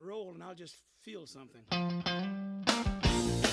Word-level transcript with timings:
roll 0.00 0.30
and 0.32 0.44
I'll 0.44 0.54
just 0.54 0.76
feel 1.02 1.26
something. 1.26 1.62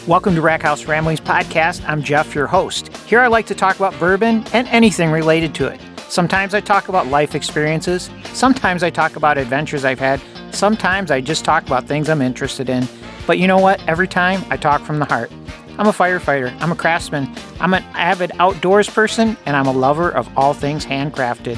Welcome 0.05 0.35
to 0.35 0.41
Rack 0.41 0.61
House 0.61 0.85
Ramblings 0.85 1.19
Podcast. 1.19 1.83
I'm 1.89 2.03
Jeff, 2.03 2.35
your 2.35 2.45
host. 2.45 2.95
Here 2.97 3.19
I 3.19 3.27
like 3.27 3.47
to 3.47 3.55
talk 3.55 3.77
about 3.77 3.97
bourbon 3.99 4.45
and 4.53 4.67
anything 4.67 5.09
related 5.09 5.55
to 5.55 5.67
it. 5.67 5.81
Sometimes 6.07 6.53
I 6.53 6.61
talk 6.61 6.87
about 6.87 7.07
life 7.07 7.33
experiences, 7.33 8.11
sometimes 8.33 8.83
I 8.83 8.91
talk 8.91 9.15
about 9.15 9.39
adventures 9.39 9.85
I've 9.85 9.97
had, 9.97 10.21
sometimes 10.51 11.09
I 11.09 11.19
just 11.19 11.43
talk 11.43 11.65
about 11.65 11.87
things 11.87 12.09
I'm 12.09 12.21
interested 12.21 12.69
in. 12.69 12.87
But 13.25 13.39
you 13.39 13.47
know 13.47 13.57
what? 13.57 13.81
Every 13.87 14.07
time 14.07 14.45
I 14.51 14.57
talk 14.57 14.83
from 14.83 14.99
the 14.99 15.05
heart. 15.05 15.31
I'm 15.79 15.87
a 15.87 15.91
firefighter, 15.91 16.55
I'm 16.61 16.71
a 16.71 16.75
craftsman, 16.75 17.27
I'm 17.59 17.73
an 17.73 17.83
avid 17.95 18.31
outdoors 18.37 18.87
person, 18.87 19.35
and 19.47 19.57
I'm 19.57 19.65
a 19.65 19.73
lover 19.73 20.11
of 20.11 20.29
all 20.37 20.53
things 20.53 20.85
handcrafted. 20.85 21.57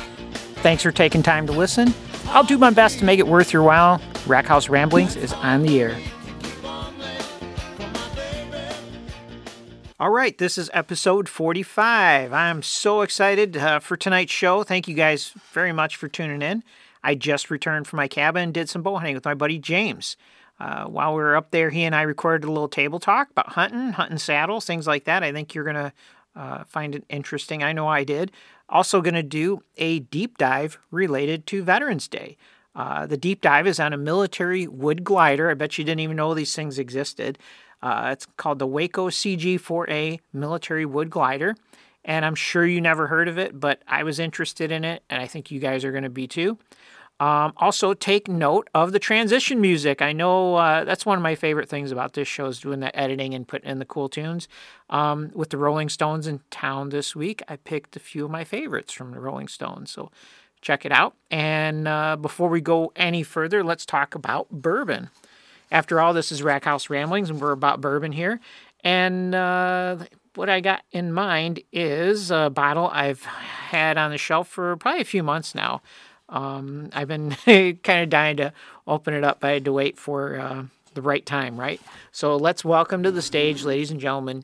Thanks 0.64 0.82
for 0.82 0.94
taking 0.94 1.24
time 1.24 1.46
to 1.48 1.54
listen. 1.54 1.94
I'll 2.28 2.46
do 2.46 2.58
my 2.58 2.70
best 2.70 3.00
to 3.00 3.06
make 3.06 3.20
it 3.20 3.28
worth 3.28 3.52
your 3.52 3.64
while. 3.64 4.02
Rack 4.28 4.46
House 4.46 4.68
Ramblings 4.68 5.16
is 5.16 5.32
on 5.34 5.64
the 5.64 5.82
air. 5.82 5.98
All 10.00 10.12
right, 10.12 10.38
this 10.38 10.58
is 10.58 10.70
episode 10.74 11.28
45. 11.28 12.32
I'm 12.32 12.62
so 12.62 13.02
excited 13.02 13.58
uh, 13.58 13.80
for 13.80 13.98
tonight's 13.98 14.32
show. 14.32 14.64
Thank 14.64 14.88
you 14.88 14.94
guys 14.94 15.32
very 15.54 15.72
much 15.72 15.96
for 15.96 16.08
tuning 16.08 16.42
in. 16.42 16.64
I 17.04 17.16
just 17.16 17.50
returned 17.50 17.88
from 17.88 17.98
my 17.98 18.08
cabin 18.08 18.44
and 18.44 18.54
did 18.54 18.70
some 18.70 18.84
bow 18.84 18.98
hunting 18.98 19.16
with 19.16 19.26
my 19.26 19.34
buddy 19.34 19.58
James. 19.58 20.18
Uh, 20.60 20.86
while 20.86 21.16
we 21.16 21.22
were 21.22 21.36
up 21.36 21.52
there, 21.52 21.70
he 21.70 21.84
and 21.84 21.96
I 21.96 22.02
recorded 22.02 22.46
a 22.46 22.52
little 22.52 22.68
table 22.68 23.00
talk 23.00 23.32
about 23.32 23.50
hunting, 23.54 23.94
hunting 23.94 24.18
saddles, 24.18 24.66
things 24.66 24.88
like 24.88 25.06
that. 25.06 25.24
I 25.24 25.32
think 25.32 25.56
you're 25.56 25.64
going 25.64 25.76
to 25.76 25.94
uh, 26.36 26.64
find 26.66 26.94
it 26.94 27.06
interesting. 27.10 27.64
I 27.64 27.74
know 27.74 27.88
I 27.88 28.04
did. 28.04 28.32
Also, 28.70 29.02
going 29.02 29.14
to 29.14 29.24
do 29.24 29.64
a 29.78 30.00
deep 30.00 30.38
dive 30.38 30.78
related 30.92 31.48
to 31.48 31.64
Veterans 31.64 32.08
Day. 32.08 32.38
Uh, 32.78 33.08
the 33.08 33.18
deep 33.18 33.42
dive 33.42 33.66
is 33.66 33.80
on 33.80 33.92
a 33.92 33.98
military 33.98 34.68
wood 34.68 35.04
glider. 35.04 35.50
I 35.50 35.56
bet 35.56 35.80
you 35.80 35.84
didn't 35.84 36.02
even 36.02 36.16
know 36.16 36.36
these 36.36 36.56
things 36.56 36.78
existed. 36.78 37.40
Uh, 37.82 38.10
it's 38.12 38.28
called 38.38 38.60
the 38.60 38.68
Waco 38.68 39.10
CG4A 39.10 40.20
military 40.32 40.86
wood 40.86 41.10
glider. 41.10 41.56
And 42.06 42.24
I'm 42.24 42.36
sure 42.36 42.66
you 42.66 42.80
never 42.80 43.08
heard 43.08 43.28
of 43.28 43.38
it, 43.40 43.60
but 43.60 43.82
I 43.88 44.04
was 44.04 44.20
interested 44.20 44.72
in 44.72 44.86
it, 44.86 45.04
and 45.10 45.22
I 45.22 45.28
think 45.28 45.52
you 45.52 45.60
guys 45.60 45.84
are 45.84 45.92
going 45.92 46.06
to 46.06 46.10
be 46.10 46.28
too. 46.28 46.58
Um, 47.20 47.54
also, 47.58 47.96
take 47.96 48.28
note 48.28 48.70
of 48.76 48.92
the 48.92 49.00
transition 49.00 49.60
music. 49.60 50.04
I 50.04 50.14
know 50.14 50.56
uh, 50.56 50.84
that's 50.84 51.06
one 51.06 51.18
of 51.18 51.24
my 51.24 51.34
favorite 51.34 51.68
things 51.68 51.92
about 51.92 52.14
this 52.14 52.28
show 52.28 52.46
is 52.46 52.60
doing 52.60 52.80
the 52.80 52.98
editing 52.98 53.34
and 53.34 53.48
putting 53.48 53.70
in 53.70 53.80
the 53.80 53.86
cool 53.86 54.08
tunes. 54.08 54.48
Um, 54.90 55.32
with 55.34 55.50
the 55.50 55.58
Rolling 55.58 55.90
Stones 55.90 56.28
in 56.28 56.42
town 56.52 56.90
this 56.90 57.16
week, 57.16 57.42
I 57.50 57.56
picked 57.56 57.96
a 57.96 58.00
few 58.00 58.26
of 58.26 58.32
my 58.32 58.44
favorites 58.44 58.94
from 58.94 59.12
the 59.12 59.20
Rolling 59.20 59.48
Stones. 59.48 59.90
So 59.90 60.12
check 60.62 60.86
it 60.86 60.92
out. 60.92 61.16
And 61.32 61.88
uh, 61.88 62.16
before 62.16 62.50
we 62.50 62.62
go 62.62 62.92
any 62.96 63.24
further, 63.24 63.64
let's 63.64 63.86
talk 63.86 64.16
about 64.16 64.50
bourbon. 64.50 65.10
After 65.72 66.00
all, 66.00 66.14
this 66.14 66.32
is 66.32 66.42
Rack 66.42 66.64
House 66.66 66.90
Ramblings, 66.90 67.30
and 67.30 67.42
we're 67.42 67.52
about 67.52 67.82
bourbon 67.82 68.12
here. 68.12 68.40
And 68.84 69.36
uh, 69.36 69.98
what 70.36 70.50
I 70.50 70.62
got 70.62 70.84
in 70.92 71.12
mind 71.12 71.62
is 71.74 72.32
a 72.32 72.50
bottle 72.50 72.90
I've 72.94 73.24
had 73.24 73.98
on 73.98 74.12
the 74.12 74.18
shelf 74.18 74.48
for 74.48 74.78
probably 74.78 75.02
a 75.02 75.06
few 75.06 75.24
months 75.24 75.54
now. 75.54 75.82
Um, 76.30 76.90
I've 76.94 77.08
been 77.08 77.32
kind 77.84 78.04
of 78.04 78.10
dying 78.10 78.38
to 78.38 78.54
open 78.86 79.14
it 79.14 79.24
up. 79.24 79.40
But 79.42 79.50
I 79.50 79.54
had 79.54 79.66
to 79.66 79.74
wait 79.74 79.98
for 79.98 80.40
uh, 80.40 80.64
the 80.94 81.02
right 81.02 81.26
time, 81.26 81.60
right? 81.60 81.82
So 82.12 82.36
let's 82.36 82.64
welcome 82.64 83.04
to 83.04 83.12
the 83.12 83.22
stage, 83.22 83.64
ladies 83.64 83.92
and 83.92 84.00
gentlemen, 84.00 84.44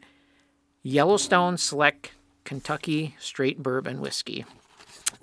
Yellowstone 0.82 1.58
Select 1.58 2.12
Kentucky 2.44 3.16
Straight 3.20 3.62
Bourbon 3.64 4.02
Whiskey. 4.02 4.46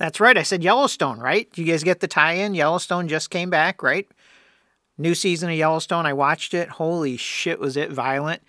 That's 0.01 0.19
right. 0.19 0.39
I 0.39 0.45
said 0.45 0.65
Yellowstone, 0.65 1.21
right? 1.21 1.47
You 1.57 1.65
guys 1.65 1.85
get 1.85 2.01
the 2.01 2.09
tie 2.09 2.33
in? 2.33 2.55
Yellowstone 2.55 3.07
just 3.07 3.29
came 3.29 3.51
back, 3.51 3.83
right? 3.83 4.09
New 4.97 5.15
season 5.15 5.51
of 5.51 5.57
Yellowstone. 5.57 6.07
I 6.07 6.15
watched 6.15 6.55
it. 6.55 6.71
Holy 6.71 7.19
shit, 7.19 7.61
was 7.61 7.77
it 7.77 7.93
violent! 7.93 8.43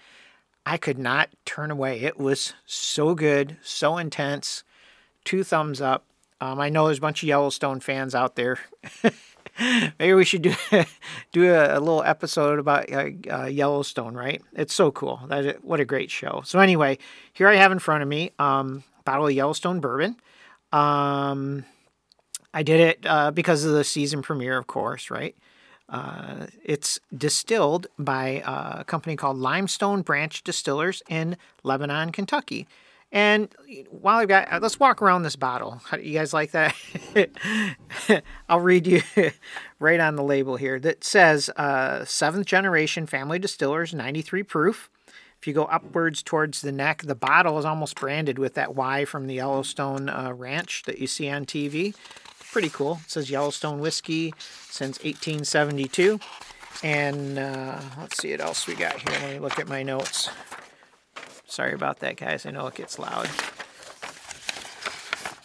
I 0.65 0.77
could 0.77 0.97
not 0.97 1.27
turn 1.43 1.69
away. 1.69 1.99
It 1.99 2.17
was 2.17 2.53
so 2.65 3.15
good, 3.15 3.57
so 3.61 3.97
intense. 3.97 4.63
Two 5.25 5.43
thumbs 5.43 5.81
up. 5.81 6.05
Um, 6.39 6.57
I 6.61 6.69
know 6.69 6.85
there's 6.85 6.99
a 6.99 7.01
bunch 7.01 7.21
of 7.21 7.27
Yellowstone 7.27 7.81
fans 7.81 8.15
out 8.15 8.37
there. 8.37 8.57
Maybe 9.99 10.13
we 10.13 10.23
should 10.23 10.43
do 10.43 10.53
do 11.33 11.53
a, 11.53 11.77
a 11.77 11.81
little 11.81 12.03
episode 12.03 12.59
about 12.59 12.89
uh, 12.89 13.09
uh, 13.29 13.45
Yellowstone, 13.47 14.13
right? 14.13 14.41
It's 14.53 14.73
so 14.73 14.89
cool. 14.89 15.19
That 15.27 15.65
what 15.65 15.81
a 15.81 15.85
great 15.85 16.11
show. 16.11 16.43
So 16.45 16.59
anyway, 16.59 16.97
here 17.33 17.49
I 17.49 17.55
have 17.55 17.73
in 17.73 17.79
front 17.79 18.03
of 18.03 18.07
me 18.07 18.31
um, 18.39 18.85
bottle 19.03 19.27
of 19.27 19.33
Yellowstone 19.33 19.81
bourbon. 19.81 20.15
Um, 20.71 21.65
I 22.53 22.63
did 22.63 22.79
it 22.79 23.05
uh, 23.05 23.31
because 23.31 23.65
of 23.65 23.73
the 23.73 23.83
season 23.83 24.21
premiere, 24.21 24.57
of 24.57 24.67
course, 24.67 25.09
right? 25.09 25.35
Uh, 25.89 26.47
it's 26.63 26.99
distilled 27.15 27.87
by 27.99 28.41
uh, 28.41 28.77
a 28.79 28.83
company 28.85 29.15
called 29.15 29.37
Limestone 29.37 30.01
Branch 30.01 30.41
Distillers 30.43 31.03
in 31.09 31.37
Lebanon, 31.63 32.11
Kentucky. 32.11 32.67
And 33.11 33.53
while 33.89 34.19
I've 34.19 34.29
got, 34.29 34.61
let's 34.61 34.79
walk 34.79 35.01
around 35.01 35.23
this 35.23 35.35
bottle. 35.35 35.81
You 35.99 36.13
guys 36.13 36.33
like 36.33 36.51
that? 36.51 36.73
I'll 38.49 38.61
read 38.61 38.87
you 38.87 39.01
right 39.79 39.99
on 39.99 40.15
the 40.15 40.23
label 40.23 40.55
here 40.55 40.79
that 40.79 41.03
says 41.03 41.49
uh, 41.57 42.05
seventh 42.05 42.45
generation 42.47 43.05
family 43.05 43.37
distillers, 43.37 43.93
93 43.93 44.43
proof. 44.43 44.89
If 45.41 45.47
you 45.47 45.53
go 45.53 45.63
upwards 45.65 46.21
towards 46.21 46.61
the 46.61 46.71
neck, 46.71 47.01
the 47.01 47.15
bottle 47.15 47.57
is 47.57 47.65
almost 47.65 47.99
branded 47.99 48.37
with 48.37 48.53
that 48.53 48.75
Y 48.75 49.05
from 49.05 49.25
the 49.25 49.33
Yellowstone 49.33 50.07
uh, 50.07 50.33
Ranch 50.35 50.83
that 50.83 50.99
you 50.99 51.07
see 51.07 51.31
on 51.31 51.47
TV. 51.47 51.95
Pretty 52.51 52.69
cool. 52.69 52.99
It 53.03 53.09
says 53.09 53.31
Yellowstone 53.31 53.79
whiskey 53.79 54.35
since 54.37 54.99
1872. 54.99 56.19
And 56.83 57.39
uh, 57.39 57.81
let's 57.99 58.19
see 58.19 58.29
what 58.29 58.41
else 58.41 58.67
we 58.67 58.75
got 58.75 58.99
here. 58.99 59.19
Let 59.19 59.33
me 59.33 59.39
look 59.39 59.57
at 59.57 59.67
my 59.67 59.81
notes. 59.81 60.29
Sorry 61.47 61.73
about 61.73 62.01
that, 62.01 62.17
guys. 62.17 62.45
I 62.45 62.51
know 62.51 62.67
it 62.67 62.75
gets 62.75 62.99
loud. 62.99 63.27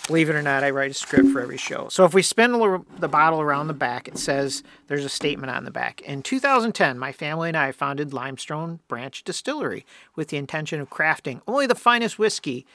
Believe 0.07 0.31
it 0.31 0.37
or 0.37 0.43
not, 0.43 0.63
I 0.63 0.71
write 0.71 0.93
a 0.93 0.95
script 0.95 1.31
for 1.31 1.41
every 1.41 1.57
show. 1.57 1.89
So 1.91 2.05
if 2.05 2.15
we 2.15 2.23
spin 2.23 2.53
the 2.53 3.09
bottle 3.09 3.41
around 3.41 3.67
the 3.67 3.75
back, 3.75 4.07
it 4.07 4.19
says 4.19 4.63
there's 4.87 5.05
a 5.05 5.09
statement 5.09 5.51
on 5.51 5.65
the 5.65 5.73
back. 5.73 6.01
In 6.03 6.23
2010, 6.23 6.97
my 6.97 7.11
family 7.11 7.49
and 7.49 7.57
I 7.57 7.73
founded 7.73 8.15
Limestone 8.15 8.79
Branch 8.87 9.25
Distillery 9.25 9.85
with 10.15 10.29
the 10.29 10.37
intention 10.37 10.81
of 10.81 10.91
crafting 10.91 11.41
only 11.49 11.67
the 11.67 11.75
finest 11.75 12.21
whiskey 12.21 12.67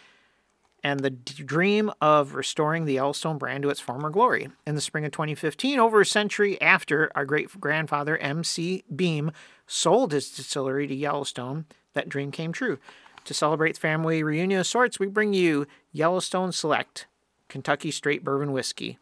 and 0.83 0.99
the 0.99 1.09
dream 1.11 1.89
of 2.01 2.33
restoring 2.33 2.83
the 2.83 2.95
Yellowstone 2.95 3.37
brand 3.37 3.63
to 3.63 3.69
its 3.69 3.79
former 3.79 4.09
glory. 4.09 4.49
In 4.67 4.75
the 4.75 4.81
spring 4.81 5.05
of 5.05 5.11
2015, 5.13 5.79
over 5.79 6.01
a 6.01 6.05
century 6.05 6.59
after 6.59 7.11
our 7.15 7.23
great 7.23 7.61
grandfather 7.61 8.17
M.C. 8.17 8.83
Beam 8.93 9.31
sold 9.67 10.11
his 10.11 10.29
distillery 10.31 10.85
to 10.87 10.95
Yellowstone, 10.95 11.65
that 11.93 12.09
dream 12.09 12.31
came 12.31 12.51
true. 12.51 12.77
To 13.25 13.33
celebrate 13.33 13.77
family 13.77 14.21
reunion 14.21 14.59
of 14.59 14.67
sorts, 14.67 14.99
we 14.99 15.07
bring 15.07 15.33
you 15.33 15.67
Yellowstone 15.93 16.51
Select 16.51 17.05
Kentucky 17.51 17.91
Straight 17.91 18.23
Bourbon 18.23 18.53
Whiskey. 18.53 18.97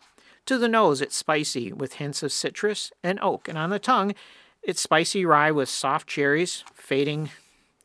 To 0.47 0.57
the 0.57 0.67
nose, 0.67 1.01
it's 1.01 1.15
spicy 1.15 1.71
with 1.71 1.93
hints 1.93 2.23
of 2.23 2.31
citrus 2.31 2.91
and 3.03 3.19
oak, 3.21 3.47
and 3.47 3.59
on 3.59 3.69
the 3.69 3.77
tongue, 3.77 4.15
it's 4.63 4.81
spicy 4.81 5.23
rye 5.23 5.51
with 5.51 5.69
soft 5.69 6.07
cherries 6.07 6.63
fading 6.73 7.29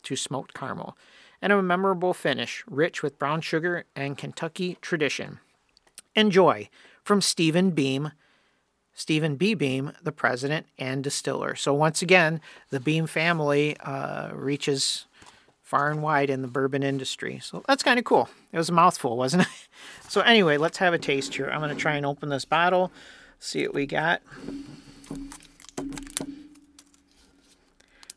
to 0.05 0.17
smoked 0.17 0.55
caramel, 0.55 0.97
and 1.43 1.53
a 1.53 1.63
memorable 1.63 2.15
finish, 2.15 2.65
rich 2.67 3.03
with 3.03 3.19
brown 3.19 3.43
sugar 3.43 3.85
and 3.95 4.17
Kentucky 4.17 4.79
tradition. 4.81 5.39
Enjoy 6.15 6.71
from 7.03 7.21
Stephen 7.21 7.73
Beam, 7.73 8.13
Stephen 8.95 9.37
B. 9.37 9.53
Beam, 9.53 9.93
the 10.03 10.13
president 10.13 10.67
and 10.79 11.05
distiller. 11.05 11.55
So 11.57 11.75
once 11.75 12.01
again, 12.01 12.41
the 12.71 12.81
Beam 12.81 13.07
family 13.07 13.77
uh, 13.81 14.31
reaches 14.33 15.05
far 15.65 15.91
and 15.91 16.03
wide 16.03 16.31
in 16.31 16.43
the 16.43 16.49
bourbon 16.49 16.83
industry. 16.83 17.41
So 17.43 17.65
that's 17.67 17.83
kind 17.83 17.99
of 17.99 18.05
cool. 18.05 18.29
It 18.53 18.59
was 18.59 18.69
a 18.69 18.73
mouthful, 18.73 19.17
wasn't 19.17 19.43
it? 19.43 19.49
So 20.07 20.21
anyway, 20.21 20.59
let's 20.59 20.79
have 20.79 20.95
a 20.95 20.99
taste 20.99 21.35
here. 21.35 21.49
I'm 21.51 21.61
going 21.61 21.75
to 21.75 21.81
try 21.81 21.97
and 21.97 22.07
open 22.07 22.29
this 22.29 22.45
bottle, 22.45 22.93
see 23.41 23.67
what 23.67 23.75
we 23.75 23.87
got. 23.87 24.23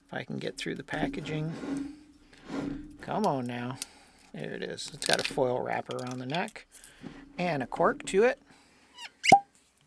If 0.05 0.13
I 0.13 0.23
can 0.23 0.37
get 0.37 0.57
through 0.57 0.75
the 0.75 0.83
packaging. 0.83 1.51
Come 3.01 3.25
on 3.25 3.47
now. 3.47 3.77
There 4.33 4.51
it 4.51 4.61
is. 4.61 4.91
It's 4.93 5.05
got 5.05 5.19
a 5.19 5.33
foil 5.33 5.61
wrapper 5.61 5.97
around 5.97 6.19
the 6.19 6.25
neck 6.25 6.67
and 7.37 7.63
a 7.63 7.67
cork 7.67 8.05
to 8.07 8.23
it. 8.23 8.39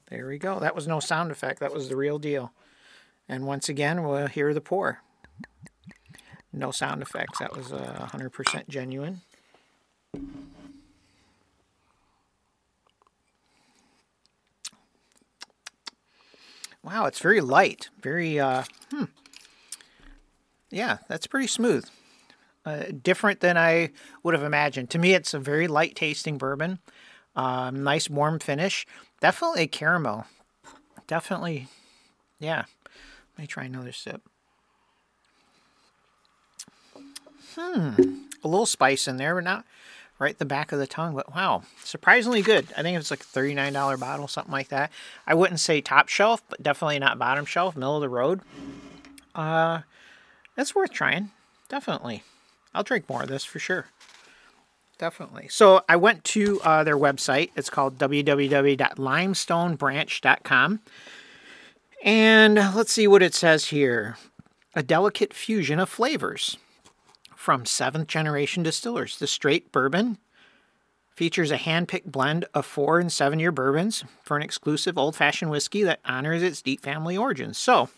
There 0.08 0.26
we 0.26 0.38
go. 0.38 0.58
That 0.58 0.75
was 0.75 0.88
no 0.88 0.99
sound 1.00 1.31
effect. 1.31 1.61
That 1.61 1.73
was 1.73 1.88
the 1.88 1.96
real 1.96 2.19
deal. 2.19 2.52
And 3.29 3.46
once 3.46 3.69
again, 3.69 4.02
we'll 4.02 4.26
hear 4.26 4.52
the 4.52 4.61
pour. 4.61 5.02
No 6.52 6.70
sound 6.70 7.02
effects. 7.02 7.38
That 7.38 7.56
was 7.56 7.73
uh, 7.73 8.08
100% 8.12 8.69
genuine. 8.69 9.20
Wow, 16.82 17.06
it's 17.06 17.20
very 17.20 17.41
light. 17.41 17.91
Very, 18.02 18.41
uh, 18.41 18.64
hmm. 18.91 19.05
Yeah, 20.70 20.99
that's 21.08 21.26
pretty 21.26 21.47
smooth. 21.47 21.85
Uh, 22.64 22.85
different 23.02 23.41
than 23.41 23.56
I 23.56 23.91
would 24.23 24.35
have 24.35 24.43
imagined. 24.43 24.91
To 24.91 24.99
me, 24.99 25.14
it's 25.14 25.35
a 25.35 25.38
very 25.38 25.69
light 25.69 25.94
tasting 25.94 26.38
bourbon. 26.38 26.79
Um, 27.37 27.82
nice 27.82 28.11
warm 28.11 28.38
finish. 28.38 28.87
Definitely 29.20 29.67
caramel. 29.67 30.26
Definitely, 31.06 31.69
yeah. 32.38 32.64
Let 33.37 33.43
me 33.43 33.47
try 33.47 33.64
another 33.64 33.93
sip. 33.93 34.30
Hmm, 37.56 37.94
a 38.43 38.49
little 38.49 38.67
spice 38.67 39.08
in 39.08 39.17
there, 39.17 39.35
but 39.35 39.44
not 39.44 39.64
right 40.20 40.38
the 40.38 40.44
back 40.44 40.70
of 40.70 40.79
the 40.79 40.87
tongue. 40.87 41.14
But 41.14 41.35
wow, 41.35 41.64
surprisingly 41.82 42.43
good. 42.43 42.69
I 42.76 42.82
think 42.82 42.97
it's 42.97 43.11
like 43.11 43.23
a 43.23 43.25
$39 43.25 43.99
bottle, 43.99 44.29
something 44.29 44.52
like 44.52 44.69
that. 44.69 44.93
I 45.26 45.35
wouldn't 45.35 45.58
say 45.58 45.81
top 45.81 46.06
shelf, 46.08 46.44
but 46.49 46.62
definitely 46.62 47.00
not 47.00 47.19
bottom 47.19 47.44
shelf, 47.44 47.75
middle 47.75 47.97
of 47.97 48.02
the 48.02 48.08
road. 48.08 48.43
Uh, 49.35 49.81
that's 50.55 50.73
worth 50.75 50.93
trying. 50.93 51.31
Definitely. 51.69 52.23
I'll 52.75 52.82
drink 52.85 53.08
more 53.08 53.23
of 53.23 53.29
this 53.29 53.44
for 53.44 53.58
sure. 53.58 53.87
Definitely. 54.99 55.49
So 55.49 55.82
I 55.88 55.97
went 55.97 56.23
to 56.25 56.61
uh, 56.62 56.85
their 56.85 56.99
website. 56.99 57.50
It's 57.56 57.70
called 57.70 57.99
www.limestonebranch.com. 57.99 60.81
And 62.02 62.55
let's 62.55 62.93
see 62.93 63.06
what 63.08 63.23
it 63.23 63.35
says 63.35 63.67
here. 63.67 64.17
A 64.75 64.82
delicate 64.82 65.32
fusion 65.32 65.79
of 65.79 65.88
flavors 65.88 66.58
from 67.40 67.64
seventh 67.64 68.06
generation 68.06 68.62
distillers. 68.62 69.19
The 69.19 69.26
straight 69.26 69.72
bourbon 69.72 70.19
features 71.08 71.50
a 71.50 71.56
hand 71.56 71.88
picked 71.88 72.12
blend 72.12 72.44
of 72.52 72.66
four 72.66 73.00
and 73.00 73.10
seven 73.10 73.40
year 73.40 73.50
bourbons 73.50 74.04
for 74.22 74.37
an 74.37 74.42
exclusive 74.42 74.98
old 74.98 75.16
fashioned 75.16 75.50
whiskey 75.50 75.82
that 75.82 76.00
honors 76.04 76.42
its 76.42 76.60
deep 76.60 76.82
family 76.82 77.16
origins. 77.16 77.56
So 77.56 77.88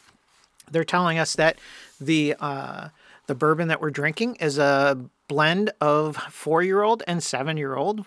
they're 0.71 0.85
telling 0.85 1.19
us 1.19 1.35
that 1.35 1.59
the 2.01 2.37
uh, 2.39 2.91
the 3.27 3.35
bourbon 3.35 3.67
that 3.67 3.81
we're 3.81 3.91
drinking 3.91 4.37
is 4.37 4.59
a 4.59 4.97
blend 5.27 5.73
of 5.81 6.15
four 6.31 6.63
year 6.63 6.83
old 6.85 7.03
and 7.09 7.21
seven 7.21 7.57
year 7.57 7.75
old. 7.75 8.07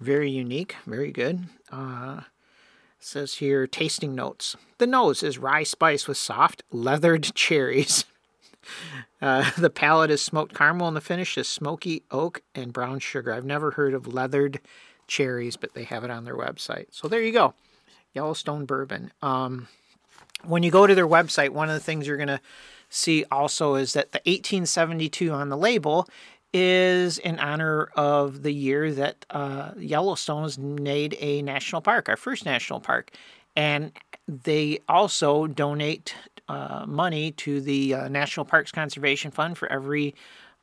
Very 0.00 0.30
unique, 0.30 0.76
very 0.84 1.12
good. 1.12 1.44
Uh, 1.72 2.20
says 3.00 3.36
here 3.36 3.66
tasting 3.66 4.14
notes. 4.14 4.54
The 4.76 4.86
nose 4.86 5.22
is 5.22 5.38
rye 5.38 5.62
spice 5.62 6.06
with 6.06 6.18
soft, 6.18 6.62
leathered 6.70 7.22
cherries. 7.34 8.04
Uh, 9.22 9.50
the 9.56 9.70
palate 9.70 10.10
is 10.10 10.20
smoked 10.20 10.54
caramel, 10.54 10.86
and 10.86 10.94
the 10.94 11.00
finish 11.00 11.38
is 11.38 11.48
smoky 11.48 12.02
oak 12.10 12.42
and 12.54 12.74
brown 12.74 12.98
sugar. 12.98 13.32
I've 13.32 13.46
never 13.46 13.70
heard 13.70 13.94
of 13.94 14.06
leathered 14.06 14.60
cherries, 15.06 15.56
but 15.56 15.72
they 15.72 15.84
have 15.84 16.04
it 16.04 16.10
on 16.10 16.24
their 16.24 16.36
website. 16.36 16.88
So 16.90 17.08
there 17.08 17.22
you 17.22 17.32
go, 17.32 17.54
Yellowstone 18.12 18.66
bourbon. 18.66 19.12
Um, 19.22 19.68
when 20.42 20.62
you 20.62 20.70
go 20.70 20.86
to 20.86 20.94
their 20.94 21.08
website, 21.08 21.50
one 21.50 21.70
of 21.70 21.74
the 21.74 21.80
things 21.80 22.06
you're 22.06 22.18
going 22.18 22.28
to 22.28 22.40
see 22.90 23.24
also 23.30 23.76
is 23.76 23.94
that 23.94 24.12
the 24.12 24.18
1872 24.26 25.32
on 25.32 25.48
the 25.48 25.56
label 25.56 26.06
is 26.52 27.18
in 27.18 27.38
honor 27.40 27.90
of 27.96 28.42
the 28.42 28.52
year 28.52 28.92
that 28.92 29.26
uh, 29.30 29.72
Yellowstone 29.76 30.42
was 30.42 30.56
made 30.56 31.16
a 31.18 31.42
national 31.42 31.80
park, 31.80 32.08
our 32.08 32.16
first 32.16 32.44
national 32.44 32.80
park. 32.80 33.10
And 33.56 33.92
they 34.28 34.78
also 34.88 35.46
donate 35.48 36.14
uh, 36.48 36.84
money 36.86 37.32
to 37.32 37.60
the 37.60 37.94
uh, 37.94 38.08
National 38.08 38.44
Parks 38.44 38.72
Conservation 38.72 39.30
Fund 39.30 39.56
for 39.56 39.70
every, 39.70 40.14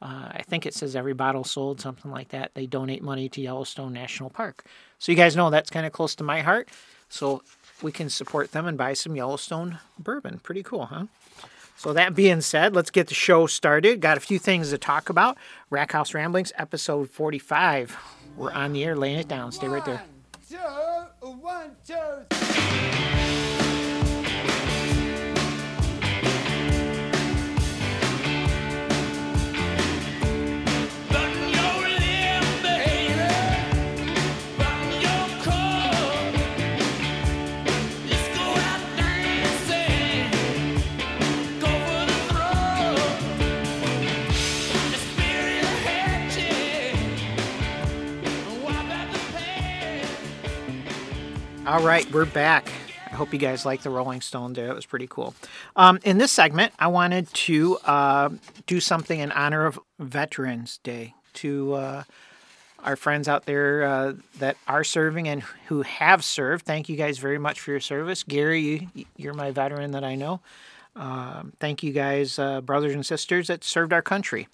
uh, 0.01 0.30
I 0.31 0.44
think 0.48 0.66
it 0.66 0.74
says 0.74 0.95
every 0.95 1.13
bottle 1.13 1.44
sold, 1.44 1.81
something 1.81 2.12
like 2.12 2.30
that. 2.30 2.51
They 2.54 2.66
donate 2.66 3.01
money 3.01 3.30
to 3.30 3.42
Yellowstone 3.42 3.94
National 3.94 4.30
Park. 4.30 4.66
So 5.00 5.12
you 5.12 5.16
guys 5.16 5.36
know 5.36 5.50
that's 5.50 5.69
kind 5.69 5.86
of 5.86 5.92
close 5.92 6.16
to 6.16 6.24
my 6.24 6.42
heart. 6.42 6.69
So 7.10 7.44
we 7.81 7.92
can 7.92 8.10
support 8.10 8.51
them 8.51 8.66
and 8.68 8.78
buy 8.78 8.94
some 8.94 9.16
Yellowstone 9.16 9.80
bourbon. 10.00 10.39
Pretty 10.39 10.63
cool, 10.63 10.86
huh? 10.86 11.06
So 11.75 11.94
that 11.94 12.13
being 12.13 12.42
said, 12.42 12.75
let's 12.75 12.92
get 12.92 13.07
the 13.07 13.16
show 13.16 13.48
started. 13.48 14.01
Got 14.01 14.16
a 14.16 14.22
few 14.22 14.38
things 14.38 14.69
to 14.69 14.78
talk 14.78 15.10
about. 15.10 15.38
Rack 15.72 15.92
House 15.94 16.13
Ramblings, 16.13 16.51
episode 16.56 17.10
45. 17.10 17.98
We're 18.38 18.51
on 18.51 18.74
the 18.74 18.83
air, 18.83 18.95
laying 18.95 19.18
it 19.18 19.28
down. 19.28 19.51
Stay 19.51 19.68
right 19.68 19.83
there. 19.83 20.04
One, 20.51 21.07
two, 21.19 21.28
one, 21.28 21.75
two. 21.86 22.91
All 51.71 51.81
right, 51.81 52.06
we're 52.12 52.25
back. 52.25 52.69
I 53.09 53.15
hope 53.15 53.31
you 53.31 53.39
guys 53.39 53.65
like 53.65 53.81
the 53.81 53.89
Rolling 53.89 54.19
Stone 54.19 54.51
there. 54.51 54.68
It 54.68 54.75
was 54.75 54.85
pretty 54.85 55.07
cool. 55.07 55.33
Um, 55.77 56.00
in 56.03 56.18
this 56.18 56.29
segment, 56.29 56.73
I 56.77 56.88
wanted 56.88 57.33
to 57.33 57.77
uh, 57.85 58.29
do 58.68 58.81
something 58.81 59.18
in 59.18 59.31
honor 59.31 59.65
of 59.65 59.79
Veterans 59.97 60.79
Day 60.83 61.13
to 61.35 61.73
uh, 61.75 62.03
our 62.83 62.97
friends 62.97 63.29
out 63.29 63.45
there 63.45 63.83
uh, 63.83 64.13
that 64.39 64.57
are 64.68 64.83
serving 64.83 65.29
and 65.29 65.44
who 65.68 65.83
have 65.83 66.25
served. 66.25 66.65
Thank 66.65 66.89
you 66.89 66.97
guys 66.97 67.19
very 67.19 67.39
much 67.39 67.62
for 67.62 67.71
your 67.71 67.79
service. 67.79 68.23
Gary, 68.23 68.89
you, 69.15 69.29
are 69.29 69.33
my 69.33 69.51
veteran 69.51 69.91
that 69.91 70.03
I 70.03 70.15
know. 70.15 70.41
Um, 70.97 71.53
thank 71.62 71.83
you 71.83 71.94
guys, 71.94 72.38
uh, 72.38 72.59
brothers 72.59 72.94
and 72.94 73.06
sisters 73.06 73.47
that 73.47 73.63
served 73.63 73.94
our 73.94 74.01
country. 74.01 74.50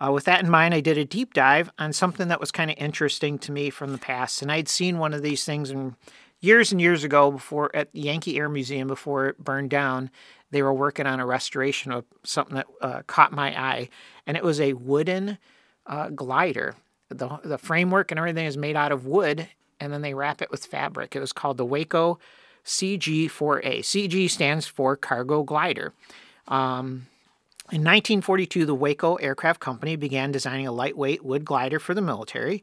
Uh, 0.00 0.10
with 0.10 0.24
that 0.24 0.42
in 0.42 0.48
mind, 0.48 0.72
I 0.72 0.80
did 0.80 0.96
a 0.96 1.04
deep 1.04 1.34
dive 1.34 1.70
on 1.78 1.92
something 1.92 2.28
that 2.28 2.40
was 2.40 2.50
kind 2.50 2.70
of 2.70 2.78
interesting 2.78 3.38
to 3.40 3.52
me 3.52 3.68
from 3.68 3.92
the 3.92 3.98
past. 3.98 4.40
And 4.40 4.50
I'd 4.50 4.68
seen 4.68 4.96
one 4.96 5.12
of 5.12 5.20
these 5.20 5.44
things 5.44 5.70
in 5.70 5.96
years 6.40 6.72
and 6.72 6.80
years 6.80 7.04
ago, 7.04 7.30
before 7.30 7.74
at 7.74 7.92
the 7.92 8.00
Yankee 8.00 8.38
Air 8.38 8.48
Museum, 8.48 8.88
before 8.88 9.28
it 9.28 9.38
burned 9.38 9.70
down, 9.70 10.10
they 10.50 10.62
were 10.62 10.72
working 10.72 11.06
on 11.06 11.20
a 11.20 11.26
restoration 11.26 11.92
of 11.92 12.04
something 12.22 12.56
that 12.56 12.66
uh, 12.80 13.02
caught 13.06 13.32
my 13.32 13.58
eye, 13.60 13.88
and 14.26 14.36
it 14.36 14.44
was 14.44 14.60
a 14.60 14.74
wooden 14.74 15.38
uh, 15.86 16.08
glider. 16.10 16.74
the 17.08 17.38
The 17.44 17.58
framework 17.58 18.10
and 18.10 18.18
everything 18.18 18.46
is 18.46 18.56
made 18.56 18.76
out 18.76 18.92
of 18.92 19.06
wood, 19.06 19.48
and 19.80 19.92
then 19.92 20.02
they 20.02 20.14
wrap 20.14 20.40
it 20.42 20.50
with 20.50 20.66
fabric. 20.66 21.16
It 21.16 21.20
was 21.20 21.32
called 21.32 21.56
the 21.56 21.64
Waco 21.64 22.18
CG4A. 22.64 23.80
CG 23.80 24.30
stands 24.30 24.66
for 24.66 24.96
Cargo 24.96 25.42
Glider. 25.42 25.92
Um, 26.48 27.06
in 27.72 27.82
1942, 27.82 28.64
the 28.64 28.74
Waco 28.74 29.16
Aircraft 29.16 29.60
Company 29.60 29.96
began 29.96 30.30
designing 30.30 30.66
a 30.66 30.72
lightweight 30.72 31.24
wood 31.24 31.44
glider 31.44 31.80
for 31.80 31.94
the 31.94 32.02
military. 32.02 32.62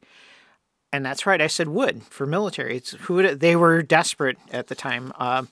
And 0.94 1.04
that's 1.04 1.26
right, 1.26 1.42
I 1.42 1.48
said 1.48 1.70
wood 1.70 2.04
for 2.04 2.28
military. 2.28 2.78
It's 2.78 2.92
who 2.92 3.34
they 3.34 3.56
were 3.56 3.82
desperate 3.82 4.38
at 4.52 4.68
the 4.68 4.76
time. 4.76 5.12
Uh, 5.18 5.46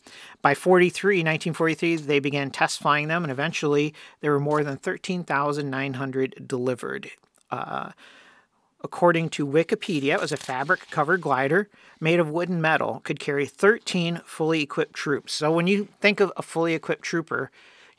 by 0.44 0.54
43, 0.54 1.16
1943, 1.16 1.96
they 1.96 2.20
began 2.20 2.52
test 2.52 2.80
flying 2.80 3.08
them, 3.08 3.24
and 3.24 3.32
eventually 3.32 3.92
there 4.20 4.32
were 4.32 4.40
more 4.40 4.64
than 4.64 4.78
13,900 4.78 6.48
delivered. 6.48 7.10
Uh, 7.50 7.90
according 8.84 9.30
to 9.30 9.48
Wikipedia, 9.48 10.14
it 10.14 10.22
was 10.22 10.32
a 10.32 10.38
fabric 10.38 10.92
covered 10.92 11.22
glider 11.22 11.70
made 12.00 12.20
of 12.20 12.30
wood 12.30 12.50
and 12.50 12.62
metal, 12.62 13.02
could 13.04 13.20
carry 13.20 13.48
13 13.48 14.22
fully 14.24 14.62
equipped 14.62 14.94
troops. 14.94 15.34
So 15.34 15.52
when 15.52 15.66
you 15.66 15.88
think 16.00 16.20
of 16.20 16.32
a 16.38 16.44
fully 16.44 16.76
equipped 16.76 17.04
trooper, 17.04 17.50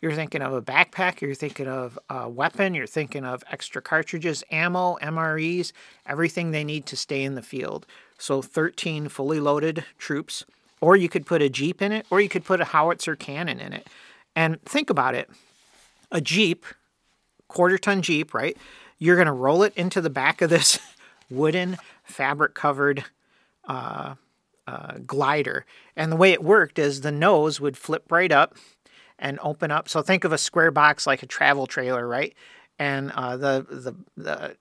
you're 0.03 0.13
thinking 0.13 0.43
of 0.43 0.53
a 0.53 0.61
backpack, 0.61 1.21
you're 1.21 1.35
thinking 1.35 1.69
of 1.69 1.97
a 2.11 2.29
weapon, 2.29 2.75
you're 2.75 2.89
thinking 2.89 3.25
of 3.25 3.45
extra 3.51 3.81
cartridges, 3.81 4.43
ammo, 4.51 4.99
MREs, 5.01 5.73
everything 6.07 6.51
they 6.51 6.65
need 6.65 6.87
to 6.87 6.97
stay 6.97 7.23
in 7.23 7.37
the 7.37 7.43
field. 7.43 7.87
So 8.19 8.43
13 8.43 9.09
fully 9.09 9.39
loaded 9.39 9.85
troops, 9.99 10.45
or 10.81 10.97
you 10.97 11.09
could 11.09 11.25
put 11.25 11.41
a 11.41 11.49
Jeep 11.49 11.81
in 11.81 11.93
it, 11.93 12.05
or 12.11 12.21
you 12.21 12.29
could 12.29 12.45
put 12.45 12.61
a 12.61 12.65
howitzer 12.65 13.15
cannon 13.15 13.61
in 13.61 13.73
it. 13.73 13.87
And 14.35 14.61
think 14.63 14.91
about 14.91 15.15
it 15.15 15.31
a 16.11 16.21
Jeep, 16.21 16.67
quarter 17.47 17.79
ton 17.79 18.03
Jeep, 18.03 18.35
right? 18.35 18.57
You're 18.99 19.17
going 19.17 19.27
to 19.27 19.33
roll 19.33 19.63
it 19.63 19.73
into 19.77 20.01
the 20.01 20.11
back 20.11 20.43
of 20.43 20.51
this 20.51 20.81
wooden 21.31 21.79
fabric 22.03 22.55
covered 22.55 23.05
uh, 23.69 24.17
uh, 24.67 24.95
glider. 25.07 25.65
And 25.97 26.11
the 26.11 26.17
way 26.17 26.33
it 26.33 26.43
worked 26.43 26.81
is 26.81 27.01
the 27.01 27.13
nose 27.13 27.61
would 27.61 27.77
flip 27.77 28.11
right 28.11 28.33
up 28.33 28.57
and 29.23 29.39
open 29.41 29.71
up. 29.71 29.89
So 29.89 30.03
think 30.03 30.25
of 30.25 30.33
a 30.33 30.39
square 30.39 30.73
box 30.73 31.07
like 31.07 31.23
a 31.23 31.27
travel 31.27 31.67
trailer, 31.67 32.07
right? 32.07 32.35
And 32.79 33.11
uh, 33.13 33.37
the 33.39 33.67
the 33.71 33.95
the 34.17 34.57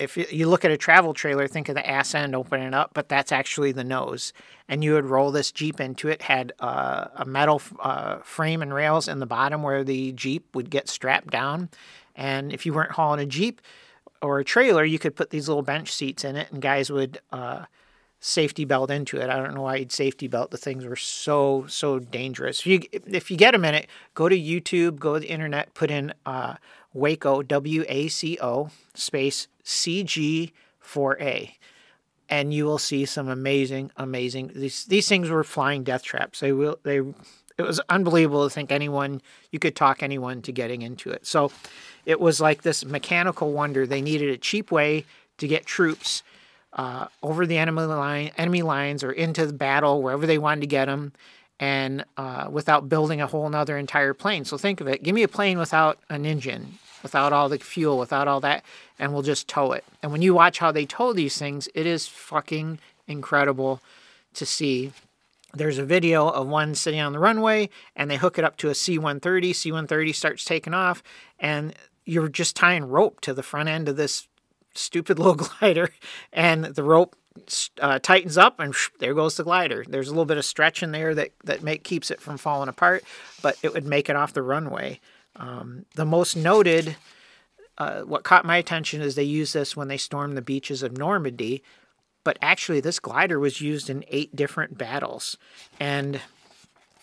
if 0.00 0.16
you 0.16 0.48
look 0.48 0.64
at 0.64 0.70
a 0.70 0.78
travel 0.78 1.12
trailer, 1.12 1.46
think 1.46 1.68
of 1.68 1.74
the 1.74 1.86
ass 1.86 2.14
end 2.14 2.34
opening 2.34 2.72
up, 2.72 2.92
but 2.94 3.10
that's 3.10 3.30
actually 3.30 3.70
the 3.70 3.84
nose. 3.84 4.32
And 4.66 4.82
you 4.82 4.94
would 4.94 5.04
roll 5.04 5.30
this 5.30 5.52
Jeep 5.52 5.78
into 5.78 6.08
it, 6.08 6.22
had 6.22 6.54
uh, 6.58 7.08
a 7.14 7.26
metal 7.26 7.60
uh, 7.78 8.16
frame 8.20 8.62
and 8.62 8.72
rails 8.72 9.08
in 9.08 9.18
the 9.18 9.26
bottom 9.26 9.62
where 9.62 9.84
the 9.84 10.12
Jeep 10.12 10.56
would 10.56 10.70
get 10.70 10.88
strapped 10.88 11.30
down. 11.30 11.68
And 12.16 12.50
if 12.50 12.64
you 12.64 12.72
weren't 12.72 12.92
hauling 12.92 13.20
a 13.20 13.26
Jeep 13.26 13.60
or 14.22 14.38
a 14.38 14.44
trailer, 14.44 14.84
you 14.84 14.98
could 14.98 15.14
put 15.14 15.28
these 15.28 15.48
little 15.48 15.62
bench 15.62 15.92
seats 15.92 16.24
in 16.24 16.34
it, 16.34 16.50
and 16.50 16.62
guys 16.62 16.90
would 16.90 17.20
uh, 17.30 17.66
safety 18.20 18.66
belt 18.66 18.90
into 18.90 19.16
it. 19.16 19.30
I 19.30 19.36
don't 19.36 19.54
know 19.54 19.62
why 19.62 19.76
you'd 19.76 19.92
safety 19.92 20.28
belt. 20.28 20.50
The 20.50 20.58
things 20.58 20.84
were 20.84 20.96
so 20.96 21.64
so 21.68 21.98
dangerous. 21.98 22.60
If 22.60 22.66
you 22.66 22.80
if 22.92 23.30
you 23.30 23.36
get 23.36 23.54
a 23.54 23.58
minute, 23.58 23.88
go 24.14 24.28
to 24.28 24.38
YouTube, 24.38 24.98
go 24.98 25.14
to 25.14 25.20
the 25.20 25.30
internet, 25.30 25.74
put 25.74 25.90
in 25.90 26.12
uh, 26.26 26.54
Waco 26.92 27.42
W 27.42 27.84
A 27.88 28.08
C 28.08 28.38
O 28.40 28.68
space 28.94 29.48
C 29.64 30.04
G 30.04 30.52
4A, 30.84 31.52
and 32.28 32.52
you 32.52 32.66
will 32.66 32.78
see 32.78 33.06
some 33.06 33.28
amazing 33.28 33.90
amazing 33.96 34.52
these 34.54 34.84
these 34.84 35.08
things 35.08 35.30
were 35.30 35.44
flying 35.44 35.82
death 35.82 36.02
traps. 36.02 36.40
They 36.40 36.52
will 36.52 36.78
they 36.82 36.98
it 37.58 37.62
was 37.62 37.80
unbelievable 37.88 38.48
to 38.48 38.54
think 38.54 38.70
anyone 38.70 39.22
you 39.50 39.58
could 39.58 39.76
talk 39.76 40.02
anyone 40.02 40.42
to 40.42 40.52
getting 40.52 40.82
into 40.82 41.10
it. 41.10 41.26
So 41.26 41.52
it 42.04 42.20
was 42.20 42.40
like 42.40 42.62
this 42.62 42.84
mechanical 42.84 43.52
wonder. 43.52 43.86
They 43.86 44.02
needed 44.02 44.30
a 44.30 44.38
cheap 44.38 44.70
way 44.70 45.04
to 45.38 45.48
get 45.48 45.64
troops 45.64 46.22
uh, 46.72 47.06
over 47.22 47.46
the 47.46 47.58
enemy 47.58 47.82
line, 47.82 48.30
enemy 48.36 48.62
lines, 48.62 49.02
or 49.02 49.12
into 49.12 49.46
the 49.46 49.52
battle 49.52 50.02
wherever 50.02 50.26
they 50.26 50.38
wanted 50.38 50.62
to 50.62 50.66
get 50.66 50.86
them, 50.86 51.12
and 51.58 52.04
uh, 52.16 52.48
without 52.50 52.88
building 52.88 53.20
a 53.20 53.26
whole 53.26 53.48
nother 53.48 53.76
entire 53.76 54.14
plane. 54.14 54.44
So 54.44 54.56
think 54.56 54.80
of 54.80 54.88
it: 54.88 55.02
give 55.02 55.14
me 55.14 55.22
a 55.22 55.28
plane 55.28 55.58
without 55.58 55.98
an 56.08 56.24
engine, 56.24 56.78
without 57.02 57.32
all 57.32 57.48
the 57.48 57.58
fuel, 57.58 57.98
without 57.98 58.28
all 58.28 58.40
that, 58.40 58.64
and 58.98 59.12
we'll 59.12 59.22
just 59.22 59.48
tow 59.48 59.72
it. 59.72 59.84
And 60.02 60.12
when 60.12 60.22
you 60.22 60.34
watch 60.34 60.58
how 60.58 60.72
they 60.72 60.86
tow 60.86 61.12
these 61.12 61.38
things, 61.38 61.68
it 61.74 61.86
is 61.86 62.06
fucking 62.06 62.78
incredible 63.06 63.80
to 64.34 64.46
see. 64.46 64.92
There's 65.52 65.78
a 65.78 65.84
video 65.84 66.28
of 66.28 66.46
one 66.46 66.76
sitting 66.76 67.00
on 67.00 67.12
the 67.12 67.18
runway, 67.18 67.70
and 67.96 68.08
they 68.08 68.16
hook 68.16 68.38
it 68.38 68.44
up 68.44 68.56
to 68.58 68.68
a 68.68 68.74
C-130. 68.74 69.52
C-130 69.52 70.14
starts 70.14 70.44
taking 70.44 70.74
off, 70.74 71.02
and 71.40 71.74
you're 72.04 72.28
just 72.28 72.54
tying 72.54 72.84
rope 72.84 73.20
to 73.22 73.34
the 73.34 73.42
front 73.42 73.68
end 73.68 73.88
of 73.88 73.96
this 73.96 74.28
stupid 74.74 75.18
little 75.20 75.34
glider, 75.34 75.90
and 76.32 76.64
the 76.64 76.82
rope 76.82 77.16
uh, 77.80 77.98
tightens 77.98 78.36
up, 78.36 78.58
and 78.60 78.74
there 78.98 79.14
goes 79.14 79.36
the 79.36 79.44
glider. 79.44 79.84
There's 79.88 80.08
a 80.08 80.12
little 80.12 80.24
bit 80.24 80.38
of 80.38 80.44
stretch 80.44 80.82
in 80.82 80.92
there 80.92 81.14
that 81.14 81.30
that 81.44 81.62
make 81.62 81.84
keeps 81.84 82.10
it 82.10 82.20
from 82.20 82.38
falling 82.38 82.68
apart, 82.68 83.04
but 83.42 83.56
it 83.62 83.72
would 83.72 83.86
make 83.86 84.08
it 84.08 84.16
off 84.16 84.32
the 84.32 84.42
runway. 84.42 85.00
Um, 85.36 85.86
the 85.94 86.04
most 86.04 86.36
noted, 86.36 86.96
uh, 87.78 88.02
what 88.02 88.24
caught 88.24 88.44
my 88.44 88.56
attention 88.56 89.00
is 89.00 89.14
they 89.14 89.22
used 89.22 89.54
this 89.54 89.76
when 89.76 89.88
they 89.88 89.96
stormed 89.96 90.36
the 90.36 90.42
beaches 90.42 90.82
of 90.82 90.96
Normandy, 90.96 91.62
but 92.24 92.38
actually 92.42 92.80
this 92.80 92.98
glider 92.98 93.38
was 93.38 93.60
used 93.60 93.88
in 93.88 94.04
eight 94.08 94.34
different 94.34 94.76
battles, 94.76 95.36
and 95.78 96.20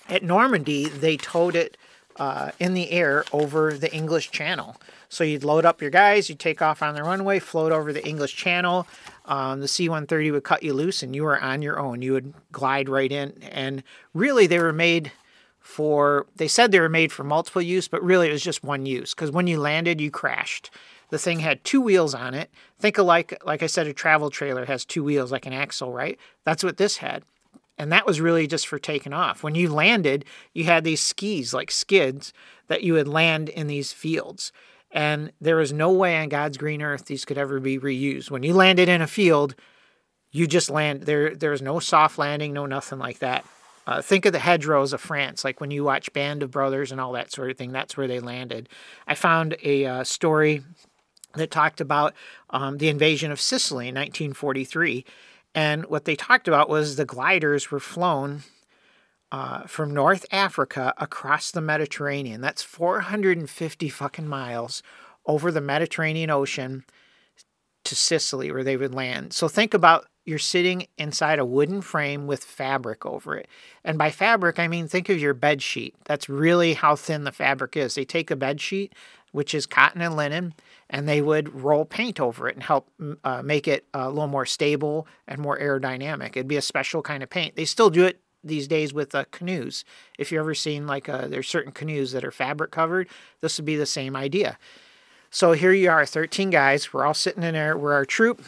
at 0.09 0.23
Normandy 0.23 0.87
they 0.87 1.17
towed 1.17 1.55
it 1.55 1.77
uh, 2.19 2.51
in 2.59 2.73
the 2.73 2.91
air 2.91 3.23
over 3.31 3.73
the 3.73 3.93
English 3.93 4.31
Channel. 4.31 4.75
So 5.09 5.23
you'd 5.23 5.43
load 5.43 5.65
up 5.65 5.81
your 5.81 5.91
guys, 5.91 6.29
you'd 6.29 6.39
take 6.39 6.61
off 6.61 6.81
on 6.81 6.95
the 6.95 7.03
runway, 7.03 7.39
float 7.39 7.71
over 7.71 7.93
the 7.93 8.05
English 8.05 8.35
Channel. 8.35 8.87
Um, 9.25 9.61
the 9.61 9.67
C 9.67 9.87
130 9.87 10.31
would 10.31 10.43
cut 10.43 10.63
you 10.63 10.73
loose 10.73 11.03
and 11.03 11.15
you 11.15 11.23
were 11.23 11.39
on 11.39 11.61
your 11.61 11.79
own. 11.79 12.01
You 12.01 12.13
would 12.13 12.33
glide 12.51 12.89
right 12.89 13.11
in. 13.11 13.41
And 13.51 13.83
really, 14.13 14.47
they 14.47 14.59
were 14.59 14.73
made 14.73 15.11
for, 15.59 16.25
they 16.35 16.47
said 16.47 16.71
they 16.71 16.79
were 16.79 16.89
made 16.89 17.11
for 17.11 17.23
multiple 17.23 17.61
use, 17.61 17.87
but 17.87 18.03
really 18.03 18.29
it 18.29 18.33
was 18.33 18.43
just 18.43 18.63
one 18.63 18.85
use 18.85 19.13
because 19.13 19.31
when 19.31 19.47
you 19.47 19.59
landed, 19.59 19.99
you 19.99 20.09
crashed. 20.09 20.69
The 21.09 21.17
thing 21.19 21.39
had 21.39 21.63
two 21.63 21.81
wheels 21.81 22.13
on 22.13 22.33
it. 22.33 22.49
Think 22.79 22.97
of 22.97 23.05
like, 23.05 23.41
like 23.45 23.63
I 23.63 23.67
said, 23.67 23.87
a 23.87 23.93
travel 23.93 24.29
trailer 24.29 24.65
has 24.65 24.83
two 24.83 25.03
wheels, 25.03 25.31
like 25.31 25.45
an 25.45 25.53
axle, 25.53 25.91
right? 25.93 26.17
That's 26.43 26.63
what 26.63 26.77
this 26.77 26.97
had. 26.97 27.23
And 27.77 27.91
that 27.91 28.05
was 28.05 28.19
really 28.19 28.47
just 28.47 28.67
for 28.67 28.79
taking 28.79 29.13
off. 29.13 29.43
When 29.43 29.55
you 29.55 29.71
landed, 29.71 30.25
you 30.53 30.63
had 30.63 30.83
these 30.83 31.01
skis, 31.01 31.53
like 31.53 31.69
skids, 31.69 32.33
that 32.67 32.83
you 32.83 32.93
would 32.93 33.07
land 33.07 33.49
in 33.49 33.67
these 33.67 33.93
fields. 33.93 34.51
And 34.91 35.31
there 35.39 35.59
is 35.59 35.73
no 35.73 35.91
way 35.91 36.17
on 36.17 36.29
God's 36.29 36.57
green 36.57 36.81
earth 36.81 37.05
these 37.05 37.25
could 37.25 37.37
ever 37.37 37.59
be 37.59 37.77
reused. 37.77 38.31
When 38.31 38.43
you 38.43 38.53
landed 38.53 38.89
in 38.89 39.01
a 39.01 39.07
field, 39.07 39.55
you 40.31 40.47
just 40.47 40.69
land 40.69 41.03
there. 41.03 41.35
There's 41.35 41.61
no 41.61 41.79
soft 41.79 42.17
landing, 42.17 42.53
no 42.53 42.65
nothing 42.65 42.99
like 42.99 43.19
that. 43.19 43.45
Uh, 43.85 44.01
think 44.01 44.25
of 44.25 44.33
the 44.33 44.39
hedgerows 44.39 44.91
of 44.91 44.99
France, 44.99 45.45
like 45.45 45.61
when 45.61 45.71
you 45.71 45.83
watch 45.83 46.11
Band 46.11 46.43
of 46.43 46.51
Brothers 46.51 46.91
and 46.91 46.99
all 46.99 47.13
that 47.13 47.31
sort 47.31 47.49
of 47.49 47.57
thing. 47.57 47.71
That's 47.71 47.95
where 47.95 48.07
they 48.07 48.19
landed. 48.19 48.67
I 49.07 49.15
found 49.15 49.55
a 49.63 49.85
uh, 49.85 50.03
story 50.03 50.63
that 51.35 51.51
talked 51.51 51.79
about 51.79 52.13
um, 52.49 52.79
the 52.79 52.89
invasion 52.89 53.31
of 53.31 53.39
Sicily 53.39 53.87
in 53.87 53.95
1943, 53.95 55.05
and 55.55 55.85
what 55.85 56.05
they 56.05 56.15
talked 56.15 56.47
about 56.47 56.69
was 56.69 56.95
the 56.95 57.05
gliders 57.05 57.71
were 57.71 57.79
flown 57.79 58.43
uh, 59.31 59.63
from 59.63 59.93
North 59.93 60.25
Africa 60.31 60.93
across 60.97 61.51
the 61.51 61.61
Mediterranean. 61.61 62.41
That's 62.41 62.63
450 62.63 63.89
fucking 63.89 64.27
miles 64.27 64.83
over 65.25 65.51
the 65.51 65.61
Mediterranean 65.61 66.29
Ocean 66.29 66.85
to 67.83 67.95
Sicily, 67.95 68.51
where 68.51 68.63
they 68.63 68.77
would 68.77 68.93
land. 68.93 69.33
So 69.33 69.47
think 69.47 69.73
about 69.73 70.07
you're 70.25 70.37
sitting 70.37 70.87
inside 70.97 71.39
a 71.39 71.45
wooden 71.45 71.81
frame 71.81 72.27
with 72.27 72.43
fabric 72.43 73.05
over 73.05 73.37
it. 73.37 73.47
And 73.85 73.97
by 73.97 74.11
fabric, 74.11 74.59
I 74.59 74.67
mean 74.67 74.87
think 74.87 75.07
of 75.07 75.19
your 75.19 75.33
bed 75.33 75.61
sheet. 75.61 75.95
That's 76.03 76.27
really 76.27 76.73
how 76.73 76.97
thin 76.97 77.23
the 77.23 77.31
fabric 77.31 77.77
is. 77.77 77.95
They 77.95 78.03
take 78.03 78.29
a 78.29 78.35
bed 78.35 78.59
sheet, 78.59 78.93
which 79.31 79.55
is 79.55 79.65
cotton 79.65 80.01
and 80.01 80.17
linen, 80.17 80.53
and 80.89 81.07
they 81.07 81.21
would 81.21 81.61
roll 81.61 81.85
paint 81.85 82.19
over 82.19 82.47
it 82.47 82.55
and 82.55 82.63
help 82.63 82.89
uh, 83.23 83.41
make 83.41 83.67
it 83.67 83.85
a 83.93 84.09
little 84.09 84.27
more 84.27 84.45
stable 84.45 85.07
and 85.27 85.39
more 85.39 85.59
aerodynamic. 85.59 86.29
It'd 86.29 86.47
be 86.47 86.57
a 86.57 86.61
special 86.61 87.01
kind 87.01 87.23
of 87.23 87.29
paint. 87.29 87.55
They 87.55 87.65
still 87.65 87.89
do 87.89 88.05
it 88.05 88.21
these 88.43 88.67
days 88.67 88.93
with 88.93 89.13
uh, 89.13 89.25
canoes. 89.31 89.83
If 90.17 90.31
you've 90.31 90.39
ever 90.39 90.55
seen 90.55 90.87
like 90.87 91.09
uh, 91.09 91.27
there's 91.27 91.47
certain 91.47 91.71
canoes 91.71 92.11
that 92.13 92.23
are 92.23 92.31
fabric 92.31 92.71
covered, 92.71 93.09
this 93.41 93.57
would 93.57 93.65
be 93.65 93.75
the 93.75 93.85
same 93.85 94.15
idea. 94.15 94.57
So 95.29 95.51
here 95.51 95.73
you 95.73 95.89
are, 95.89 96.05
13 96.05 96.49
guys. 96.49 96.93
We're 96.93 97.05
all 97.05 97.13
sitting 97.13 97.43
in 97.43 97.53
there. 97.53 97.77
We're 97.77 97.93
our 97.93 98.05
troop. 98.05 98.43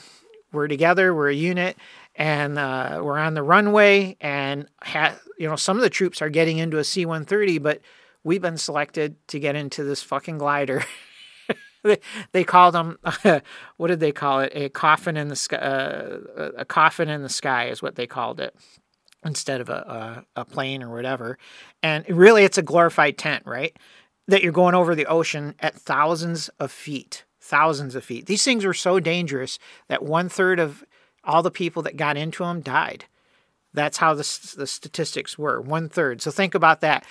We're 0.51 0.67
together. 0.67 1.13
We're 1.13 1.29
a 1.29 1.35
unit, 1.35 1.77
and 2.15 2.57
uh, 2.57 3.01
we're 3.03 3.19
on 3.19 3.33
the 3.33 3.43
runway. 3.43 4.17
And 4.21 4.67
ha- 4.81 5.19
you 5.37 5.47
know 5.47 5.55
some 5.55 5.77
of 5.77 5.83
the 5.83 5.89
troops 5.89 6.21
are 6.21 6.29
getting 6.29 6.57
into 6.57 6.77
a 6.77 6.83
C-130, 6.83 7.61
but 7.61 7.81
we've 8.23 8.41
been 8.41 8.57
selected 8.57 9.15
to 9.27 9.39
get 9.39 9.55
into 9.55 9.83
this 9.83 10.01
fucking 10.01 10.37
glider. 10.37 10.83
they, 11.83 11.99
they 12.31 12.43
called 12.43 12.75
them 12.75 12.97
what 13.77 13.87
did 13.87 13.99
they 13.99 14.11
call 14.11 14.41
it? 14.41 14.51
A 14.55 14.69
coffin 14.69 15.17
in 15.17 15.27
the 15.27 15.35
sky. 15.35 15.57
Uh, 15.57 16.51
a 16.57 16.65
coffin 16.65 17.09
in 17.09 17.23
the 17.23 17.29
sky 17.29 17.67
is 17.67 17.81
what 17.81 17.95
they 17.95 18.07
called 18.07 18.39
it 18.39 18.55
instead 19.25 19.61
of 19.61 19.69
a, 19.69 20.25
a, 20.35 20.41
a 20.41 20.45
plane 20.45 20.81
or 20.81 20.93
whatever. 20.93 21.37
And 21.83 22.07
really, 22.09 22.43
it's 22.43 22.57
a 22.57 22.63
glorified 22.63 23.17
tent, 23.17 23.43
right? 23.45 23.75
That 24.27 24.43
you're 24.43 24.51
going 24.51 24.75
over 24.75 24.95
the 24.95 25.07
ocean 25.07 25.55
at 25.59 25.75
thousands 25.75 26.49
of 26.59 26.71
feet, 26.71 27.25
thousands 27.41 27.95
of 27.95 28.03
feet. 28.03 28.27
These 28.27 28.43
things 28.43 28.65
were 28.65 28.73
so 28.73 28.99
dangerous 28.99 29.59
that 29.87 30.03
one 30.03 30.29
third 30.29 30.59
of 30.59 30.83
all 31.23 31.43
the 31.43 31.51
people 31.51 31.81
that 31.83 31.97
got 31.97 32.17
into 32.17 32.43
them 32.43 32.61
died. 32.61 33.05
That's 33.73 33.97
how 33.97 34.13
the, 34.13 34.53
the 34.57 34.67
statistics 34.67 35.37
were 35.37 35.61
one 35.61 35.89
third. 35.89 36.21
So 36.21 36.31
think 36.31 36.55
about 36.55 36.81
that. 36.81 37.05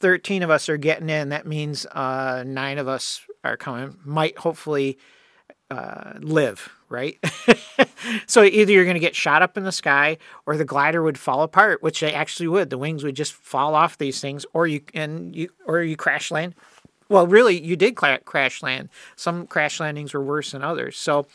13 0.00 0.42
of 0.42 0.50
us 0.50 0.68
are 0.68 0.76
getting 0.76 1.08
in. 1.08 1.30
That 1.30 1.46
means 1.46 1.86
uh, 1.86 2.44
nine 2.46 2.78
of 2.78 2.88
us 2.88 3.20
are 3.44 3.56
coming, 3.56 3.96
might 4.04 4.38
hopefully 4.38 4.98
uh, 5.70 6.14
live, 6.20 6.70
right? 6.88 7.18
so 8.26 8.42
either 8.42 8.72
you're 8.72 8.84
going 8.84 8.94
to 8.94 9.00
get 9.00 9.16
shot 9.16 9.42
up 9.42 9.56
in 9.56 9.64
the 9.64 9.72
sky 9.72 10.18
or 10.44 10.56
the 10.56 10.64
glider 10.64 11.02
would 11.02 11.18
fall 11.18 11.42
apart, 11.42 11.82
which 11.82 12.00
they 12.00 12.12
actually 12.12 12.48
would. 12.48 12.70
The 12.70 12.78
wings 12.78 13.04
would 13.04 13.16
just 13.16 13.32
fall 13.32 13.74
off 13.74 13.98
these 13.98 14.20
things 14.20 14.44
or 14.52 14.66
you 14.66 14.82
and 14.94 15.34
you 15.34 15.48
or 15.66 15.82
you 15.82 15.96
crash 15.96 16.30
land. 16.30 16.54
Well, 17.08 17.26
really, 17.26 17.60
you 17.60 17.76
did 17.76 17.94
crash 17.94 18.62
land. 18.62 18.88
Some 19.14 19.46
crash 19.46 19.78
landings 19.78 20.12
were 20.12 20.22
worse 20.22 20.50
than 20.50 20.62
others. 20.62 20.96
So, 20.96 21.26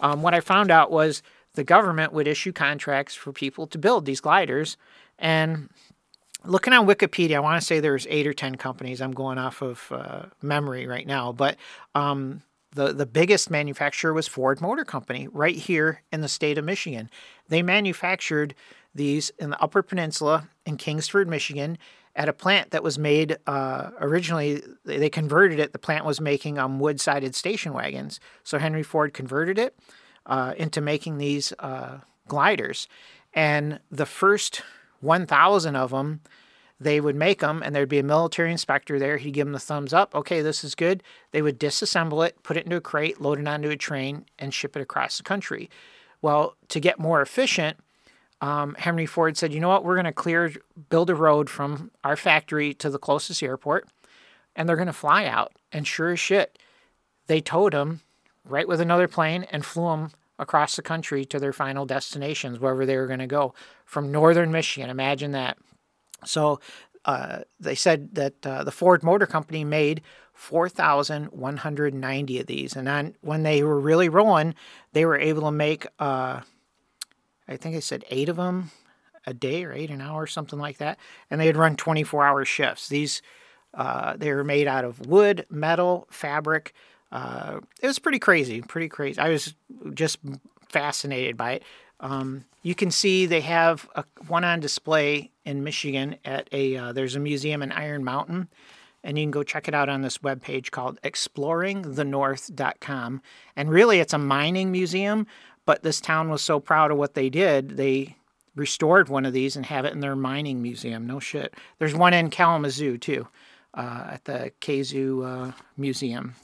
um, 0.00 0.22
what 0.22 0.34
I 0.34 0.40
found 0.40 0.72
out 0.72 0.90
was 0.90 1.22
the 1.54 1.62
government 1.62 2.12
would 2.12 2.26
issue 2.26 2.52
contracts 2.52 3.14
for 3.14 3.32
people 3.32 3.66
to 3.68 3.78
build 3.78 4.06
these 4.06 4.20
gliders. 4.20 4.76
And 5.18 5.68
looking 6.44 6.72
on 6.72 6.86
Wikipedia, 6.86 7.36
I 7.36 7.40
want 7.40 7.60
to 7.60 7.66
say 7.66 7.80
there's 7.80 8.06
eight 8.08 8.26
or 8.26 8.32
10 8.32 8.56
companies. 8.56 9.00
I'm 9.00 9.12
going 9.12 9.38
off 9.38 9.62
of 9.62 9.86
uh, 9.90 10.22
memory 10.42 10.86
right 10.86 11.06
now. 11.06 11.32
But 11.32 11.56
um, 11.94 12.42
the, 12.72 12.92
the 12.92 13.06
biggest 13.06 13.50
manufacturer 13.50 14.12
was 14.12 14.28
Ford 14.28 14.60
Motor 14.60 14.84
Company 14.84 15.28
right 15.28 15.56
here 15.56 16.02
in 16.12 16.20
the 16.20 16.28
state 16.28 16.58
of 16.58 16.64
Michigan. 16.64 17.10
They 17.48 17.62
manufactured 17.62 18.54
these 18.94 19.30
in 19.38 19.50
the 19.50 19.62
Upper 19.62 19.82
Peninsula 19.82 20.48
in 20.66 20.76
Kingsford, 20.76 21.28
Michigan, 21.28 21.78
at 22.16 22.28
a 22.28 22.32
plant 22.32 22.70
that 22.70 22.82
was 22.82 22.98
made 22.98 23.38
uh, 23.46 23.90
originally. 24.00 24.62
They 24.84 25.10
converted 25.10 25.58
it. 25.58 25.72
The 25.72 25.78
plant 25.78 26.04
was 26.04 26.20
making 26.20 26.58
um, 26.58 26.80
wood 26.80 27.00
sided 27.00 27.34
station 27.34 27.72
wagons. 27.72 28.18
So 28.42 28.58
Henry 28.58 28.82
Ford 28.82 29.14
converted 29.14 29.58
it 29.58 29.76
uh, 30.26 30.54
into 30.56 30.80
making 30.80 31.18
these 31.18 31.52
uh, 31.58 31.98
gliders. 32.28 32.88
And 33.32 33.78
the 33.90 34.06
first 34.06 34.62
1,000 35.00 35.76
of 35.76 35.90
them 35.90 36.20
they 36.80 37.00
would 37.00 37.14
make 37.14 37.40
them 37.40 37.62
and 37.62 37.74
there'd 37.74 37.90
be 37.90 37.98
a 37.98 38.02
military 38.02 38.50
inspector 38.50 38.98
there. 38.98 39.18
He'd 39.18 39.32
give 39.32 39.46
them 39.46 39.52
the 39.52 39.60
thumbs 39.60 39.92
up. 39.92 40.14
Okay, 40.14 40.40
this 40.40 40.64
is 40.64 40.74
good. 40.74 41.02
They 41.30 41.42
would 41.42 41.60
disassemble 41.60 42.26
it, 42.26 42.42
put 42.42 42.56
it 42.56 42.64
into 42.64 42.76
a 42.76 42.80
crate, 42.80 43.20
load 43.20 43.38
it 43.38 43.46
onto 43.46 43.68
a 43.68 43.76
train, 43.76 44.24
and 44.38 44.54
ship 44.54 44.76
it 44.76 44.80
across 44.80 45.18
the 45.18 45.22
country. 45.22 45.68
Well, 46.22 46.56
to 46.68 46.80
get 46.80 46.98
more 46.98 47.20
efficient, 47.20 47.76
um, 48.40 48.74
Henry 48.78 49.04
Ford 49.04 49.36
said, 49.36 49.52
you 49.52 49.60
know 49.60 49.68
what, 49.68 49.84
we're 49.84 49.94
going 49.94 50.06
to 50.06 50.12
clear, 50.12 50.52
build 50.88 51.10
a 51.10 51.14
road 51.14 51.50
from 51.50 51.90
our 52.02 52.16
factory 52.16 52.72
to 52.74 52.88
the 52.88 52.98
closest 52.98 53.42
airport, 53.42 53.86
and 54.56 54.66
they're 54.66 54.76
going 54.76 54.86
to 54.86 54.92
fly 54.94 55.26
out. 55.26 55.52
And 55.70 55.86
sure 55.86 56.12
as 56.12 56.20
shit, 56.20 56.58
they 57.26 57.42
towed 57.42 57.74
them 57.74 58.00
right 58.46 58.66
with 58.66 58.80
another 58.80 59.06
plane 59.06 59.44
and 59.52 59.66
flew 59.66 59.88
them 59.90 60.12
across 60.40 60.74
the 60.74 60.82
country 60.82 61.24
to 61.26 61.38
their 61.38 61.52
final 61.52 61.86
destinations, 61.86 62.58
wherever 62.58 62.84
they 62.84 62.96
were 62.96 63.06
going 63.06 63.20
to 63.20 63.26
go. 63.26 63.54
From 63.84 64.10
northern 64.10 64.50
Michigan, 64.50 64.90
imagine 64.90 65.32
that. 65.32 65.58
So 66.24 66.60
uh, 67.04 67.40
they 67.60 67.74
said 67.74 68.14
that 68.14 68.46
uh, 68.46 68.64
the 68.64 68.72
Ford 68.72 69.02
Motor 69.02 69.26
Company 69.26 69.64
made 69.64 70.02
4,190 70.34 72.40
of 72.40 72.46
these. 72.46 72.74
And 72.74 72.86
then 72.86 73.14
when 73.20 73.42
they 73.42 73.62
were 73.62 73.78
really 73.78 74.08
rolling, 74.08 74.54
they 74.92 75.04
were 75.04 75.18
able 75.18 75.42
to 75.42 75.52
make, 75.52 75.86
uh, 75.98 76.40
I 77.46 77.56
think 77.56 77.76
I 77.76 77.80
said 77.80 78.04
eight 78.10 78.28
of 78.28 78.36
them. 78.36 78.70
a 79.26 79.34
day 79.34 79.64
or 79.64 79.72
eight 79.72 79.90
an 79.90 80.00
hour, 80.00 80.26
something 80.26 80.58
like 80.58 80.78
that. 80.78 80.98
And 81.30 81.40
they'd 81.40 81.56
run 81.56 81.76
24 81.76 82.24
hour 82.24 82.44
shifts. 82.44 82.88
These 82.88 83.22
uh, 83.74 84.16
they 84.16 84.32
were 84.32 84.44
made 84.44 84.66
out 84.66 84.84
of 84.84 85.06
wood, 85.06 85.46
metal, 85.48 86.06
fabric. 86.10 86.72
Uh, 87.12 87.60
it 87.82 87.86
was 87.86 87.98
pretty 87.98 88.18
crazy, 88.18 88.62
pretty 88.62 88.88
crazy. 88.88 89.18
I 89.18 89.28
was 89.30 89.54
just 89.94 90.18
fascinated 90.68 91.36
by 91.36 91.52
it. 91.52 91.62
Um, 92.00 92.44
you 92.62 92.74
can 92.74 92.90
see 92.90 93.26
they 93.26 93.42
have 93.42 93.88
a, 93.94 94.04
one 94.28 94.44
on 94.44 94.60
display 94.60 95.30
in 95.44 95.64
Michigan 95.64 96.16
at 96.24 96.48
a 96.52 96.76
uh, 96.76 96.92
there's 96.92 97.16
a 97.16 97.20
museum 97.20 97.62
in 97.62 97.72
Iron 97.72 98.04
Mountain, 98.04 98.48
and 99.02 99.18
you 99.18 99.24
can 99.24 99.30
go 99.30 99.42
check 99.42 99.68
it 99.68 99.74
out 99.74 99.88
on 99.88 100.02
this 100.02 100.18
webpage 100.18 100.70
called 100.70 101.00
exploringthenorth.com. 101.02 103.22
And 103.56 103.70
really, 103.70 104.00
it's 104.00 104.12
a 104.12 104.18
mining 104.18 104.70
museum, 104.70 105.26
but 105.66 105.82
this 105.82 106.00
town 106.00 106.30
was 106.30 106.42
so 106.42 106.60
proud 106.60 106.90
of 106.90 106.98
what 106.98 107.14
they 107.14 107.28
did, 107.28 107.76
they 107.76 108.16
restored 108.56 109.08
one 109.08 109.24
of 109.24 109.32
these 109.32 109.56
and 109.56 109.66
have 109.66 109.84
it 109.84 109.92
in 109.92 110.00
their 110.00 110.16
mining 110.16 110.62
museum. 110.62 111.06
No 111.06 111.20
shit. 111.20 111.54
There's 111.78 111.94
one 111.94 112.12
in 112.12 112.30
Kalamazoo 112.30 112.98
too, 112.98 113.28
uh, 113.74 114.08
at 114.12 114.24
the 114.24 114.52
Kazu 114.60 115.22
uh, 115.22 115.52
Museum. 115.76 116.34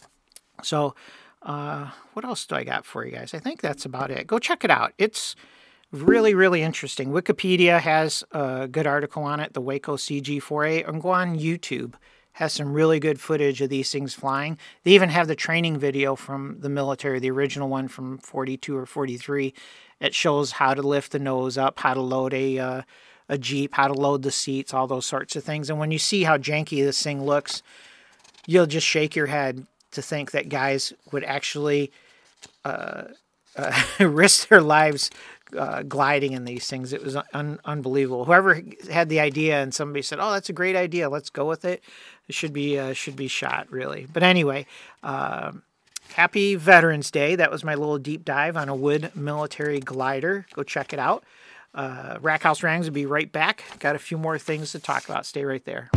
So, 0.63 0.95
uh, 1.43 1.91
what 2.13 2.25
else 2.25 2.45
do 2.47 2.57
I 2.57 2.65
got 2.65 2.85
for 2.85 3.05
you 3.05 3.13
guys? 3.13 3.33
I 3.33 3.39
think 3.39 3.61
that's 3.61 3.85
about 3.85 4.11
it. 4.11 4.27
Go 4.27 4.39
check 4.39 4.65
it 4.65 4.71
out. 4.71 4.93
It's 4.99 5.37
really, 5.93 6.35
really 6.35 6.63
interesting. 6.63 7.11
Wikipedia 7.11 7.81
has 7.81 8.25
a 8.33 8.69
good 8.69 8.87
article 8.87 9.23
on 9.23 9.41
it, 9.41 9.53
the 9.53 9.61
Waco 9.61 9.97
CG4A, 9.97 10.89
and 10.89 11.01
go 11.01 11.11
on 11.11 11.39
YouTube. 11.39 11.95
Has 12.33 12.53
some 12.53 12.73
really 12.73 13.01
good 13.01 13.19
footage 13.19 13.63
of 13.63 13.71
these 13.71 13.91
things 13.91 14.13
flying. 14.13 14.59
They 14.83 14.91
even 14.91 15.09
have 15.09 15.27
the 15.27 15.35
training 15.35 15.79
video 15.79 16.17
from 16.17 16.57
the 16.61 16.69
military, 16.69 17.19
the 17.19 17.31
original 17.31 17.69
one 17.69 17.89
from 17.89 18.19
42 18.19 18.77
or 18.77 18.85
43. 18.85 19.55
It 20.01 20.15
shows 20.15 20.53
how 20.53 20.75
to 20.75 20.83
lift 20.83 21.13
the 21.13 21.19
nose 21.19 21.57
up, 21.57 21.79
how 21.79 21.95
to 21.95 22.03
load 22.03 22.35
a 22.35 22.59
uh, 22.59 22.83
a 23.29 23.39
Jeep, 23.39 23.75
how 23.75 23.89
to 23.89 23.95
load 23.95 24.23
the 24.23 24.31
seats, 24.31 24.73
all 24.73 24.87
those 24.87 25.07
sorts 25.07 25.35
of 25.35 25.45
things. 25.45 25.71
And 25.71 25.79
when 25.79 25.91
you 25.91 25.99
see 25.99 26.25
how 26.25 26.37
janky 26.37 26.85
this 26.85 27.03
thing 27.03 27.25
looks, 27.25 27.63
you'll 28.47 28.67
just 28.67 28.87
shake 28.87 29.17
your 29.17 29.27
head 29.27 29.67
to 29.93 30.03
think 30.03 30.33
that 30.33 30.49
guys 30.49 30.93
would 31.13 31.25
actually 31.25 31.93
uh, 32.65 33.05
uh, 33.57 33.83
risk 34.01 34.49
their 34.49 34.61
lives 34.61 35.11
uh, 35.57 35.83
gliding 35.83 36.33
in 36.33 36.45
these 36.45 36.67
things. 36.67 36.93
It 36.93 37.03
was 37.05 37.17
un- 37.33 37.61
unbelievable. 37.65 38.25
Whoever 38.25 38.61
had 38.91 39.09
the 39.09 39.21
idea 39.21 39.63
and 39.63 39.73
somebody 39.73 40.03
said, 40.03 40.19
"Oh, 40.21 40.33
that's 40.33 40.49
a 40.49 40.53
great 40.53 40.77
idea. 40.77 41.09
Let's 41.09 41.31
go 41.31 41.47
with 41.47 41.65
it," 41.65 41.83
it 42.29 42.35
should 42.35 42.53
be 42.53 42.79
uh, 42.79 42.93
should 42.93 43.17
be 43.17 43.29
shot 43.29 43.71
really. 43.71 44.07
But 44.13 44.23
anyway. 44.23 44.67
Um, 45.03 45.63
happy 46.15 46.55
Veterans 46.55 47.11
Day. 47.11 47.37
That 47.37 47.51
was 47.51 47.65
my 47.65 47.75
little 47.75 47.99
deep 47.99 48.25
dive 48.25 48.57
on 48.57 48.69
a 48.69 48.75
wood 48.75 49.11
military 49.15 49.81
glider. 49.81 50.47
Go 50.55 50.63
check 50.63 50.93
it 50.93 50.99
out. 50.99 51.25
Uh, 51.75 52.17
Rackhouse 52.19 52.63
Rangs 52.63 52.87
will 52.87 52.95
be 52.95 53.07
right 53.07 53.31
back. 53.31 53.65
Got 53.81 53.97
a 53.97 53.99
few 53.99 54.17
more 54.17 54.39
things 54.39 54.73
to 54.73 54.79
talk 54.79 55.05
about. 55.05 55.27
Stay 55.27 55.45
right 55.45 55.65
there. 55.65 55.91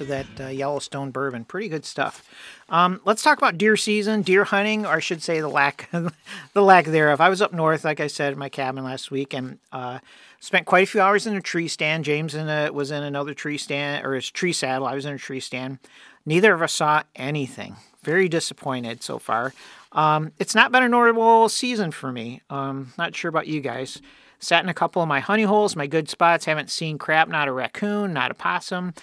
Of 0.00 0.08
that 0.08 0.26
uh, 0.38 0.46
Yellowstone 0.48 1.10
bourbon. 1.10 1.44
Pretty 1.44 1.68
good 1.68 1.84
stuff. 1.84 2.28
Um, 2.68 3.00
let's 3.04 3.22
talk 3.22 3.38
about 3.38 3.58
deer 3.58 3.76
season, 3.76 4.22
deer 4.22 4.44
hunting, 4.44 4.86
or 4.86 4.96
I 4.96 5.00
should 5.00 5.22
say 5.22 5.40
the 5.40 5.48
lack, 5.48 5.88
the 6.52 6.62
lack 6.62 6.86
thereof. 6.86 7.20
I 7.20 7.28
was 7.28 7.42
up 7.42 7.52
north, 7.52 7.84
like 7.84 8.00
I 8.00 8.06
said, 8.06 8.32
in 8.32 8.38
my 8.38 8.48
cabin 8.48 8.84
last 8.84 9.10
week, 9.10 9.34
and 9.34 9.58
uh, 9.72 9.98
spent 10.40 10.66
quite 10.66 10.84
a 10.84 10.90
few 10.90 11.00
hours 11.00 11.26
in 11.26 11.36
a 11.36 11.40
tree 11.40 11.68
stand. 11.68 12.04
James 12.04 12.34
in 12.34 12.48
a, 12.48 12.70
was 12.72 12.90
in 12.90 13.02
another 13.02 13.34
tree 13.34 13.58
stand, 13.58 14.04
or 14.04 14.14
his 14.14 14.30
tree 14.30 14.52
saddle. 14.52 14.86
I 14.86 14.94
was 14.94 15.04
in 15.04 15.14
a 15.14 15.18
tree 15.18 15.40
stand. 15.40 15.78
Neither 16.26 16.54
of 16.54 16.62
us 16.62 16.72
saw 16.72 17.02
anything. 17.16 17.76
Very 18.02 18.28
disappointed 18.28 19.02
so 19.02 19.18
far. 19.18 19.52
Um, 19.92 20.32
it's 20.38 20.54
not 20.54 20.72
been 20.72 20.82
a 20.82 20.88
normal 20.88 21.48
season 21.48 21.90
for 21.90 22.12
me. 22.12 22.42
Um, 22.50 22.92
not 22.96 23.14
sure 23.14 23.28
about 23.28 23.46
you 23.46 23.60
guys. 23.60 24.00
Sat 24.38 24.64
in 24.64 24.70
a 24.70 24.74
couple 24.74 25.02
of 25.02 25.08
my 25.08 25.20
honey 25.20 25.42
holes, 25.42 25.76
my 25.76 25.86
good 25.86 26.08
spots. 26.08 26.46
Haven't 26.46 26.70
seen 26.70 26.96
crap, 26.96 27.28
not 27.28 27.46
a 27.46 27.52
raccoon, 27.52 28.14
not 28.14 28.30
a 28.30 28.34
possum. 28.34 28.94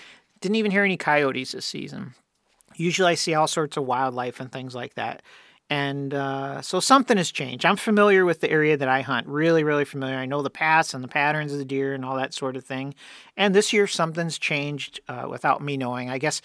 Didn't 0.48 0.56
even 0.56 0.72
hear 0.72 0.86
any 0.86 0.96
coyotes 0.96 1.52
this 1.52 1.66
season. 1.66 2.14
Usually 2.78 3.12
I 3.12 3.16
see 3.16 3.34
all 3.34 3.48
sorts 3.48 3.76
of 3.76 3.84
wildlife 3.84 4.40
and 4.40 4.50
things 4.50 4.74
like 4.74 4.94
that. 4.94 5.22
And 5.70 6.14
uh, 6.14 6.62
so 6.62 6.80
something 6.80 7.18
has 7.18 7.34
changed. 7.34 7.66
I'm 7.66 7.76
familiar 7.76 8.24
with 8.24 8.40
the 8.40 8.50
area 8.50 8.78
that 8.78 8.88
I 8.88 9.02
hunt, 9.02 9.28
really, 9.28 9.66
really 9.66 9.84
familiar. 9.84 10.16
I 10.16 10.26
know 10.26 10.42
the 10.42 10.50
paths 10.50 10.94
and 10.94 11.04
the 11.04 11.10
patterns 11.10 11.52
of 11.52 11.60
the 11.60 11.66
deer 11.66 11.94
and 11.94 12.06
all 12.06 12.16
that 12.16 12.34
sort 12.34 12.56
of 12.56 12.64
thing. 12.64 12.96
And 13.36 13.54
this 13.54 13.74
year, 13.74 13.88
something's 13.88 14.40
changed 14.40 15.02
uh, 15.10 15.28
without 15.30 15.62
me 15.62 15.76
knowing. 15.76 16.10
I 16.10 16.18
guess 16.18 16.42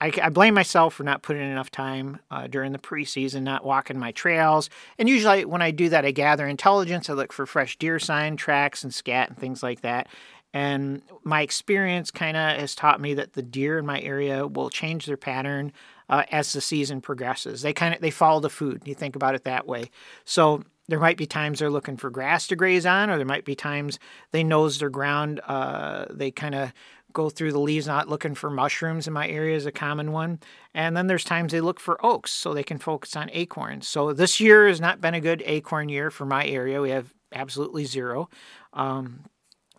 I, 0.00 0.12
I, 0.22 0.28
blame 0.28 0.54
myself 0.54 0.94
for 0.94 1.02
not 1.02 1.22
putting 1.22 1.42
enough 1.42 1.72
time 1.72 2.20
uh, 2.30 2.46
during 2.46 2.70
the 2.70 2.78
preseason, 2.78 3.42
not 3.42 3.64
walking 3.64 3.98
my 3.98 4.12
trails. 4.12 4.70
And 4.96 5.08
usually, 5.08 5.44
when 5.44 5.60
I 5.60 5.72
do 5.72 5.88
that, 5.88 6.04
I 6.04 6.12
gather 6.12 6.46
intelligence. 6.46 7.10
I 7.10 7.14
look 7.14 7.32
for 7.32 7.46
fresh 7.46 7.76
deer 7.78 7.98
sign 7.98 8.36
tracks 8.36 8.84
and 8.84 8.94
scat 8.94 9.28
and 9.28 9.36
things 9.36 9.60
like 9.60 9.80
that. 9.80 10.06
And 10.52 11.02
my 11.22 11.42
experience 11.42 12.10
kind 12.10 12.36
of 12.36 12.58
has 12.58 12.74
taught 12.74 13.00
me 13.00 13.14
that 13.14 13.34
the 13.34 13.42
deer 13.42 13.78
in 13.78 13.86
my 13.86 14.00
area 14.00 14.46
will 14.46 14.70
change 14.70 15.06
their 15.06 15.16
pattern 15.16 15.72
uh, 16.08 16.24
as 16.30 16.52
the 16.52 16.60
season 16.60 17.00
progresses. 17.00 17.62
They 17.62 17.72
kind 17.72 17.94
of 17.94 18.00
they 18.00 18.10
follow 18.10 18.40
the 18.40 18.50
food. 18.50 18.82
You 18.84 18.94
think 18.94 19.14
about 19.14 19.34
it 19.34 19.44
that 19.44 19.66
way. 19.66 19.90
So 20.24 20.64
there 20.88 20.98
might 20.98 21.16
be 21.16 21.26
times 21.26 21.60
they're 21.60 21.70
looking 21.70 21.96
for 21.96 22.10
grass 22.10 22.48
to 22.48 22.56
graze 22.56 22.84
on, 22.84 23.10
or 23.10 23.16
there 23.16 23.24
might 23.24 23.44
be 23.44 23.54
times 23.54 24.00
they 24.32 24.42
nose 24.42 24.80
their 24.80 24.90
ground. 24.90 25.40
Uh, 25.46 26.06
they 26.10 26.32
kind 26.32 26.56
of 26.56 26.72
go 27.12 27.30
through 27.30 27.52
the 27.52 27.60
leaves, 27.60 27.86
not 27.86 28.08
looking 28.08 28.34
for 28.34 28.50
mushrooms 28.50 29.06
in 29.06 29.12
my 29.12 29.28
area 29.28 29.56
is 29.56 29.66
a 29.66 29.72
common 29.72 30.12
one. 30.12 30.38
And 30.74 30.96
then 30.96 31.06
there's 31.06 31.24
times 31.24 31.52
they 31.52 31.60
look 31.60 31.80
for 31.80 32.04
oaks, 32.04 32.30
so 32.30 32.52
they 32.52 32.62
can 32.62 32.78
focus 32.78 33.16
on 33.16 33.30
acorns. 33.32 33.88
So 33.88 34.12
this 34.12 34.40
year 34.40 34.68
has 34.68 34.80
not 34.80 35.00
been 35.00 35.14
a 35.14 35.20
good 35.20 35.42
acorn 35.46 35.88
year 35.88 36.10
for 36.10 36.26
my 36.26 36.46
area. 36.46 36.80
We 36.80 36.90
have 36.90 37.12
absolutely 37.32 37.84
zero. 37.84 38.28
Um, 38.72 39.24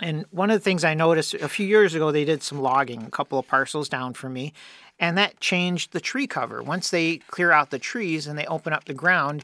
and 0.01 0.25
one 0.31 0.49
of 0.49 0.55
the 0.59 0.63
things 0.63 0.83
I 0.83 0.93
noticed 0.93 1.33
a 1.35 1.47
few 1.47 1.65
years 1.65 1.95
ago, 1.95 2.11
they 2.11 2.25
did 2.25 2.43
some 2.43 2.59
logging, 2.59 3.03
a 3.03 3.11
couple 3.11 3.39
of 3.39 3.47
parcels 3.47 3.87
down 3.87 4.13
from 4.13 4.33
me, 4.33 4.53
and 4.99 5.17
that 5.17 5.39
changed 5.39 5.91
the 5.91 6.01
tree 6.01 6.27
cover. 6.27 6.61
Once 6.61 6.89
they 6.89 7.17
clear 7.17 7.51
out 7.51 7.69
the 7.69 7.79
trees 7.79 8.27
and 8.27 8.37
they 8.37 8.45
open 8.45 8.73
up 8.73 8.85
the 8.85 8.93
ground 8.93 9.43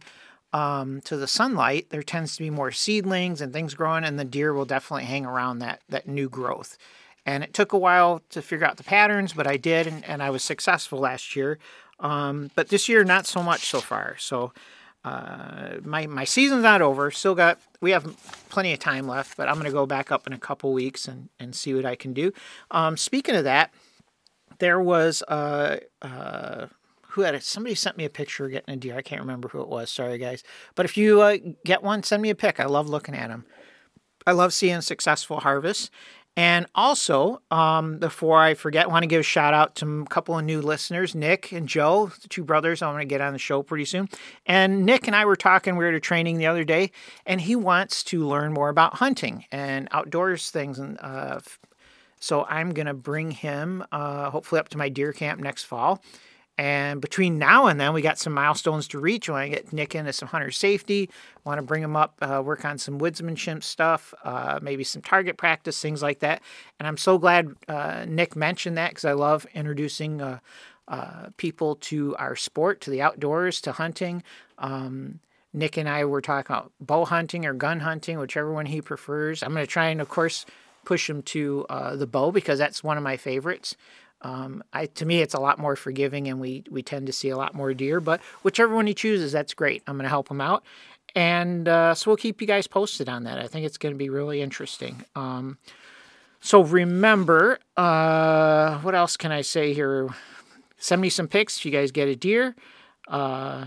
um, 0.53 1.01
to 1.01 1.17
the 1.17 1.27
sunlight, 1.27 1.87
there 1.89 2.03
tends 2.03 2.35
to 2.35 2.43
be 2.43 2.49
more 2.49 2.71
seedlings 2.71 3.41
and 3.41 3.53
things 3.53 3.73
growing, 3.73 4.03
and 4.03 4.19
the 4.19 4.25
deer 4.25 4.53
will 4.53 4.65
definitely 4.65 5.05
hang 5.05 5.25
around 5.25 5.59
that 5.59 5.81
that 5.89 6.07
new 6.07 6.29
growth. 6.29 6.77
And 7.25 7.43
it 7.43 7.53
took 7.53 7.73
a 7.73 7.77
while 7.77 8.21
to 8.29 8.41
figure 8.41 8.65
out 8.65 8.77
the 8.77 8.83
patterns, 8.83 9.33
but 9.33 9.47
I 9.47 9.57
did, 9.57 9.85
and, 9.85 10.03
and 10.05 10.23
I 10.23 10.29
was 10.29 10.43
successful 10.43 10.99
last 10.99 11.35
year. 11.35 11.59
Um, 11.99 12.51
but 12.55 12.69
this 12.69 12.87
year, 12.87 13.03
not 13.03 13.25
so 13.25 13.43
much 13.43 13.67
so 13.67 13.81
far. 13.81 14.15
So 14.17 14.53
uh, 15.03 15.77
my 15.83 16.07
my 16.07 16.23
season's 16.23 16.63
not 16.63 16.81
over. 16.81 17.11
Still 17.11 17.35
got 17.35 17.59
we 17.81 17.91
have 17.91 18.03
plenty 18.49 18.73
of 18.73 18.79
time 18.79 19.07
left, 19.07 19.37
but 19.37 19.47
I'm 19.47 19.55
gonna 19.55 19.71
go 19.71 19.85
back 19.85 20.11
up 20.11 20.27
in 20.27 20.33
a 20.33 20.39
couple 20.39 20.73
weeks 20.73 21.07
and 21.07 21.29
and 21.39 21.55
see 21.55 21.73
what 21.73 21.85
I 21.85 21.95
can 21.95 22.13
do. 22.13 22.33
Um, 22.71 22.97
speaking 22.97 23.35
of 23.35 23.43
that, 23.45 23.73
there 24.59 24.81
was 24.81 25.21
uh, 25.23 25.77
uh, 26.01 26.67
who 27.09 27.21
had 27.21 27.35
it? 27.35 27.43
Somebody 27.43 27.75
sent 27.75 27.97
me 27.97 28.05
a 28.05 28.09
picture 28.09 28.45
of 28.45 28.51
getting 28.51 28.73
a 28.73 28.77
deer. 28.77 28.97
I 28.97 29.01
can't 29.01 29.21
remember 29.21 29.47
who 29.47 29.61
it 29.61 29.69
was. 29.69 29.89
Sorry 29.91 30.17
guys, 30.17 30.43
but 30.75 30.85
if 30.85 30.97
you 30.97 31.21
uh, 31.21 31.37
get 31.63 31.83
one, 31.83 32.03
send 32.03 32.21
me 32.21 32.29
a 32.29 32.35
pic. 32.35 32.59
I 32.59 32.65
love 32.65 32.89
looking 32.89 33.15
at 33.15 33.29
them. 33.29 33.45
I 34.25 34.33
love 34.33 34.51
seeing 34.51 34.81
successful 34.81 35.39
harvests. 35.39 35.89
And 36.37 36.67
also, 36.75 37.41
um, 37.49 37.97
before 37.97 38.37
I 38.37 38.53
forget, 38.53 38.85
I 38.85 38.89
want 38.89 39.01
to 39.01 39.07
give 39.07 39.21
a 39.21 39.23
shout 39.23 39.55
out 39.55 39.73
to 39.77 40.01
a 40.01 40.05
couple 40.05 40.37
of 40.37 40.45
new 40.45 40.61
listeners, 40.61 41.15
Nick 41.15 41.51
and 41.51 41.67
Joe, 41.67 42.11
the 42.21 42.27
two 42.27 42.43
brothers. 42.43 42.83
I'm 42.83 42.93
going 42.93 42.99
to 43.01 43.05
get 43.05 43.21
on 43.21 43.33
the 43.33 43.39
show 43.39 43.63
pretty 43.63 43.85
soon. 43.85 44.07
And 44.45 44.85
Nick 44.85 45.07
and 45.07 45.15
I 45.15 45.25
were 45.25 45.35
talking, 45.35 45.77
we 45.77 45.83
were 45.83 45.89
at 45.89 45.95
a 45.95 45.99
training 45.99 46.37
the 46.37 46.45
other 46.45 46.63
day, 46.63 46.91
and 47.25 47.41
he 47.41 47.55
wants 47.55 48.03
to 48.05 48.23
learn 48.23 48.53
more 48.53 48.69
about 48.69 48.93
hunting 48.93 49.45
and 49.51 49.87
outdoors 49.91 50.51
things. 50.51 50.77
And 50.77 50.99
uh, 51.01 51.39
so 52.19 52.45
I'm 52.45 52.69
going 52.69 52.85
to 52.85 52.93
bring 52.93 53.31
him, 53.31 53.83
uh, 53.91 54.29
hopefully, 54.29 54.59
up 54.59 54.69
to 54.69 54.77
my 54.77 54.89
deer 54.89 55.13
camp 55.13 55.41
next 55.41 55.63
fall. 55.63 56.03
And 56.57 56.99
between 57.01 57.37
now 57.37 57.67
and 57.67 57.79
then, 57.79 57.93
we 57.93 58.01
got 58.01 58.17
some 58.17 58.33
milestones 58.33 58.87
to 58.89 58.99
reach. 58.99 59.29
Want 59.29 59.45
to 59.45 59.49
get 59.49 59.71
Nick 59.71 59.93
into 59.93 60.11
some 60.11 60.27
hunter 60.27 60.49
safety. 60.49 61.09
Want 61.43 61.59
to 61.59 61.61
bring 61.61 61.83
him 61.83 61.95
up, 61.95 62.15
uh, 62.21 62.41
work 62.43 62.65
on 62.65 62.79
some 62.79 62.99
woodsmanship 62.99 63.63
stuff, 63.63 64.13
uh, 64.23 64.59
maybe 64.61 64.83
some 64.83 65.03
target 65.03 65.37
practice, 65.37 65.79
things 65.79 66.01
like 66.01 66.19
that. 66.19 66.41
And 66.79 66.87
I'm 66.87 66.97
so 66.97 67.19
glad 67.19 67.55
uh, 67.67 68.05
Nick 68.07 68.35
mentioned 68.35 68.77
that 68.77 68.89
because 68.89 69.05
I 69.05 69.13
love 69.13 69.45
introducing 69.53 70.19
uh, 70.19 70.39
uh, 70.87 71.27
people 71.37 71.75
to 71.75 72.15
our 72.15 72.35
sport, 72.35 72.81
to 72.81 72.89
the 72.89 73.03
outdoors, 73.03 73.61
to 73.61 73.73
hunting. 73.73 74.23
Um, 74.57 75.19
Nick 75.53 75.77
and 75.77 75.87
I 75.87 76.05
were 76.05 76.21
talking 76.21 76.55
about 76.55 76.71
bow 76.79 77.05
hunting 77.05 77.45
or 77.45 77.53
gun 77.53 77.81
hunting, 77.81 78.17
whichever 78.17 78.51
one 78.51 78.65
he 78.65 78.81
prefers. 78.81 79.43
I'm 79.43 79.53
going 79.53 79.65
to 79.65 79.71
try 79.71 79.87
and, 79.87 80.01
of 80.01 80.09
course, 80.09 80.45
push 80.85 81.09
him 81.09 81.21
to 81.21 81.65
uh, 81.69 81.95
the 81.95 82.07
bow 82.07 82.31
because 82.31 82.57
that's 82.57 82.83
one 82.83 82.97
of 82.97 83.03
my 83.03 83.17
favorites. 83.17 83.75
Um, 84.21 84.63
I 84.73 84.87
to 84.87 85.05
me, 85.05 85.21
it's 85.21 85.33
a 85.33 85.39
lot 85.39 85.59
more 85.59 85.75
forgiving, 85.75 86.27
and 86.27 86.39
we 86.39 86.63
we 86.69 86.81
tend 86.81 87.07
to 87.07 87.13
see 87.13 87.29
a 87.29 87.37
lot 87.37 87.53
more 87.53 87.73
deer. 87.73 87.99
But 87.99 88.21
whichever 88.41 88.73
one 88.73 88.87
he 88.87 88.93
chooses, 88.93 89.31
that's 89.31 89.53
great. 89.53 89.83
I'm 89.87 89.95
going 89.95 90.03
to 90.03 90.09
help 90.09 90.29
him 90.29 90.41
out, 90.41 90.63
and 91.15 91.67
uh, 91.67 91.93
so 91.93 92.09
we'll 92.09 92.17
keep 92.17 92.41
you 92.41 92.47
guys 92.47 92.67
posted 92.67 93.09
on 93.09 93.23
that. 93.25 93.39
I 93.39 93.47
think 93.47 93.65
it's 93.65 93.77
going 93.77 93.93
to 93.93 93.97
be 93.97 94.09
really 94.09 94.41
interesting. 94.41 95.03
Um, 95.15 95.57
so 96.39 96.61
remember, 96.61 97.59
uh, 97.75 98.79
what 98.79 98.95
else 98.95 99.17
can 99.17 99.31
I 99.31 99.41
say 99.41 99.73
here? 99.73 100.09
Send 100.77 101.01
me 101.01 101.09
some 101.09 101.27
pics 101.27 101.57
if 101.57 101.65
you 101.65 101.71
guys 101.71 101.91
get 101.91 102.07
a 102.07 102.15
deer. 102.15 102.55
Uh, 103.07 103.65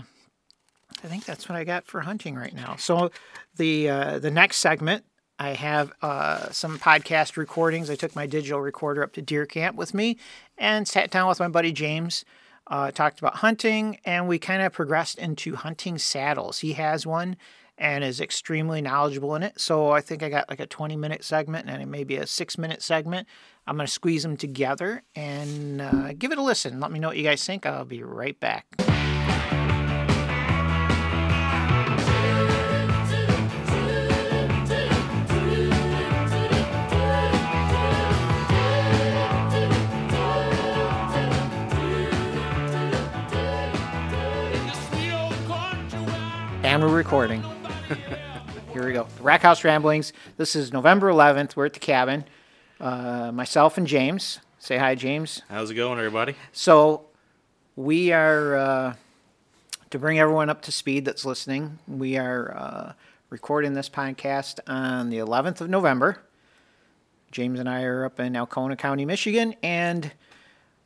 I 1.03 1.07
think 1.07 1.25
that's 1.25 1.49
what 1.49 1.57
I 1.57 1.63
got 1.63 1.85
for 1.85 2.01
hunting 2.01 2.35
right 2.35 2.53
now. 2.53 2.75
So 2.77 3.11
the 3.55 3.89
uh, 3.89 4.19
the 4.19 4.31
next 4.31 4.57
segment, 4.57 5.03
I 5.41 5.53
have 5.53 5.91
uh, 6.03 6.51
some 6.51 6.77
podcast 6.77 7.35
recordings. 7.35 7.89
I 7.89 7.95
took 7.95 8.15
my 8.15 8.27
digital 8.27 8.61
recorder 8.61 9.01
up 9.01 9.13
to 9.13 9.23
deer 9.23 9.47
camp 9.47 9.75
with 9.75 9.91
me 9.91 10.17
and 10.55 10.87
sat 10.87 11.09
down 11.09 11.27
with 11.27 11.39
my 11.39 11.47
buddy 11.47 11.71
James. 11.71 12.23
Uh, 12.67 12.91
talked 12.91 13.17
about 13.17 13.37
hunting, 13.37 13.97
and 14.05 14.27
we 14.27 14.37
kind 14.37 14.61
of 14.61 14.71
progressed 14.71 15.17
into 15.17 15.55
hunting 15.55 15.97
saddles. 15.97 16.59
He 16.59 16.73
has 16.73 17.07
one 17.07 17.37
and 17.75 18.03
is 18.03 18.21
extremely 18.21 18.83
knowledgeable 18.83 19.33
in 19.33 19.41
it. 19.41 19.59
So 19.59 19.89
I 19.89 19.99
think 19.99 20.21
I 20.21 20.29
got 20.29 20.47
like 20.47 20.59
a 20.59 20.67
20 20.67 20.95
minute 20.95 21.23
segment 21.23 21.67
and 21.67 21.89
maybe 21.89 22.17
a 22.17 22.27
six 22.27 22.59
minute 22.59 22.83
segment. 22.83 23.27
I'm 23.65 23.77
going 23.77 23.87
to 23.87 23.91
squeeze 23.91 24.21
them 24.21 24.37
together 24.37 25.01
and 25.15 25.81
uh, 25.81 26.13
give 26.13 26.31
it 26.31 26.37
a 26.37 26.43
listen. 26.43 26.79
Let 26.79 26.91
me 26.91 26.99
know 26.99 27.07
what 27.07 27.17
you 27.17 27.23
guys 27.23 27.43
think. 27.43 27.65
I'll 27.65 27.83
be 27.83 28.03
right 28.03 28.39
back. 28.39 28.67
And 46.71 46.81
we're 46.81 46.95
recording. 46.95 47.43
Here 48.71 48.85
we 48.85 48.93
go. 48.93 49.05
The 49.17 49.23
Rack 49.23 49.41
House 49.41 49.65
Ramblings. 49.65 50.13
This 50.37 50.55
is 50.55 50.71
November 50.71 51.11
11th. 51.11 51.57
We're 51.57 51.65
at 51.65 51.73
the 51.73 51.81
cabin. 51.81 52.23
Uh, 52.79 53.29
myself 53.33 53.77
and 53.77 53.85
James. 53.85 54.39
Say 54.57 54.77
hi, 54.77 54.95
James. 54.95 55.41
How's 55.49 55.69
it 55.69 55.73
going, 55.73 55.97
everybody? 55.99 56.33
So, 56.53 57.07
we 57.75 58.13
are, 58.13 58.55
uh, 58.55 58.93
to 59.89 59.99
bring 59.99 60.17
everyone 60.17 60.49
up 60.49 60.61
to 60.61 60.71
speed 60.71 61.03
that's 61.03 61.25
listening, 61.25 61.77
we 61.89 62.17
are 62.17 62.55
uh, 62.55 62.93
recording 63.29 63.73
this 63.73 63.89
podcast 63.89 64.61
on 64.65 65.09
the 65.09 65.17
11th 65.17 65.59
of 65.59 65.69
November. 65.69 66.21
James 67.33 67.59
and 67.59 67.67
I 67.67 67.83
are 67.83 68.05
up 68.05 68.17
in 68.17 68.33
Alcona 68.37 68.77
County, 68.77 69.03
Michigan, 69.03 69.55
and 69.61 70.13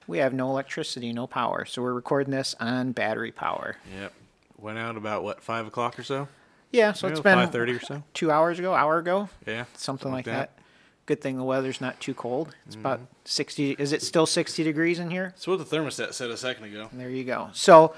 we 0.07 0.17
have 0.17 0.33
no 0.33 0.49
electricity, 0.49 1.13
no 1.13 1.27
power. 1.27 1.63
So, 1.63 1.83
we're 1.83 1.93
recording 1.93 2.31
this 2.31 2.55
on 2.59 2.91
battery 2.91 3.31
power. 3.31 3.75
Yep. 3.99 4.13
Went 4.57 4.77
out 4.77 4.97
about 4.97 5.23
what 5.23 5.41
five 5.41 5.67
o'clock 5.67 5.99
or 5.99 6.03
so. 6.03 6.27
Yeah, 6.71 6.93
so 6.93 7.07
it's 7.07 7.19
been 7.19 7.37
five 7.37 7.51
thirty 7.51 7.73
or 7.73 7.79
so. 7.79 8.03
two 8.13 8.31
hours 8.31 8.59
ago, 8.59 8.73
hour 8.73 8.97
ago, 8.97 9.29
Yeah, 9.45 9.65
something, 9.75 10.11
like 10.11 10.25
that. 10.25 10.57
Good 11.05 11.21
thing 11.21 11.37
the 11.37 11.43
weather's 11.43 11.79
not 11.79 11.99
too 11.99 12.15
cold. 12.15 12.55
It's 12.65 12.75
about 12.75 12.99
60. 13.25 13.73
Is 13.77 13.93
it 13.93 14.01
still 14.01 14.25
60 14.25 14.63
degrees 14.63 14.97
in 14.97 15.11
here? 15.11 15.29
That's 15.35 15.45
what 15.45 15.59
the 15.59 15.63
thermostat 15.77 16.13
said 16.13 16.31
a 16.31 16.37
second 16.37 16.63
ago. 16.63 16.89
There 16.91 17.11
you 17.11 17.23
go. 17.23 17.49
So 17.53 17.93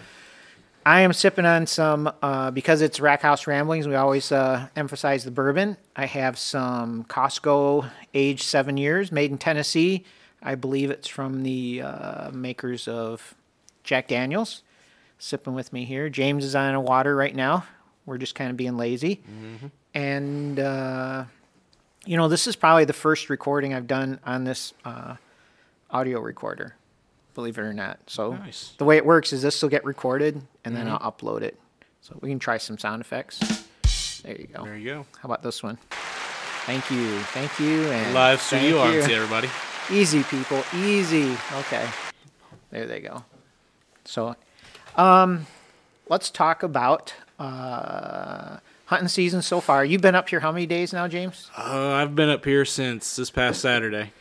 I 0.86 1.02
am 1.02 1.14
sipping 1.14 1.46
on 1.46 1.68
some, 1.68 2.12
uh, 2.22 2.52
because 2.52 2.82
it's 2.82 3.00
Rack 3.00 3.22
House 3.22 3.48
Ramblings, 3.48 3.88
we 3.88 3.96
always 3.96 4.32
uh, 4.32 4.68
emphasize 4.76 5.24
the 5.24 5.32
bourbon. 5.32 5.78
I 5.96 6.06
have 6.06 6.38
some 6.38 7.06
Costco 7.06 7.90
aged 8.14 8.44
seven 8.44 8.76
years, 8.78 9.12
made 9.12 9.32
in 9.32 9.38
Tennessee. 9.38 10.04
I 10.42 10.56
believe 10.56 10.92
it's 10.92 11.08
from 11.08 11.44
the 11.44 11.82
uh, 11.84 12.32
makers 12.32 12.88
of 12.88 13.36
Jack 13.84 14.10
Daniels. 14.10 14.64
Sipping 15.20 15.54
with 15.56 15.74
me 15.74 15.86
here. 15.86 16.10
James 16.10 16.46
is 16.46 16.56
on 16.56 16.74
a 16.76 16.82
water 16.82 17.16
right 17.16 17.36
now. 17.36 17.66
We're 18.06 18.18
just 18.18 18.36
kind 18.36 18.50
of 18.52 18.58
being 18.58 18.78
lazy. 18.78 19.22
And, 19.94 20.60
uh, 20.60 21.26
you 22.06 22.18
know, 22.18 22.28
this 22.28 22.48
is 22.48 22.56
probably 22.56 22.86
the 22.86 22.94
first 22.94 23.30
recording 23.30 23.74
I've 23.74 23.88
done 23.88 24.20
on 24.26 24.44
this 24.44 24.74
uh, 24.86 25.16
audio 25.90 26.20
recorder, 26.20 26.76
believe 27.34 27.58
it 27.58 27.62
or 27.62 27.74
not. 27.74 28.00
So 28.08 28.34
Nice. 28.34 28.74
the 28.78 28.86
way 28.86 28.98
it 28.98 29.06
works 29.06 29.34
is 29.34 29.42
this 29.42 29.62
will 29.62 29.70
get 29.70 29.84
recorded 29.84 30.42
and 30.64 30.76
then 30.76 30.88
I'll 30.88 31.00
upload 31.12 31.42
it. 31.42 31.60
So 32.02 32.18
we 32.22 32.30
can 32.30 32.40
try 32.40 32.58
some 32.58 32.78
sound 32.78 33.02
effects. 33.02 33.40
There 34.24 34.36
you 34.40 34.48
go. 34.48 34.64
There 34.64 34.78
you 34.78 34.86
go. 34.94 35.06
How 35.20 35.26
about 35.28 35.42
this 35.42 35.62
one? 35.64 35.78
Thank 36.66 36.90
you. 36.92 37.20
Thank 37.34 37.60
you. 37.60 37.90
And 37.92 38.14
Live 38.14 38.42
studio 38.42 38.80
audience, 38.80 39.10
everybody. 39.10 39.50
Easy, 39.92 40.24
people. 40.24 40.64
Easy. 40.76 41.36
Okay. 41.56 41.88
There 42.72 42.86
they 42.86 43.00
go. 43.00 43.24
So, 44.06 44.36
um, 44.98 45.46
let's 46.10 46.30
talk 46.30 46.64
about 46.64 47.14
uh, 47.40 48.58
hunting 48.86 49.08
season 49.08 49.42
so 49.42 49.62
far. 49.62 49.86
You've 49.86 50.02
been 50.02 50.16
up 50.16 50.30
here 50.30 50.40
how 50.40 50.52
many 50.52 50.66
days 50.66 50.94
now, 50.94 51.08
James? 51.08 51.50
Uh, 51.58 51.92
I've 51.94 52.16
been 52.16 52.30
up 52.30 52.44
here 52.46 52.66
since 52.66 53.16
this 53.16 53.30
past 53.30 53.62
Saturday. 53.62 54.12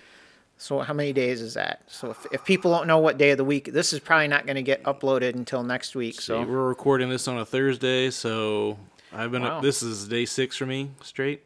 So, 0.58 0.78
how 0.80 0.94
many 0.94 1.12
days 1.12 1.42
is 1.42 1.52
that? 1.54 1.82
So, 1.86 2.10
if, 2.12 2.26
if 2.32 2.44
people 2.44 2.70
don't 2.72 2.86
know 2.86 2.98
what 2.98 3.18
day 3.18 3.30
of 3.30 3.36
the 3.36 3.44
week, 3.44 3.72
this 3.74 3.92
is 3.92 4.00
probably 4.00 4.28
not 4.28 4.46
going 4.46 4.56
to 4.56 4.62
get 4.62 4.82
uploaded 4.84 5.34
until 5.34 5.62
next 5.62 5.94
week. 5.94 6.14
See, 6.14 6.22
So, 6.22 6.42
we're 6.42 6.66
recording 6.68 7.10
this 7.10 7.28
on 7.28 7.36
a 7.38 7.44
Thursday, 7.44 8.10
so 8.10 8.78
I've 9.12 9.30
been 9.30 9.42
Wow. 9.42 9.58
up. 9.58 9.62
This 9.62 9.82
is 9.82 10.08
day 10.08 10.24
six 10.24 10.56
for 10.56 10.64
me 10.64 10.92
straight. 11.02 11.42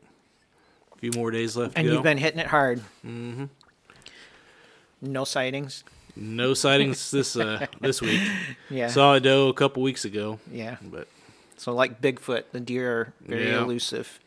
A 0.94 0.98
few 0.98 1.10
more 1.16 1.32
days 1.32 1.56
left. 1.56 1.76
and 1.76 1.88
you've 1.88 2.04
been 2.04 2.18
hitting 2.18 2.38
it 2.38 2.46
hard. 2.46 2.82
Mm-hmm. 3.04 3.46
No 5.02 5.24
sightings. 5.24 5.82
No 6.20 6.54
sightings 6.54 7.10
this 7.10 7.36
uh, 7.36 7.66
this 7.80 8.00
week. 8.00 8.20
Yeah. 8.68 8.88
Saw 8.88 9.14
a 9.14 9.20
doe 9.20 9.48
a 9.48 9.54
couple 9.54 9.82
weeks 9.82 10.04
ago, 10.04 10.38
yeah. 10.52 10.76
but 10.82 11.08
So, 11.56 11.72
like 11.72 12.00
Bigfoot, 12.00 12.44
the 12.52 12.60
deer 12.60 12.92
are 12.92 13.12
very 13.26 13.48
Yeah. 13.48 13.62
elusive. 13.62 14.20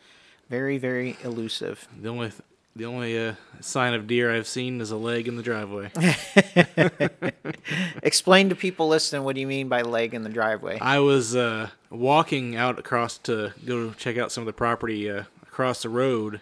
Very, 0.49 0.77
very 0.77 1.15
elusive. 1.23 1.87
the 2.01 2.09
only 2.09 2.29
th- 2.29 2.41
the 2.75 2.85
only 2.85 3.15
uh, 3.27 3.33
sign 3.61 3.93
of 3.93 4.07
deer 4.07 4.35
I've 4.35 4.47
seen 4.47 4.81
is 4.81 4.89
a 4.89 4.97
leg 4.97 5.27
in 5.27 5.35
the 5.35 5.43
driveway. 5.43 5.91
Explain 8.03 8.49
to 8.49 8.55
people 8.55 8.87
listening 8.87 9.23
what 9.23 9.35
do 9.35 9.41
you 9.41 9.47
mean 9.47 9.67
by 9.69 9.81
leg 9.83 10.13
in 10.15 10.23
the 10.23 10.29
driveway? 10.29 10.79
I 10.79 10.97
was 10.99 11.35
uh, 11.35 11.69
walking 11.91 12.55
out 12.55 12.79
across 12.79 13.17
to 13.19 13.53
go 13.65 13.91
check 13.93 14.17
out 14.17 14.31
some 14.31 14.41
of 14.41 14.45
the 14.47 14.53
property 14.53 15.09
uh, 15.09 15.23
across 15.43 15.83
the 15.83 15.89
road, 15.89 16.41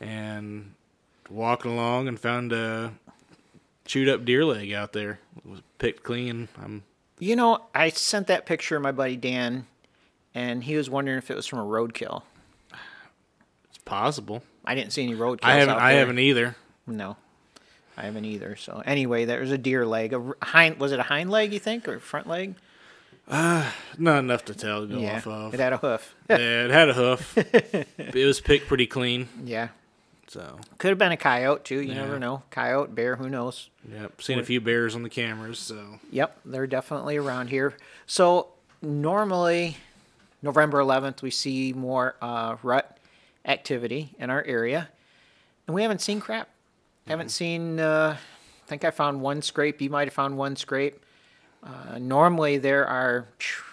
and 0.00 0.72
walking 1.30 1.70
along 1.72 2.08
and 2.08 2.18
found 2.18 2.52
a 2.52 2.92
chewed 3.84 4.08
up 4.08 4.24
deer 4.24 4.44
leg 4.44 4.72
out 4.72 4.92
there. 4.92 5.18
It 5.36 5.46
was 5.50 5.60
picked 5.78 6.02
clean. 6.02 6.48
I'm 6.62 6.82
You 7.18 7.36
know, 7.36 7.66
I 7.74 7.90
sent 7.90 8.26
that 8.28 8.46
picture 8.46 8.76
of 8.76 8.82
my 8.82 8.92
buddy 8.92 9.16
Dan, 9.16 9.66
and 10.34 10.64
he 10.64 10.76
was 10.76 10.88
wondering 10.90 11.18
if 11.18 11.30
it 11.30 11.36
was 11.36 11.46
from 11.46 11.58
a 11.60 11.64
roadkill. 11.64 12.22
it's 13.68 13.78
possible. 13.84 14.42
I 14.64 14.74
didn't 14.74 14.92
see 14.92 15.02
any 15.02 15.14
roadkills. 15.14 15.40
I 15.44 15.54
haven't. 15.56 15.74
out 15.74 15.80
I 15.80 15.90
there. 15.92 15.98
haven't 16.00 16.18
either. 16.20 16.56
No, 16.86 17.16
I 17.96 18.02
haven't 18.02 18.24
either. 18.24 18.56
So 18.56 18.82
anyway, 18.86 19.24
there 19.24 19.40
was 19.40 19.50
a 19.50 19.58
deer 19.58 19.84
leg. 19.86 20.12
A 20.12 20.16
r- 20.20 20.36
hind 20.42 20.78
was 20.78 20.92
it 20.92 20.98
a 21.00 21.04
hind 21.04 21.30
leg? 21.30 21.52
You 21.52 21.58
think 21.58 21.88
or 21.88 21.98
front 22.00 22.26
leg? 22.28 22.54
Uh, 23.28 23.70
not 23.98 24.18
enough 24.18 24.44
to 24.46 24.54
tell 24.54 24.80
to 24.82 24.86
go 24.92 24.98
yeah, 24.98 25.16
off 25.16 25.26
of. 25.28 25.54
it 25.54 25.60
had 25.60 25.72
a 25.72 25.76
hoof. 25.78 26.14
yeah, 26.28 26.36
it 26.64 26.70
had 26.70 26.88
a 26.88 26.92
hoof. 26.92 27.38
it 27.98 28.14
was 28.26 28.40
picked 28.40 28.66
pretty 28.66 28.86
clean. 28.86 29.28
yeah, 29.44 29.68
So, 30.32 30.58
could 30.78 30.88
have 30.88 30.96
been 30.98 31.12
a 31.12 31.16
coyote 31.18 31.62
too. 31.62 31.80
You 31.82 31.92
Yeah. 31.92 32.00
never 32.06 32.18
know. 32.18 32.42
Coyote, 32.50 32.94
bear, 32.94 33.16
who 33.16 33.28
knows? 33.28 33.68
yep. 33.86 34.22
Seen 34.22 34.38
a 34.38 34.42
few 34.42 34.62
bears 34.62 34.94
on 34.94 35.02
the 35.02 35.10
cameras. 35.10 35.58
So, 35.58 36.00
Yep, 36.10 36.38
they're 36.46 36.66
definitely 36.66 37.18
around 37.18 37.48
here. 37.48 37.74
So 38.06 38.48
normally, 38.80 39.76
November 40.40 40.78
11th, 40.78 41.20
we 41.20 41.30
see 41.30 41.74
more 41.74 42.16
uh, 42.22 42.56
rut 42.62 42.96
activity 43.44 44.14
in 44.18 44.30
our 44.30 44.42
area, 44.44 44.88
and 45.66 45.74
we 45.74 45.82
haven't 45.82 46.00
seen 46.00 46.18
crap. 46.18 46.48
Haven't 47.06 47.30
seen. 47.30 47.78
Uh, 47.78 48.16
I 48.18 48.66
think 48.68 48.84
I 48.86 48.90
found 48.90 49.20
one 49.20 49.42
scrape. 49.42 49.82
You 49.82 49.90
might 49.90 50.06
have 50.08 50.14
found 50.14 50.38
one 50.38 50.56
scrape. 50.56 50.98
Uh, 51.62 51.98
normally, 51.98 52.56
there 52.56 52.86
are 52.86 53.26
phew, 53.38 53.64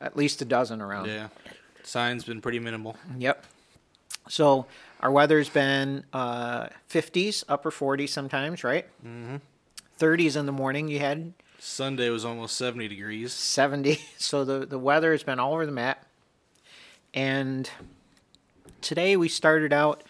at 0.00 0.16
least 0.16 0.40
a 0.40 0.44
dozen 0.44 0.80
around. 0.80 1.06
yeah. 1.08 1.28
Signs 1.82 2.22
been 2.24 2.40
pretty 2.40 2.60
minimal. 2.60 2.96
Yep. 3.18 3.44
So 4.28 4.66
our 5.00 5.10
weather's 5.10 5.48
been 5.48 6.04
uh, 6.12 6.68
50s, 6.88 7.44
upper 7.48 7.70
40s 7.70 8.10
sometimes, 8.10 8.62
right? 8.62 8.86
Mm-hmm. 9.04 9.36
30s 9.98 10.36
in 10.36 10.46
the 10.46 10.52
morning. 10.52 10.88
You 10.88 10.98
had 10.98 11.32
Sunday 11.58 12.08
was 12.08 12.24
almost 12.24 12.56
70 12.56 12.88
degrees. 12.88 13.32
70. 13.32 13.98
So 14.18 14.44
the, 14.44 14.64
the 14.66 14.78
weather 14.78 15.12
has 15.12 15.22
been 15.22 15.38
all 15.38 15.54
over 15.54 15.66
the 15.66 15.72
map. 15.72 16.06
And 17.12 17.68
today 18.80 19.16
we 19.16 19.28
started 19.28 19.72
out, 19.72 20.04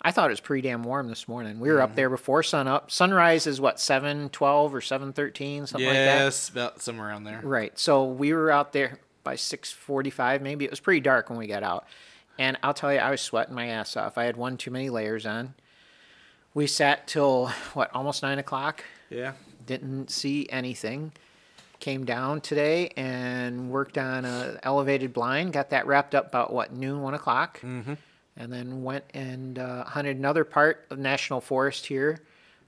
I 0.00 0.10
thought 0.10 0.26
it 0.26 0.32
was 0.32 0.40
pretty 0.40 0.66
damn 0.66 0.82
warm 0.82 1.08
this 1.08 1.28
morning. 1.28 1.60
We 1.60 1.70
were 1.70 1.80
up 1.80 1.94
there 1.94 2.10
before 2.10 2.42
sun 2.42 2.66
up. 2.66 2.90
Sunrise 2.90 3.46
is 3.46 3.60
what, 3.60 3.78
712 3.78 4.74
or 4.74 4.80
713, 4.80 5.66
something 5.66 5.86
like 5.86 5.94
that? 5.94 6.04
Yes, 6.04 6.48
about 6.48 6.82
somewhere 6.82 7.08
around 7.08 7.24
there. 7.24 7.40
Right. 7.42 7.78
So 7.78 8.04
we 8.04 8.32
were 8.32 8.50
out 8.50 8.72
there 8.72 8.98
by 9.22 9.36
6:45 9.36 10.40
maybe. 10.40 10.64
It 10.64 10.70
was 10.70 10.80
pretty 10.80 11.00
dark 11.00 11.30
when 11.30 11.38
we 11.38 11.46
got 11.46 11.62
out. 11.62 11.86
And 12.38 12.58
I'll 12.62 12.74
tell 12.74 12.92
you 12.92 12.98
I 12.98 13.10
was 13.10 13.20
sweating 13.20 13.54
my 13.54 13.66
ass 13.68 13.96
off. 13.96 14.16
I 14.18 14.24
had 14.24 14.36
one 14.36 14.56
too 14.56 14.70
many 14.70 14.90
layers 14.90 15.26
on. 15.26 15.54
We 16.54 16.66
sat 16.66 17.06
till 17.06 17.48
what 17.74 17.90
almost 17.94 18.22
nine 18.22 18.38
o'clock. 18.38 18.84
Yeah. 19.10 19.32
Didn't 19.66 20.10
see 20.10 20.46
anything. 20.50 21.12
Came 21.78 22.04
down 22.04 22.40
today 22.40 22.88
and 22.96 23.70
worked 23.70 23.98
on 23.98 24.24
a 24.24 24.58
elevated 24.62 25.12
blind. 25.12 25.52
Got 25.52 25.70
that 25.70 25.86
wrapped 25.86 26.14
up 26.14 26.28
about 26.28 26.52
what 26.52 26.72
noon, 26.72 27.02
one 27.02 27.14
o'clock. 27.14 27.60
Mm-hmm. 27.60 27.94
And 28.36 28.52
then 28.52 28.82
went 28.82 29.04
and 29.12 29.58
uh, 29.58 29.84
hunted 29.84 30.16
another 30.16 30.44
part 30.44 30.86
of 30.90 30.98
National 30.98 31.40
Forest 31.40 31.84
here, 31.84 32.20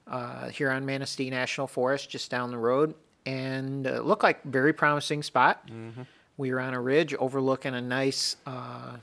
uh, 0.07 0.49
here 0.49 0.71
on 0.71 0.85
Manistee 0.85 1.31
National 1.31 1.67
Forest, 1.67 2.11
just 2.11 2.31
down 2.31 2.51
the 2.51 2.59
road, 2.59 2.95
and 3.25 3.87
uh, 3.87 4.01
looked 4.01 4.23
like 4.23 4.43
very 4.45 4.75
promising 4.75 5.23
spot. 5.23 5.67
Mm-hmm. 5.69 6.03
We 6.37 6.53
were 6.53 6.61
on 6.61 6.75
a 6.75 6.81
ridge 6.81 7.15
overlooking 7.15 7.75
a 7.75 7.81
nice, 7.81 8.37
uh, 8.47 8.97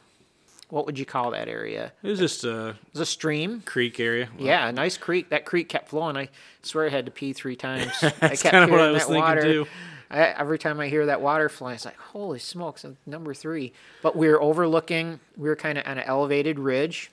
what 0.72 0.86
would 0.86 0.98
you 0.98 1.06
call 1.06 1.32
that 1.32 1.48
area? 1.48 1.92
It 2.02 2.08
was 2.08 2.20
just 2.20 2.44
a 2.44 2.70
It 2.70 2.76
was 2.94 3.02
a 3.02 3.06
stream. 3.06 3.62
creek 3.62 4.00
area. 4.00 4.30
Yeah, 4.40 4.68
a 4.68 4.72
nice 4.72 4.98
creek. 4.98 5.30
That 5.30 5.46
creek 5.46 5.70
kept 5.70 5.90
flowing. 5.90 6.18
I 6.18 6.30
swear 6.64 6.88
I 6.88 6.90
had 6.90 7.06
to 7.06 7.12
pee 7.12 7.34
three 7.34 7.56
times. 7.56 7.92
I 8.02 8.10
That's 8.20 8.42
kept 8.42 8.72
what 8.72 8.80
I 8.80 8.92
was 8.92 9.02
that 9.04 9.08
thinking, 9.08 9.22
water. 9.22 9.42
too. 9.44 9.68
I, 10.10 10.20
every 10.28 10.60
time 10.60 10.80
I 10.80 10.88
hear 10.88 11.06
that 11.06 11.22
water 11.22 11.48
flowing, 11.50 11.76
it's 11.76 11.86
like, 11.86 11.98
holy 11.98 12.40
smokes, 12.40 12.84
I'm 12.84 12.98
number 13.06 13.34
three. 13.34 13.72
But 14.02 14.16
we 14.16 14.28
were 14.28 14.42
overlooking, 14.42 15.20
we 15.38 15.48
were 15.48 15.56
kind 15.56 15.78
of 15.78 15.86
on 15.88 15.98
an 15.98 16.04
elevated 16.06 16.60
ridge, 16.60 17.12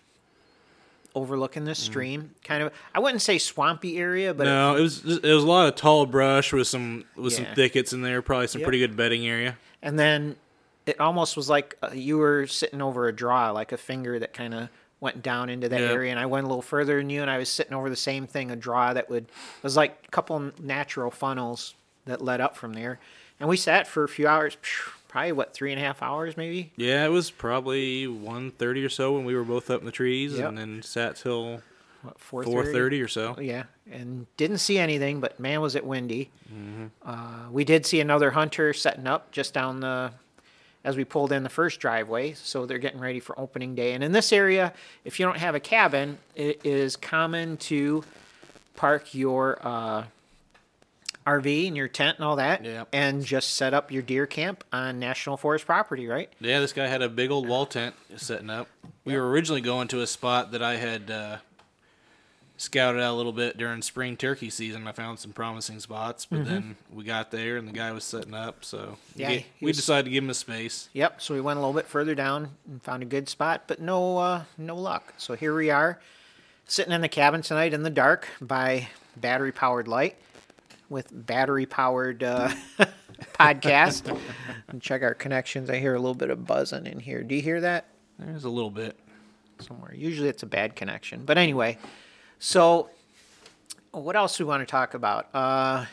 overlooking 1.15 1.65
this 1.65 1.81
mm. 1.81 1.85
stream. 1.85 2.31
Kind 2.45 2.63
of, 2.63 2.73
I 2.95 3.01
wouldn't 3.01 3.23
say 3.23 3.39
swampy 3.39 3.99
area, 3.99 4.35
but 4.35 4.45
No, 4.45 4.77
it 4.77 4.81
was 4.81 5.05
it 5.05 5.23
was 5.33 5.45
a 5.45 5.47
lot 5.47 5.69
of 5.69 5.75
tall 5.77 6.07
brush 6.07 6.53
with 6.53 6.67
some 6.67 7.05
with 7.17 7.33
Yeah. 7.39 7.45
some 7.47 7.55
thickets 7.55 7.93
in 7.93 8.03
there. 8.03 8.23
Probably 8.23 8.47
some 8.47 8.61
Yep. 8.61 8.67
pretty 8.67 8.79
good 8.81 8.97
bedding 8.97 9.27
area. 9.27 9.57
and 9.83 9.99
then 9.99 10.37
it 10.89 10.99
almost 11.01 11.37
was 11.37 11.49
like 11.49 11.77
uh, 11.83 11.91
you 11.93 12.19
were 12.19 12.47
sitting 12.47 12.81
over 12.83 13.07
a 13.09 13.13
draw, 13.13 13.51
like 13.51 13.73
a 13.73 13.77
finger 13.77 14.19
that 14.19 14.33
kind 14.33 14.55
of 14.55 14.69
went 15.01 15.23
down 15.23 15.49
into 15.49 15.69
that 15.69 15.81
Yep. 15.81 15.91
area. 15.93 16.11
And 16.11 16.19
I 16.19 16.27
went 16.27 16.45
a 16.45 16.49
little 16.49 16.63
further 16.63 16.97
than 16.99 17.11
you, 17.11 17.23
and 17.23 17.31
I 17.31 17.39
was 17.39 17.49
sitting 17.49 17.75
over 17.75 17.89
the 17.89 17.97
same 17.97 18.27
thing, 18.27 18.51
a 18.51 18.57
draw 18.57 18.93
that 18.95 19.09
would 19.11 19.25
it 19.25 19.63
was 19.63 19.77
like 19.77 19.99
a 20.07 20.11
couple 20.11 20.51
natural 20.61 21.11
funnels 21.11 21.75
that 22.07 22.21
led 22.23 22.41
up 22.41 22.57
from 22.57 22.73
there. 22.73 22.99
And 23.39 23.49
we 23.49 23.57
sat 23.57 23.87
for 23.87 24.03
a 24.03 24.09
few 24.09 24.27
hours, 24.27 24.57
probably 25.07 25.31
what 25.33 25.55
three 25.55 25.71
and 25.73 25.81
a 25.81 25.85
half 25.85 26.03
hours, 26.03 26.37
maybe. 26.37 26.73
Yeah, 26.77 27.05
it 27.05 27.11
was 27.11 27.31
probably 27.31 28.07
1.30 28.07 28.85
or 28.85 28.89
so 28.89 29.13
when 29.13 29.25
we 29.25 29.35
were 29.37 29.45
both 29.45 29.71
up 29.71 29.79
in 29.81 29.87
the 29.87 29.93
trees, 29.93 30.39
Yep. 30.39 30.49
and 30.49 30.59
then 30.59 30.83
sat 30.83 31.15
till 31.17 31.63
What 32.03 32.19
four 32.19 32.43
four 32.43 32.65
thirty 32.67 33.01
or 33.01 33.07
so. 33.09 33.37
Yeah, 33.41 33.65
and 33.91 34.27
didn't 34.37 34.59
see 34.59 34.79
anything, 34.79 35.21
but 35.21 35.39
man, 35.39 35.61
was 35.61 35.75
it 35.77 35.85
windy. 35.85 36.31
Mm-hmm. 36.53 36.87
Uh, 37.05 37.51
we 37.53 37.63
did 37.65 37.87
see 37.87 38.01
another 38.01 38.33
hunter 38.33 38.73
setting 38.73 39.07
up 39.07 39.31
just 39.31 39.55
down 39.55 39.79
the 39.81 40.11
as 40.89 40.97
we 40.97 41.05
pulled 41.05 41.33
in 41.33 41.43
the 41.43 41.51
first 41.51 41.81
driveway, 41.81 42.33
so 42.33 42.65
they're 42.65 42.79
getting 42.79 42.99
ready 42.99 43.21
for 43.21 43.39
opening 43.39 43.75
day. 43.75 43.93
And 43.93 44.03
in 44.03 44.13
this 44.13 44.33
area, 44.33 44.73
if 45.05 45.21
you 45.21 45.27
don't 45.27 45.37
have 45.37 45.55
a 45.55 45.61
cabin, 45.61 46.17
it 46.35 46.63
is 46.65 46.97
common 46.97 47.59
to 47.59 48.03
park 48.75 49.15
your 49.15 49.59
uh, 49.61 50.05
RV 51.27 51.67
and 51.67 51.77
your 51.77 51.89
tent 51.89 52.17
and 52.17 52.25
all 52.25 52.37
that, 52.37 52.65
Yep. 52.65 52.89
and 52.95 53.23
just 53.23 53.55
set 53.55 53.75
up 53.75 53.93
your 53.93 54.01
deer 54.01 54.25
camp 54.27 54.65
on 54.73 54.99
national 54.99 55.37
forest 55.37 55.67
property, 55.67 56.07
right? 56.07 56.33
Yeah, 56.41 56.61
this 56.61 56.73
guy 56.73 56.87
had 56.87 57.03
a 57.03 57.09
big 57.11 57.31
old 57.31 57.47
wall 57.47 57.67
tent 57.67 57.95
setting 58.17 58.49
up. 58.49 58.67
We 59.05 59.15
were 59.15 59.29
originally 59.29 59.61
going 59.61 59.89
to 59.89 60.01
a 60.01 60.07
spot 60.07 60.53
that 60.53 60.63
I 60.63 60.77
had 60.77 61.11
uh, 61.11 61.37
scouted 62.59 63.01
out 63.01 63.15
a 63.15 63.17
little 63.17 63.33
bit 63.33 63.57
during 63.57 63.81
spring 63.81 64.17
turkey 64.17 64.51
season. 64.51 64.87
I 64.87 64.93
found 64.93 65.19
some 65.21 65.33
promising 65.33 65.79
spots, 65.81 66.27
but 66.27 66.45
then 66.45 66.77
we 66.93 67.05
got 67.05 67.31
there 67.31 67.57
and 67.57 67.67
the 67.69 67.73
guy 67.73 67.93
was 67.93 68.05
setting 68.05 68.35
up, 68.35 68.65
so 68.65 68.79
Mm-hmm. 68.79 69.21
Yeah, 69.21 69.29
we, 69.31 69.47
we 69.63 69.67
was- 69.69 69.77
decided 69.77 70.05
to 70.07 70.11
give 70.11 70.25
him 70.25 70.31
a 70.31 70.35
space. 70.35 70.89
Yep. 70.93 71.23
So 71.23 71.35
we 71.35 71.41
went 71.41 71.57
a 71.57 71.61
little 71.61 71.73
bit 71.75 71.87
further 71.87 72.15
down 72.15 72.51
and 72.69 72.83
found 72.83 73.03
a 73.03 73.07
good 73.07 73.29
spot, 73.29 73.63
but 73.69 73.81
no, 73.81 74.19
uh, 74.19 74.43
no 74.59 74.77
luck. 74.77 75.15
So 75.17 75.35
here 75.35 75.55
we 75.57 75.71
are, 75.71 76.01
sitting 76.67 76.93
in 76.93 77.01
the 77.01 77.09
cabin 77.09 77.41
tonight 77.43 77.73
in 77.73 77.83
the 77.85 77.91
dark 77.91 78.29
by 78.41 78.89
battery 79.17 79.53
powered 79.53 79.89
light 79.89 80.17
with 80.91 81.07
battery 81.11 81.65
powered 81.67 82.23
uh, 82.23 82.51
podcast. 83.39 84.19
and 84.69 84.81
check 84.83 85.03
our 85.03 85.15
connections. 85.15 85.71
I 85.71 85.79
hear 85.79 85.95
a 85.95 85.99
little 85.99 86.15
bit 86.15 86.31
of 86.31 86.47
buzzing 86.47 86.87
in 86.87 86.99
here. 87.01 87.23
Do 87.23 87.35
you 87.35 87.43
hear 87.43 87.61
that? 87.61 87.87
There's 88.19 88.45
a 88.45 88.51
little 88.51 88.71
bit. 88.71 88.97
somewhere. 89.61 89.95
Usually 89.95 90.29
it's 90.29 90.43
a 90.43 90.47
bad 90.47 90.75
connection. 90.77 91.25
But 91.25 91.39
anyway, 91.39 91.79
so 92.39 92.91
what 93.93 94.17
else 94.17 94.39
we 94.39 94.45
want 94.45 94.61
to 94.61 94.71
talk 94.71 94.95
about? 94.95 95.29
Uh, 95.35 95.87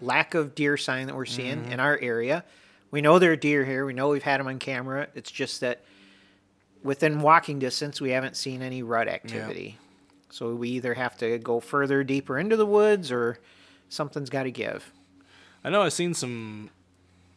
lack 0.00 0.34
of 0.34 0.54
deer 0.54 0.76
sign 0.76 1.06
that 1.06 1.16
we're 1.16 1.24
seeing 1.24 1.70
in 1.70 1.80
our 1.80 1.98
area. 2.00 2.44
We 2.90 3.00
know 3.00 3.18
there 3.18 3.32
are 3.32 3.36
deer 3.36 3.64
here. 3.64 3.86
We 3.86 3.92
know 3.92 4.08
we've 4.08 4.22
had 4.22 4.40
them 4.40 4.48
on 4.48 4.58
camera. 4.58 5.08
It's 5.14 5.30
just 5.30 5.60
that 5.60 5.82
within 6.82 7.20
walking 7.20 7.58
distance, 7.58 8.00
we 8.00 8.10
haven't 8.10 8.36
seen 8.36 8.62
any 8.62 8.82
rut 8.82 9.08
activity. 9.08 9.78
So 10.30 10.54
we 10.54 10.70
either 10.70 10.94
have 10.94 11.16
to 11.18 11.38
go 11.38 11.60
further, 11.60 12.02
deeper 12.04 12.38
into 12.38 12.56
the 12.56 12.66
woods, 12.66 13.12
or 13.12 13.38
something's 13.88 14.30
got 14.30 14.44
to 14.44 14.50
give. 14.50 14.92
I 15.64 15.70
know 15.70 15.82
I've 15.82 15.92
seen 15.92 16.14
some 16.14 16.70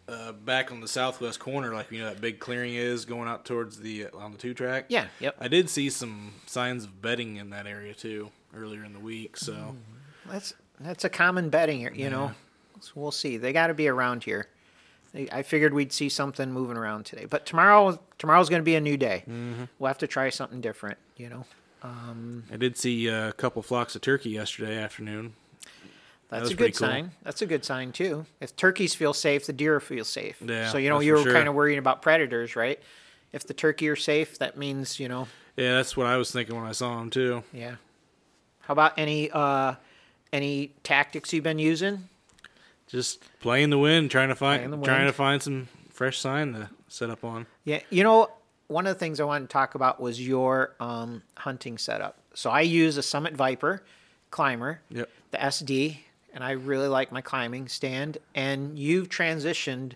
uh, 0.07 0.31
back 0.31 0.71
on 0.71 0.81
the 0.81 0.87
southwest 0.87 1.39
corner, 1.39 1.73
like 1.73 1.91
you 1.91 1.99
know 1.99 2.09
that 2.09 2.21
big 2.21 2.39
clearing 2.39 2.73
is 2.73 3.05
going 3.05 3.27
out 3.27 3.45
towards 3.45 3.79
the 3.79 4.07
uh, 4.07 4.17
on 4.17 4.31
the 4.31 4.37
two 4.37 4.53
track. 4.53 4.85
Yeah. 4.87 5.07
Yep. 5.19 5.35
I 5.39 5.47
did 5.47 5.69
see 5.69 5.89
some 5.89 6.33
signs 6.45 6.85
of 6.85 7.01
bedding 7.01 7.35
in 7.35 7.49
that 7.51 7.67
area 7.67 7.93
too 7.93 8.31
earlier 8.55 8.83
in 8.83 8.93
the 8.93 8.99
week. 8.99 9.37
So 9.37 9.53
mm-hmm. 9.53 10.31
That's 10.31 10.53
that's 10.79 11.03
a 11.03 11.09
common 11.09 11.49
betting 11.49 11.79
here, 11.79 11.93
you 11.93 12.09
know. 12.09 12.31
So 12.81 12.91
we'll 12.95 13.11
see. 13.11 13.37
They 13.37 13.53
got 13.53 13.67
to 13.67 13.73
be 13.73 13.87
around 13.87 14.23
here. 14.23 14.47
I 15.31 15.43
figured 15.43 15.73
we'd 15.73 15.93
see 15.93 16.09
something 16.09 16.51
moving 16.51 16.75
around 16.75 17.05
today, 17.05 17.25
but 17.25 17.45
tomorrow 17.45 17.99
tomorrow's 18.17 18.49
going 18.49 18.61
to 18.61 18.65
be 18.65 18.75
a 18.75 18.81
new 18.81 18.97
day. 18.97 19.23
Mm-hmm. 19.29 19.63
We'll 19.79 19.87
have 19.87 19.99
to 19.99 20.07
try 20.07 20.29
something 20.29 20.59
different, 20.61 20.97
you 21.15 21.29
know. 21.29 21.45
Um, 21.83 22.43
I 22.51 22.57
did 22.57 22.77
see 22.77 23.07
a 23.07 23.31
couple 23.33 23.61
flocks 23.61 23.95
of 23.95 24.01
turkey 24.01 24.31
yesterday 24.31 24.77
afternoon. 24.77 25.33
That's 26.29 26.41
was 26.41 26.51
a 26.51 26.55
good 26.55 26.75
cool. 26.75 26.87
sign. 26.87 27.11
That's 27.23 27.41
a 27.43 27.45
good 27.45 27.63
sign 27.63 27.91
too. 27.91 28.25
If 28.41 28.55
turkeys 28.55 28.95
feel 28.95 29.13
safe, 29.13 29.45
the 29.45 29.53
deer 29.53 29.79
feel 29.79 30.03
safe. 30.03 30.41
Yeah, 30.45 30.69
So 30.71 30.79
you 30.79 30.89
know 30.89 30.99
you 30.99 31.13
were 31.13 31.23
sure. 31.23 31.31
kind 31.33 31.47
of 31.47 31.53
worrying 31.53 31.79
about 31.79 32.01
predators, 32.01 32.55
right? 32.55 32.79
If 33.31 33.45
the 33.47 33.53
turkey 33.53 33.87
are 33.89 33.95
safe, 33.95 34.39
that 34.39 34.57
means 34.57 34.99
you 34.99 35.07
know, 35.07 35.27
Yeah, 35.55 35.75
that's 35.75 35.95
what 35.95 36.07
I 36.07 36.17
was 36.17 36.31
thinking 36.31 36.55
when 36.55 36.65
I 36.65 36.71
saw 36.71 36.97
them 36.97 37.09
too. 37.09 37.43
yeah. 37.53 37.75
How 38.67 38.71
about 38.71 38.93
any 38.97 39.29
uh 39.31 39.75
any 40.33 40.71
tactics 40.83 41.31
you've 41.33 41.43
been 41.43 41.59
using? 41.59 42.09
Just 42.87 43.23
playing 43.39 43.69
the 43.71 43.79
wind, 43.79 44.11
trying 44.11 44.29
to 44.29 44.35
find 44.35 44.83
trying 44.83 45.07
to 45.07 45.13
find 45.13 45.41
some 45.41 45.67
fresh 45.89 46.19
sign 46.19 46.53
to 46.53 46.69
set 46.87 47.09
up 47.09 47.23
on. 47.23 47.47
Yeah, 47.63 47.79
you 47.89 48.03
know, 48.03 48.29
one 48.67 48.85
of 48.87 48.93
the 48.93 48.99
things 48.99 49.19
I 49.19 49.23
wanted 49.23 49.49
to 49.49 49.53
talk 49.53 49.75
about 49.75 49.99
was 49.99 50.25
your 50.25 50.73
um, 50.79 51.23
hunting 51.37 51.77
setup. 51.77 52.17
So 52.33 52.49
I 52.49 52.61
use 52.61 52.97
a 52.97 53.03
Summit 53.03 53.33
Viper 53.33 53.83
climber, 54.31 54.81
Yep. 54.89 55.09
the 55.31 55.37
SD, 55.37 55.97
and 56.33 56.43
I 56.43 56.51
really 56.51 56.87
like 56.87 57.11
my 57.11 57.21
climbing 57.21 57.67
stand. 57.67 58.17
And 58.33 58.77
you've 58.77 59.09
transitioned 59.09 59.93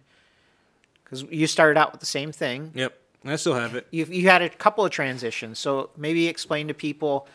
because 1.03 1.23
you 1.23 1.47
started 1.47 1.77
out 1.79 1.91
with 1.91 1.99
the 1.99 2.05
same 2.08 2.32
thing. 2.32 2.71
Yep. 2.75 2.97
I 3.25 3.36
still 3.36 3.55
have 3.55 3.75
it. 3.75 3.86
You 3.91 4.05
you 4.05 4.29
had 4.29 4.41
a 4.41 4.49
couple 4.49 4.86
of 4.86 4.91
transitions. 4.91 5.60
So 5.60 5.89
maybe 5.97 6.27
explain 6.27 6.69
to 6.69 6.73
people. 6.73 7.27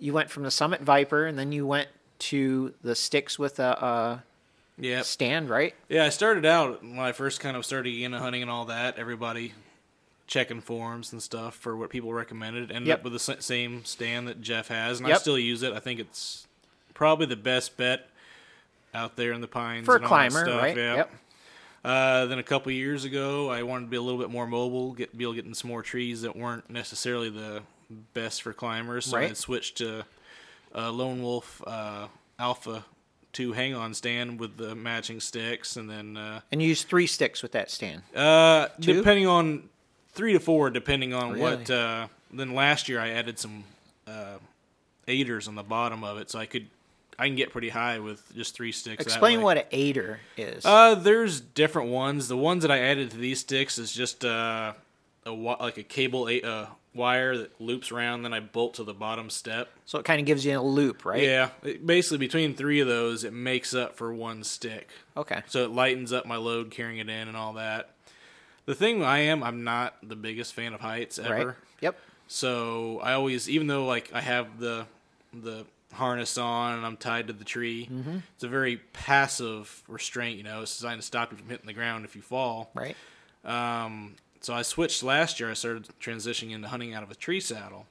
You 0.00 0.12
went 0.12 0.30
from 0.30 0.42
the 0.42 0.50
Summit 0.50 0.80
Viper, 0.80 1.26
and 1.26 1.38
then 1.38 1.52
you 1.52 1.66
went 1.66 1.88
to 2.20 2.74
the 2.82 2.94
sticks 2.94 3.38
with 3.38 3.58
a, 3.58 3.72
a 3.84 4.24
Yep. 4.78 5.04
stand, 5.04 5.50
right? 5.50 5.74
Yeah, 5.88 6.04
I 6.04 6.08
started 6.08 6.46
out 6.46 6.82
when 6.82 6.98
I 6.98 7.12
first 7.12 7.38
kind 7.40 7.56
of 7.56 7.66
started 7.66 7.90
getting 7.90 8.04
into 8.06 8.18
hunting 8.18 8.40
and 8.42 8.50
all 8.50 8.64
that. 8.66 8.98
Everybody 8.98 9.52
checking 10.26 10.60
forums 10.60 11.12
and 11.12 11.22
stuff 11.22 11.54
for 11.54 11.76
what 11.76 11.90
people 11.90 12.12
recommended. 12.14 12.70
Ended 12.70 12.88
Yep. 12.88 12.98
up 13.00 13.04
with 13.04 13.12
the 13.12 13.42
same 13.42 13.84
stand 13.84 14.26
that 14.28 14.40
Jeff 14.40 14.68
has, 14.68 14.98
and 15.00 15.06
I 15.12 15.16
still 15.16 15.38
use 15.38 15.62
it. 15.62 15.72
I 15.72 15.80
think 15.80 16.00
it's 16.00 16.46
probably 16.94 17.26
the 17.26 17.36
best 17.36 17.76
bet 17.76 18.08
out 18.94 19.16
there 19.16 19.32
in 19.32 19.40
the 19.40 19.48
pines 19.48 19.86
For 19.86 19.94
a 19.94 19.96
and 19.96 20.04
all 20.06 20.10
that 20.10 20.30
climber, 20.30 20.46
stuff, 20.50 20.62
right? 20.62 20.76
Yeah. 20.76 20.94
Yep. 20.96 21.14
Uh, 21.84 22.26
then 22.26 22.38
a 22.38 22.42
couple 22.42 22.70
years 22.72 23.04
ago, 23.04 23.50
I 23.50 23.62
wanted 23.62 23.86
to 23.86 23.90
be 23.90 23.96
a 23.96 24.02
little 24.02 24.20
bit 24.20 24.30
more 24.30 24.46
mobile, 24.46 24.92
get 24.92 25.16
be 25.16 25.24
able 25.24 25.32
to 25.32 25.36
get 25.36 25.46
in 25.46 25.54
some 25.54 25.68
more 25.70 25.82
trees 25.82 26.22
that 26.22 26.36
weren't 26.36 26.68
necessarily 26.70 27.30
the 27.30 27.62
best 28.14 28.42
for 28.42 28.52
climbers. 28.52 29.06
So 29.06 29.16
Right. 29.18 29.30
I 29.30 29.34
switched 29.34 29.78
to 29.78 30.04
uh, 30.74 30.90
Lone 30.92 31.22
Wolf 31.22 31.62
uh, 31.66 32.06
Alpha 32.38 32.84
Two 33.32 33.52
hang 33.52 33.74
on 33.76 33.94
stand 33.94 34.40
with 34.40 34.56
the 34.56 34.74
matching 34.74 35.20
sticks, 35.20 35.76
and 35.76 35.88
then 35.88 36.16
uh, 36.16 36.40
And 36.50 36.60
you 36.60 36.68
use 36.68 36.82
three 36.82 37.06
sticks 37.06 37.42
with 37.44 37.52
that 37.52 37.70
stand. 37.70 38.02
uh, 38.14 38.66
Two? 38.80 38.94
depending 38.94 39.28
on 39.28 39.68
three 40.12 40.32
to 40.32 40.40
four, 40.40 40.68
depending 40.70 41.14
on 41.14 41.38
what. 41.38 41.70
Uh, 41.70 42.08
then 42.32 42.54
last 42.54 42.88
year 42.88 42.98
I 43.00 43.10
added 43.10 43.38
some 43.38 43.62
uh, 44.08 44.38
aiders 45.06 45.46
on 45.46 45.54
the 45.54 45.62
bottom 45.62 46.02
of 46.02 46.18
it, 46.18 46.28
so 46.30 46.40
I 46.40 46.46
could 46.46 46.66
I 47.20 47.26
can 47.26 47.36
get 47.36 47.50
pretty 47.50 47.68
high 47.68 48.00
with 48.00 48.20
just 48.34 48.54
three 48.54 48.72
sticks. 48.72 49.04
Explain 49.04 49.42
what 49.42 49.58
an 49.58 49.64
aider 49.70 50.18
is. 50.36 50.64
Uh, 50.66 50.96
there's 50.96 51.40
different 51.40 51.90
ones. 51.90 52.26
The 52.26 52.36
ones 52.36 52.62
that 52.62 52.70
I 52.72 52.78
added 52.80 53.12
to 53.12 53.16
these 53.16 53.38
sticks 53.40 53.78
is 53.78 53.92
just 53.92 54.24
uh, 54.24 54.72
a 55.24 55.30
like 55.30 55.78
a 55.78 55.82
cable 55.84 56.28
a- 56.28 56.42
uh, 56.42 56.66
wire 56.94 57.36
that 57.36 57.60
loops 57.60 57.92
around. 57.92 58.22
Then 58.22 58.32
I 58.32 58.40
bolt 58.40 58.74
to 58.74 58.84
the 58.84 58.94
bottom 58.94 59.30
step. 59.30 59.68
So 59.86 59.98
it 59.98 60.04
kind 60.04 60.20
of 60.20 60.26
gives 60.26 60.44
you 60.44 60.58
a 60.58 60.60
loop, 60.60 61.04
right? 61.04 61.22
Yeah, 61.22 61.50
it, 61.62 61.86
basically 61.86 62.18
between 62.18 62.54
three 62.54 62.80
of 62.80 62.88
those, 62.88 63.24
it 63.24 63.32
makes 63.32 63.74
up 63.74 63.96
for 63.96 64.12
one 64.12 64.44
stick. 64.44 64.88
Okay. 65.16 65.42
So 65.46 65.64
it 65.64 65.70
lightens 65.70 66.12
up 66.12 66.26
my 66.26 66.36
load 66.36 66.70
carrying 66.70 66.98
it 66.98 67.08
in 67.08 67.28
and 67.28 67.36
all 67.36 67.54
that. 67.54 67.90
The 68.66 68.74
thing 68.74 69.02
I 69.02 69.20
am, 69.20 69.42
I'm 69.42 69.64
not 69.64 69.96
the 70.02 70.16
biggest 70.16 70.54
fan 70.54 70.74
of 70.74 70.80
heights 70.80 71.18
ever. 71.18 71.46
Right. 71.46 71.56
Yep. 71.80 71.96
So 72.28 73.00
I 73.02 73.14
always, 73.14 73.48
even 73.48 73.66
though 73.66 73.86
like 73.86 74.10
I 74.12 74.20
have 74.20 74.58
the 74.60 74.86
the 75.32 75.64
harness 75.92 76.38
on 76.38 76.76
and 76.76 76.86
I'm 76.86 76.96
tied 76.96 77.26
to 77.28 77.32
the 77.32 77.44
tree. 77.44 77.88
Mm-hmm. 77.90 78.18
It's 78.34 78.44
a 78.44 78.48
very 78.48 78.76
passive 78.92 79.82
restraint, 79.88 80.38
you 80.38 80.44
know. 80.44 80.62
It's 80.62 80.76
designed 80.76 81.00
to 81.00 81.06
stop 81.06 81.32
you 81.32 81.38
from 81.38 81.48
hitting 81.48 81.66
the 81.66 81.72
ground 81.72 82.04
if 82.04 82.16
you 82.16 82.22
fall. 82.22 82.70
Right. 82.74 82.96
Um, 83.44 84.14
so 84.40 84.54
I 84.54 84.62
switched 84.62 85.02
last 85.02 85.40
year. 85.40 85.50
I 85.50 85.54
started 85.54 85.88
transitioning 86.00 86.52
into 86.52 86.68
hunting 86.68 86.94
out 86.94 87.02
of 87.02 87.10
a 87.10 87.14
tree 87.14 87.40
saddle, 87.40 87.86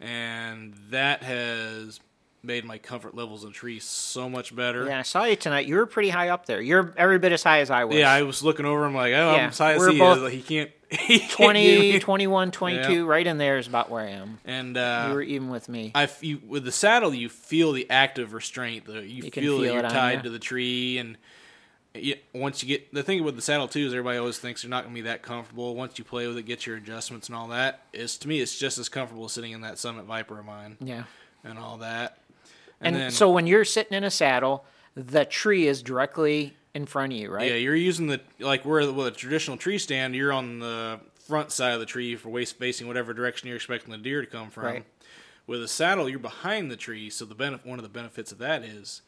and 0.00 0.74
that 0.90 1.22
has 1.22 2.00
made 2.42 2.64
my 2.64 2.76
comfort 2.76 3.14
levels 3.14 3.42
in 3.44 3.52
trees 3.52 3.84
so 3.84 4.28
much 4.28 4.54
better. 4.54 4.84
Yeah, 4.86 4.98
I 4.98 5.02
saw 5.02 5.24
you 5.24 5.34
tonight. 5.36 5.66
You 5.66 5.76
were 5.76 5.86
pretty 5.86 6.10
high 6.10 6.28
up 6.28 6.44
there. 6.46 6.60
You're 6.60 6.92
every 6.96 7.18
bit 7.18 7.32
as 7.32 7.42
high 7.42 7.60
as 7.60 7.70
I 7.70 7.84
was. 7.84 7.96
Yeah, 7.96 8.12
I 8.12 8.22
was 8.22 8.42
looking 8.42 8.66
over. 8.66 8.84
I'm 8.84 8.94
like, 8.94 9.14
oh, 9.14 9.32
Yeah, 9.32 9.44
I'm 9.44 9.48
as 9.48 9.58
high 9.58 9.74
as 9.74 9.86
he 9.86 10.00
is. 10.00 10.20
Like, 10.20 10.32
he 10.32 10.42
can't. 10.42 10.70
He 10.94 11.18
can't 11.18 11.32
20, 11.32 11.98
21, 12.00 12.50
22, 12.52 12.92
Yeah. 12.92 13.00
right 13.00 13.26
in 13.26 13.36
there 13.36 13.58
is 13.58 13.66
about 13.66 13.90
where 13.90 14.02
I 14.02 14.10
am. 14.10 14.38
And 14.44 14.76
uh, 14.76 15.06
you 15.08 15.14
were 15.14 15.22
even 15.22 15.48
with 15.48 15.68
me. 15.68 15.90
I 15.92 16.04
f- 16.04 16.22
you, 16.22 16.40
with 16.46 16.64
the 16.64 16.70
saddle, 16.70 17.12
you 17.12 17.28
feel 17.28 17.72
the 17.72 17.90
active 17.90 18.32
restraint. 18.32 18.84
The, 18.84 19.00
you, 19.04 19.24
You 19.24 19.30
can 19.32 19.42
feel, 19.42 19.58
that 19.58 19.72
you're 19.72 19.84
on 19.84 19.90
tied 19.90 20.22
to 20.22 20.30
the 20.30 20.38
tree, 20.38 20.98
and 20.98 21.16
once 22.32 22.62
you 22.62 22.68
get 22.68 22.92
the 22.92 23.02
thing 23.02 23.22
with 23.22 23.36
the 23.36 23.42
saddle 23.42 23.68
too 23.68 23.86
is 23.86 23.92
everybody 23.92 24.18
always 24.18 24.38
thinks 24.38 24.64
you're 24.64 24.70
not 24.70 24.82
going 24.82 24.94
to 24.94 25.02
be 25.02 25.08
that 25.08 25.22
comfortable. 25.22 25.74
Once 25.74 25.98
you 25.98 26.04
play 26.04 26.26
with 26.26 26.36
it, 26.36 26.42
get 26.42 26.66
your 26.66 26.76
adjustments 26.76 27.28
and 27.28 27.36
all 27.36 27.48
that, 27.48 27.82
is 27.92 28.18
to 28.18 28.28
me 28.28 28.40
it's 28.40 28.58
just 28.58 28.78
as 28.78 28.88
comfortable 28.88 29.28
sitting 29.28 29.52
in 29.52 29.60
that 29.60 29.78
Summit 29.78 30.04
Viper 30.04 30.40
of 30.40 30.46
mine 30.46 30.76
yeah. 30.80 31.04
and 31.44 31.58
all 31.58 31.78
that. 31.78 32.18
And, 32.80 32.96
then, 32.96 33.10
so 33.10 33.30
when 33.30 33.46
you're 33.46 33.64
sitting 33.64 33.96
in 33.96 34.04
a 34.04 34.10
saddle, 34.10 34.64
the 34.94 35.24
tree 35.24 35.66
is 35.66 35.82
directly 35.82 36.54
in 36.74 36.86
front 36.86 37.12
of 37.12 37.18
you, 37.18 37.30
right? 37.30 37.48
yeah, 37.48 37.56
you're 37.56 37.76
using 37.76 38.08
the 38.08 38.20
like 38.40 38.64
where 38.64 38.90
with 38.92 39.06
a 39.06 39.10
traditional 39.12 39.56
tree 39.56 39.78
stand, 39.78 40.14
you're 40.14 40.32
on 40.32 40.58
the 40.58 40.98
front 41.26 41.52
side 41.52 41.72
of 41.72 41.80
the 41.80 41.86
tree 41.86 42.16
for 42.16 42.28
waist 42.28 42.58
facing 42.58 42.86
whatever 42.86 43.14
direction 43.14 43.46
you're 43.46 43.56
expecting 43.56 43.92
the 43.92 43.98
deer 43.98 44.20
to 44.20 44.26
come 44.26 44.50
from. 44.50 44.64
Right. 44.64 44.84
With 45.46 45.62
a 45.62 45.68
saddle, 45.68 46.08
you're 46.08 46.18
behind 46.18 46.70
the 46.70 46.76
tree, 46.76 47.10
so 47.10 47.24
the 47.24 47.34
benefit 47.34 47.66
one 47.66 47.78
of 47.78 47.82
the 47.82 47.88
benefits 47.88 48.32
of 48.32 48.38
that 48.38 48.62
is 48.64 49.02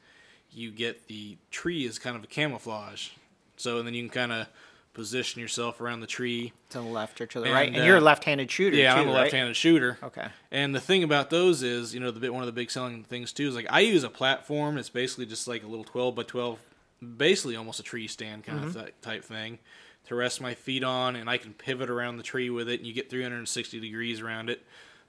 you 0.52 0.70
get 0.70 1.08
the 1.08 1.36
tree 1.50 1.84
is 1.84 1.98
kind 1.98 2.16
of 2.16 2.24
a 2.24 2.26
camouflage. 2.26 3.08
So 3.56 3.78
and 3.78 3.86
then 3.86 3.94
you 3.94 4.02
can 4.02 4.10
kind 4.10 4.32
of 4.32 4.46
position 4.94 5.42
yourself 5.42 5.80
around 5.80 6.00
the 6.00 6.06
tree. 6.06 6.52
To 6.70 6.78
the 6.78 6.84
left 6.84 7.20
or 7.20 7.26
to 7.26 7.40
the 7.40 7.44
And, 7.46 7.54
right. 7.54 7.68
And 7.68 7.82
uh, 7.82 7.84
you're 7.84 7.98
a 7.98 8.00
left-handed 8.00 8.50
shooter 8.50 8.76
Yeah, 8.76 8.94
too, 8.94 9.00
I'm 9.02 9.08
a 9.08 9.12
right? 9.12 9.20
left-handed 9.22 9.54
shooter. 9.54 9.98
Okay. 10.02 10.26
And 10.50 10.74
the 10.74 10.80
thing 10.80 11.02
about 11.02 11.28
those 11.28 11.62
is, 11.62 11.92
you 11.92 12.00
know, 12.00 12.10
the 12.10 12.18
bit 12.20 12.32
one 12.32 12.42
of 12.42 12.46
the 12.46 12.52
big 12.52 12.70
selling 12.70 13.04
things 13.04 13.32
too 13.32 13.46
is 13.46 13.54
like 13.54 13.66
I 13.68 13.80
use 13.80 14.04
a 14.04 14.08
platform. 14.08 14.78
It's 14.78 14.88
basically 14.88 15.26
just 15.26 15.46
like 15.46 15.62
a 15.62 15.66
little 15.66 15.84
12 15.84 16.14
by 16.14 16.22
12, 16.22 16.58
basically 17.18 17.56
almost 17.56 17.78
a 17.78 17.82
tree 17.82 18.08
stand 18.08 18.44
kind 18.44 18.64
of 18.64 18.72
th- 18.74 18.94
type 19.02 19.22
thing 19.22 19.58
to 20.06 20.14
rest 20.14 20.40
my 20.40 20.54
feet 20.54 20.84
on, 20.84 21.16
and 21.16 21.28
I 21.28 21.36
can 21.36 21.52
pivot 21.52 21.90
around 21.90 22.16
the 22.16 22.22
tree 22.22 22.48
with 22.48 22.68
it, 22.68 22.78
and 22.78 22.86
you 22.86 22.94
get 22.94 23.10
360 23.10 23.80
degrees 23.80 24.20
around 24.20 24.48
it. 24.48 24.64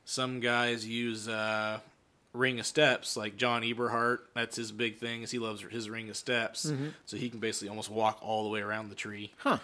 Some 0.06 0.39
guys 0.39 0.88
use 0.88 1.28
uh, 1.28 1.80
ring 2.38 2.60
of 2.60 2.65
steps, 2.65 3.17
like 3.17 3.36
John 3.38 3.63
Eberhart. 3.63 4.19
That's 4.36 4.56
his 4.56 4.71
big 4.71 5.00
thing. 5.00 5.23
Is 5.23 5.32
he 5.32 5.39
loves 5.39 5.62
his 5.62 5.89
ring 5.89 6.10
of 6.10 6.15
steps, 6.17 6.71
so 7.06 7.17
he 7.17 7.30
can 7.30 7.39
basically 7.39 7.69
almost 7.69 7.89
walk 7.89 8.19
all 8.21 8.43
the 8.43 8.50
way 8.50 8.62
around 8.62 8.89
the 8.89 8.95
tree. 8.95 9.32
Huh. 9.38 9.58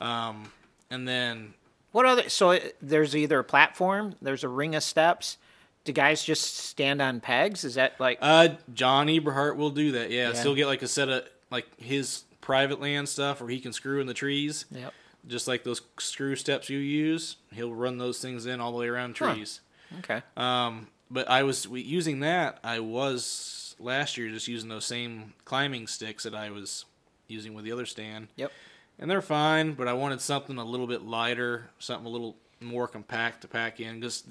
Um, 0.00 0.50
and 0.90 1.06
then 1.06 1.54
What 1.92 2.06
other? 2.06 2.28
So 2.28 2.50
it, 2.50 2.76
there's 2.82 3.14
either 3.14 3.38
a 3.38 3.44
platform, 3.44 4.14
there's 4.20 4.44
a 4.44 4.48
ring 4.48 4.74
of 4.74 4.82
steps. 4.82 5.38
Do 5.84 5.92
guys 5.92 6.24
just 6.24 6.56
stand 6.56 7.02
on 7.02 7.20
pegs? 7.20 7.62
Is 7.62 7.74
that 7.74 8.00
like? 8.00 8.18
Uh, 8.20 8.48
John 8.72 9.06
Eberhart 9.08 9.56
will 9.56 9.70
do 9.70 9.92
that. 9.92 10.10
Yeah, 10.10 10.28
Yeah. 10.28 10.34
so 10.34 10.42
he'll 10.44 10.54
get 10.54 10.66
like 10.66 10.82
a 10.82 10.88
set 10.88 11.08
of 11.10 11.24
like 11.50 11.66
his 11.78 12.24
private 12.40 12.80
land 12.80 13.08
stuff 13.08 13.40
where 13.40 13.50
he 13.50 13.60
can 13.60 13.72
screw 13.72 14.00
in 14.00 14.06
the 14.06 14.14
trees, 14.14 14.64
yep. 14.70 14.92
just 15.26 15.46
like 15.46 15.62
those 15.62 15.82
screw 15.98 16.36
steps 16.36 16.68
you 16.70 16.78
use. 16.78 17.36
He'll 17.52 17.74
run 17.74 17.98
those 17.98 18.18
things 18.20 18.46
in 18.46 18.60
all 18.60 18.72
the 18.72 18.78
way 18.78 18.88
around 18.88 19.16
Huh. 19.18 19.34
trees. 19.34 19.60
Okay. 20.00 20.22
Um, 20.36 20.88
but 21.10 21.28
I 21.28 21.42
was 21.42 21.66
using 21.66 22.20
that. 22.20 22.58
I 22.64 22.80
was 22.80 23.76
last 23.78 24.16
year 24.16 24.28
just 24.30 24.48
using 24.48 24.68
those 24.68 24.84
same 24.84 25.34
climbing 25.44 25.86
sticks 25.86 26.24
that 26.24 26.34
I 26.34 26.50
was 26.50 26.84
using 27.28 27.54
with 27.54 27.64
the 27.64 27.72
other 27.72 27.86
stand, 27.86 28.28
Yep. 28.36 28.52
and 28.98 29.10
they're 29.10 29.22
fine. 29.22 29.72
But 29.74 29.88
I 29.88 29.92
wanted 29.94 30.20
something 30.20 30.56
a 30.58 30.64
little 30.64 30.86
bit 30.86 31.02
lighter, 31.02 31.70
something 31.78 32.06
a 32.06 32.10
little 32.10 32.36
more 32.60 32.86
compact 32.88 33.42
to 33.42 33.48
pack 33.48 33.80
in 33.80 34.00
because. 34.00 34.24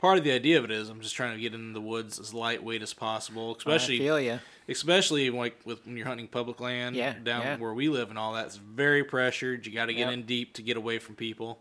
Part 0.00 0.16
of 0.16 0.22
the 0.22 0.30
idea 0.30 0.58
of 0.58 0.64
it 0.64 0.70
is 0.70 0.88
I'm 0.90 1.00
just 1.00 1.16
trying 1.16 1.34
to 1.34 1.40
get 1.42 1.54
into 1.54 1.72
the 1.74 1.80
woods 1.80 2.20
as 2.20 2.32
lightweight 2.32 2.82
as 2.82 2.94
possible, 2.94 3.56
especially 3.56 3.96
I 3.96 3.98
feel 3.98 4.20
you. 4.20 4.38
especially 4.68 5.28
like 5.28 5.60
with 5.64 5.84
when 5.84 5.96
you're 5.96 6.06
hunting 6.06 6.28
public 6.28 6.60
land 6.60 6.94
Yeah, 6.94 7.14
down 7.20 7.42
yeah. 7.42 7.56
where 7.56 7.74
we 7.74 7.88
live 7.88 8.08
and 8.08 8.16
all 8.16 8.34
that 8.34 8.46
it's 8.46 8.54
very 8.54 9.02
pressured 9.02 9.66
you 9.66 9.72
got 9.74 9.86
to 9.86 9.92
get 9.94 10.02
Yep. 10.06 10.12
in 10.12 10.22
deep 10.22 10.54
to 10.54 10.62
get 10.62 10.76
away 10.76 11.00
from 11.00 11.16
people 11.16 11.58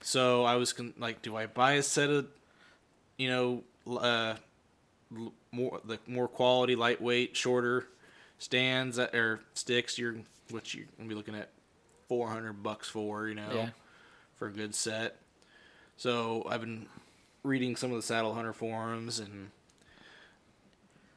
so 0.00 0.42
i 0.44 0.56
was 0.56 0.72
con- 0.72 0.94
like 0.96 1.20
do 1.20 1.36
i 1.36 1.44
buy 1.44 1.72
a 1.72 1.82
set 1.82 2.08
of 2.08 2.28
you 3.18 3.28
know 3.28 3.62
uh 3.86 4.34
more 5.52 5.80
the 5.84 5.98
more 6.06 6.28
quality 6.28 6.76
lightweight 6.76 7.36
shorter 7.36 7.86
stands 8.38 8.96
that 8.96 9.14
or 9.14 9.40
sticks 9.54 9.98
you're 9.98 10.16
what 10.50 10.72
you're 10.74 10.86
gonna 10.96 11.08
be 11.08 11.14
looking 11.14 11.34
at 11.34 11.50
400 12.08 12.62
bucks 12.62 12.88
for 12.88 13.28
you 13.28 13.34
know 13.34 13.48
Yeah. 13.52 13.68
for 14.36 14.48
a 14.48 14.52
good 14.52 14.74
set 14.74 15.16
so 15.96 16.46
i've 16.48 16.60
been 16.60 16.86
reading 17.42 17.74
some 17.76 17.90
of 17.90 17.96
the 17.96 18.02
saddle 18.02 18.34
hunter 18.34 18.52
forums 18.52 19.18
and 19.18 19.50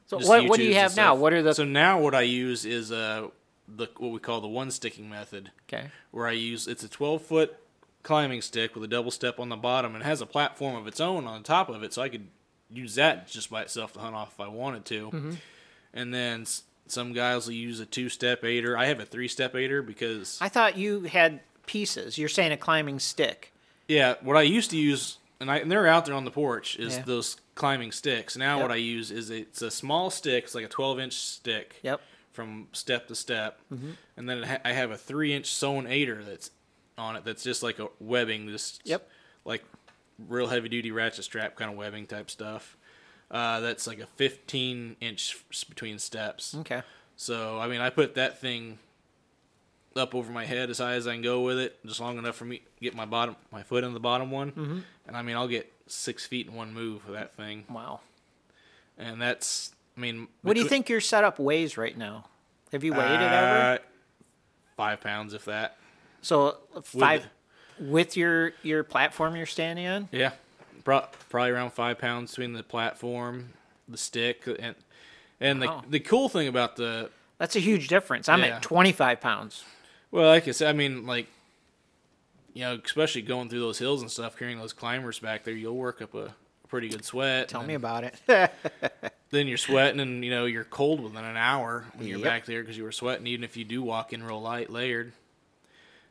So 0.06 0.18
what 0.18 0.48
what 0.48 0.58
do 0.58 0.64
you 0.64 0.74
have 0.74 0.96
now? 0.96 1.14
What 1.14 1.32
are 1.32 1.42
the? 1.42 1.54
So 1.54 1.64
now 1.64 1.98
what 2.00 2.14
I 2.14 2.22
use 2.22 2.64
is 2.64 2.92
uh 2.92 3.28
the 3.68 3.88
what 3.98 4.10
we 4.12 4.18
call 4.18 4.40
the 4.42 4.48
one 4.48 4.70
sticking 4.70 5.08
method, 5.08 5.50
okay. 5.68 5.86
where 6.10 6.26
I 6.26 6.32
use 6.32 6.68
it's 6.68 6.82
a 6.84 6.88
12 6.88 7.22
foot 7.22 7.56
climbing 8.02 8.42
stick 8.42 8.74
with 8.74 8.84
a 8.84 8.88
double 8.88 9.10
step 9.10 9.40
on 9.40 9.48
the 9.48 9.56
bottom 9.56 9.94
and 9.94 10.02
it 10.02 10.06
has 10.06 10.20
a 10.20 10.26
platform 10.26 10.76
of 10.76 10.86
its 10.86 11.00
own 11.00 11.26
on 11.26 11.40
the 11.40 11.46
top 11.46 11.68
of 11.70 11.82
it, 11.82 11.94
so 11.94 12.02
I 12.02 12.10
could 12.10 12.26
use 12.70 12.94
that 12.96 13.28
just 13.28 13.50
by 13.50 13.62
itself 13.62 13.92
to 13.94 14.00
hunt 14.00 14.14
off 14.14 14.32
if 14.34 14.40
I 14.40 14.48
wanted 14.48 14.84
to. 14.86 15.06
Mm-hmm. 15.10 15.32
And 15.92 16.12
then 16.14 16.42
s- 16.42 16.62
some 16.86 17.12
guys 17.12 17.46
will 17.46 17.54
use 17.54 17.80
a 17.80 17.86
two 17.86 18.08
step 18.08 18.44
aider. 18.44 18.76
I 18.76 18.86
have 18.86 19.00
a 19.00 19.04
three 19.06 19.28
step 19.28 19.54
aider 19.54 19.82
because 19.82 20.38
I 20.40 20.48
thought 20.48 20.76
you 20.76 21.02
had 21.02 21.40
pieces. 21.66 22.18
You're 22.18 22.28
saying 22.28 22.52
a 22.52 22.56
climbing 22.56 22.98
stick. 22.98 23.52
yeah, 23.88 24.14
what 24.22 24.36
I 24.36 24.42
used 24.42 24.70
to 24.70 24.76
use 24.76 25.18
and, 25.40 25.50
I, 25.50 25.58
and 25.58 25.70
they're 25.70 25.86
out 25.86 26.06
there 26.06 26.14
on 26.14 26.24
the 26.24 26.30
porch 26.30 26.76
is 26.78 26.96
Yeah. 26.96 27.02
those 27.02 27.36
climbing 27.54 27.92
sticks. 27.92 28.36
Now 28.36 28.56
Yep. 28.56 28.62
what 28.62 28.72
I 28.72 28.76
use 28.76 29.10
is 29.10 29.30
it's 29.30 29.62
a 29.62 29.70
small 29.70 30.10
stick, 30.10 30.44
it's 30.44 30.54
like 30.54 30.64
a 30.64 30.68
12 30.68 30.98
inch 31.00 31.12
stick. 31.14 31.80
Yep. 31.82 32.00
from 32.32 32.66
step 32.72 33.06
to 33.06 33.14
step, 33.14 33.60
Mm-hmm. 33.72 33.90
and 34.16 34.28
then 34.28 34.38
it 34.38 34.44
ha- 34.46 34.58
I 34.64 34.72
have 34.72 34.90
a 34.90 34.96
three 34.96 35.32
inch 35.32 35.46
sewn 35.46 35.86
aider 35.86 36.22
that's 36.24 36.50
on 36.98 37.14
it. 37.16 37.24
That's 37.24 37.44
just 37.44 37.62
like 37.62 37.78
a 37.78 37.88
webbing, 38.00 38.48
just 38.48 38.80
Yep. 38.84 39.08
like 39.44 39.62
real 40.28 40.46
heavy 40.46 40.68
duty 40.68 40.90
ratchet 40.90 41.24
strap 41.24 41.56
kind 41.56 41.70
of 41.70 41.76
webbing 41.76 42.06
type 42.06 42.30
stuff. 42.30 42.76
Uh, 43.30 43.60
that's 43.60 43.86
like 43.86 43.98
a 43.98 44.06
15 44.06 44.96
inch 45.00 45.36
between 45.68 45.98
steps. 45.98 46.54
Okay. 46.60 46.82
So 47.16 47.58
I 47.58 47.68
mean, 47.68 47.80
I 47.80 47.90
put 47.90 48.14
that 48.14 48.40
thing 48.40 48.78
up 49.96 50.14
over 50.14 50.32
my 50.32 50.44
head 50.44 50.70
as 50.70 50.78
high 50.78 50.94
as 50.94 51.06
I 51.06 51.12
can 51.12 51.22
go 51.22 51.40
with 51.40 51.58
it, 51.58 51.78
just 51.86 52.00
long 52.00 52.18
enough 52.18 52.36
for 52.36 52.44
me 52.44 52.58
to 52.58 52.64
get 52.80 52.94
my 52.94 53.04
bottom, 53.04 53.36
my 53.52 53.62
foot 53.62 53.84
in 53.84 53.94
the 53.94 54.00
bottom 54.00 54.30
one, 54.30 54.50
mm-hmm. 54.52 54.78
and 55.06 55.16
I 55.16 55.22
mean, 55.22 55.36
I'll 55.36 55.48
get 55.48 55.72
six 55.86 56.26
feet 56.26 56.46
in 56.48 56.54
one 56.54 56.72
move 56.74 57.06
with 57.06 57.14
that 57.14 57.34
thing, 57.34 57.64
Wow. 57.70 58.00
and 58.98 59.20
that's. 59.20 59.72
I 59.96 60.00
mean, 60.00 60.26
What 60.42 60.54
do 60.54 60.60
you 60.60 60.68
think 60.68 60.88
your 60.88 61.00
setup 61.00 61.38
weighs 61.38 61.76
right 61.76 61.96
now? 61.96 62.24
Have 62.72 62.82
you 62.82 62.92
weighed 62.92 63.20
it 63.20 63.20
ever? 63.20 63.74
Uh, 63.74 63.78
Five 64.76 65.00
pounds, 65.00 65.34
if 65.34 65.44
that. 65.44 65.76
So 66.20 66.56
five 66.82 67.20
with 67.20 67.30
your 67.80 68.52
your 68.62 68.84
platform 68.84 69.36
you're 69.36 69.46
standing 69.46 69.86
on. 69.86 70.08
Yeah, 70.12 70.32
Pro- 70.84 71.06
probably 71.28 71.50
around 71.50 71.72
five 71.72 71.98
pounds 71.98 72.30
between 72.32 72.52
the 72.52 72.62
platform, 72.62 73.50
the 73.88 73.98
stick, 73.98 74.46
and 74.58 74.74
and 75.40 75.60
Wow. 75.60 75.82
the 75.84 75.98
the 75.98 76.00
cool 76.00 76.28
thing 76.28 76.48
about 76.48 76.76
the 76.76 77.10
That's 77.38 77.56
a 77.56 77.60
huge 77.60 77.88
difference. 77.88 78.28
I'm 78.28 78.40
Yeah. 78.40 78.56
at 78.56 78.62
25 78.62 79.20
pounds. 79.20 79.64
well, 80.10 80.28
like 80.28 80.46
I 80.46 80.52
said, 80.52 80.68
I 80.70 80.72
mean, 80.72 81.06
like 81.06 81.26
you 82.52 82.62
know, 82.62 82.78
especially 82.84 83.22
going 83.22 83.48
through 83.48 83.60
those 83.60 83.78
hills 83.80 84.00
and 84.00 84.10
stuff, 84.10 84.36
carrying 84.38 84.58
those 84.58 84.72
climbers 84.72 85.18
back 85.18 85.42
there, 85.42 85.54
you'll 85.54 85.74
work 85.76 86.00
up 86.00 86.14
a, 86.14 86.34
pretty 86.68 86.88
good 86.88 87.04
sweat. 87.04 87.48
Tell 87.48 87.62
me 87.62 87.74
about 87.74 88.04
it. 88.04 88.14
Then 89.30 89.48
you're 89.48 89.58
sweating, 89.58 89.98
and 89.98 90.24
you 90.24 90.30
know 90.30 90.44
you're 90.44 90.62
cold 90.62 91.00
within 91.00 91.24
an 91.24 91.36
hour 91.36 91.84
when 91.96 92.06
you're 92.06 92.18
Yep. 92.18 92.24
back 92.24 92.44
there 92.46 92.60
because 92.62 92.76
you 92.76 92.84
were 92.84 92.92
sweating, 92.92 93.26
even 93.26 93.42
if 93.42 93.56
you 93.56 93.64
do 93.64 93.82
walk 93.82 94.12
in 94.12 94.22
real 94.22 94.40
light, 94.40 94.70
layered. 94.70 95.12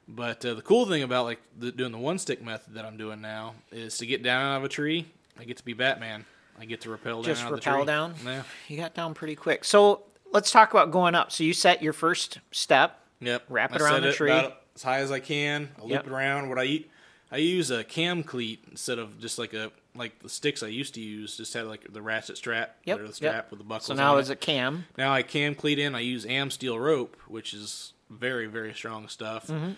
But 0.07 0.45
uh, 0.45 0.53
the 0.55 0.61
cool 0.61 0.85
thing 0.85 1.01
about 1.03 1.25
like 1.25 1.39
the, 1.57 1.71
doing 1.71 1.91
the 1.91 1.97
one 1.97 2.17
stick 2.17 2.43
method 2.43 2.73
that 2.75 2.85
I'm 2.85 2.97
doing 2.97 3.21
now 3.21 3.55
is 3.71 3.97
to 3.99 4.05
get 4.05 4.21
down 4.23 4.53
out 4.53 4.57
of 4.57 4.63
a 4.65 4.69
tree, 4.69 5.05
I 5.39 5.45
get 5.45 5.57
to 5.57 5.65
be 5.65 5.73
Batman. 5.73 6.25
I 6.59 6.65
get 6.65 6.81
to 6.81 6.89
rappel 6.91 7.23
down. 7.23 7.23
Just 7.23 7.43
out 7.43 7.53
of 7.53 7.61
the 7.61 7.69
rappel 7.69 7.81
tree. 7.83 7.87
down? 7.87 8.15
Yeah. 8.25 8.43
you 8.67 8.77
got 8.77 8.93
down 8.93 9.13
pretty 9.13 9.35
quick. 9.35 9.63
So 9.65 10.03
let's 10.31 10.51
talk 10.51 10.71
about 10.71 10.91
going 10.91 11.15
up. 11.15 11.31
So 11.31 11.43
you 11.43 11.53
set 11.53 11.81
your 11.81 11.93
first 11.93 12.39
step. 12.51 12.99
Yep. 13.21 13.43
Wrap 13.49 13.75
it 13.75 13.81
I 13.81 13.85
around 13.85 14.01
the 14.03 14.11
tree. 14.13 14.29
about 14.29 14.61
as 14.75 14.83
high 14.83 14.99
as 14.99 15.11
I 15.11 15.19
can. 15.19 15.69
I 15.77 15.81
loop 15.81 15.91
Yep. 15.91 16.07
it 16.07 16.11
around. 16.11 16.49
What 16.49 16.59
I 16.59 16.65
eat, 16.65 16.91
I 17.31 17.37
use 17.37 17.71
a 17.71 17.83
cam 17.83 18.21
cleat 18.23 18.63
instead 18.69 18.99
of 18.99 19.19
just 19.19 19.39
like 19.39 19.53
a 19.53 19.71
like 19.95 20.19
the 20.19 20.29
sticks 20.29 20.61
I 20.63 20.67
used 20.67 20.93
to 20.95 21.01
use. 21.01 21.37
Just 21.37 21.53
had 21.53 21.65
like 21.65 21.91
the 21.91 22.01
ratchet 22.01 22.37
strap. 22.37 22.75
Yep, 22.85 22.97
Or 22.99 23.01
the 23.03 23.07
yep. 23.07 23.15
strap 23.15 23.49
with 23.51 23.59
the 23.59 23.65
buckle. 23.65 23.85
So 23.85 23.93
now 23.93 24.17
it's 24.17 24.29
it. 24.29 24.33
a 24.33 24.35
cam. 24.35 24.85
now 24.97 25.13
I 25.13 25.23
cam 25.23 25.55
cleat 25.55 25.79
in. 25.79 25.95
I 25.95 26.01
use 26.01 26.25
AmSteel 26.25 26.79
rope, 26.79 27.15
which 27.27 27.53
is 27.53 27.93
very 28.09 28.45
very 28.47 28.73
strong 28.73 29.07
stuff. 29.07 29.47
Mm-hmm. 29.47 29.71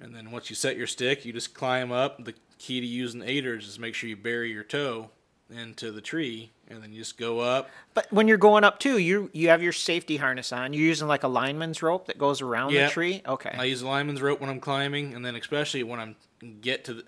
And 0.00 0.14
then 0.14 0.30
once 0.30 0.50
you 0.50 0.56
set 0.56 0.76
your 0.76 0.86
stick, 0.86 1.24
you 1.24 1.32
just 1.32 1.54
climb 1.54 1.92
up. 1.92 2.24
The 2.24 2.34
key 2.58 2.80
to 2.80 2.86
using 2.86 3.22
aider 3.22 3.56
is 3.56 3.64
just 3.66 3.80
make 3.80 3.94
sure 3.94 4.08
you 4.08 4.16
bury 4.16 4.50
your 4.50 4.64
toe 4.64 5.10
into 5.50 5.92
the 5.92 6.00
tree, 6.00 6.50
and 6.68 6.82
then 6.82 6.92
you 6.92 6.98
just 7.00 7.18
go 7.18 7.38
up. 7.40 7.68
But 7.92 8.10
when 8.12 8.26
you're 8.26 8.38
going 8.38 8.64
up 8.64 8.78
too, 8.80 8.98
you 8.98 9.30
you 9.32 9.50
have 9.50 9.62
your 9.62 9.72
safety 9.72 10.16
harness 10.16 10.52
on. 10.52 10.72
You're 10.72 10.82
using 10.82 11.06
like 11.06 11.22
a 11.22 11.28
lineman's 11.28 11.82
rope 11.82 12.06
that 12.06 12.18
goes 12.18 12.40
around 12.40 12.72
Yeah. 12.72 12.86
the 12.86 12.92
tree. 12.92 13.22
Okay. 13.26 13.54
I 13.56 13.64
use 13.64 13.82
a 13.82 13.86
lineman's 13.86 14.22
rope 14.22 14.40
when 14.40 14.50
I'm 14.50 14.60
climbing, 14.60 15.14
and 15.14 15.24
then 15.24 15.36
especially 15.36 15.82
when 15.82 16.00
I'm 16.00 16.16
get 16.60 16.84
to 16.86 16.94
the. 16.94 17.04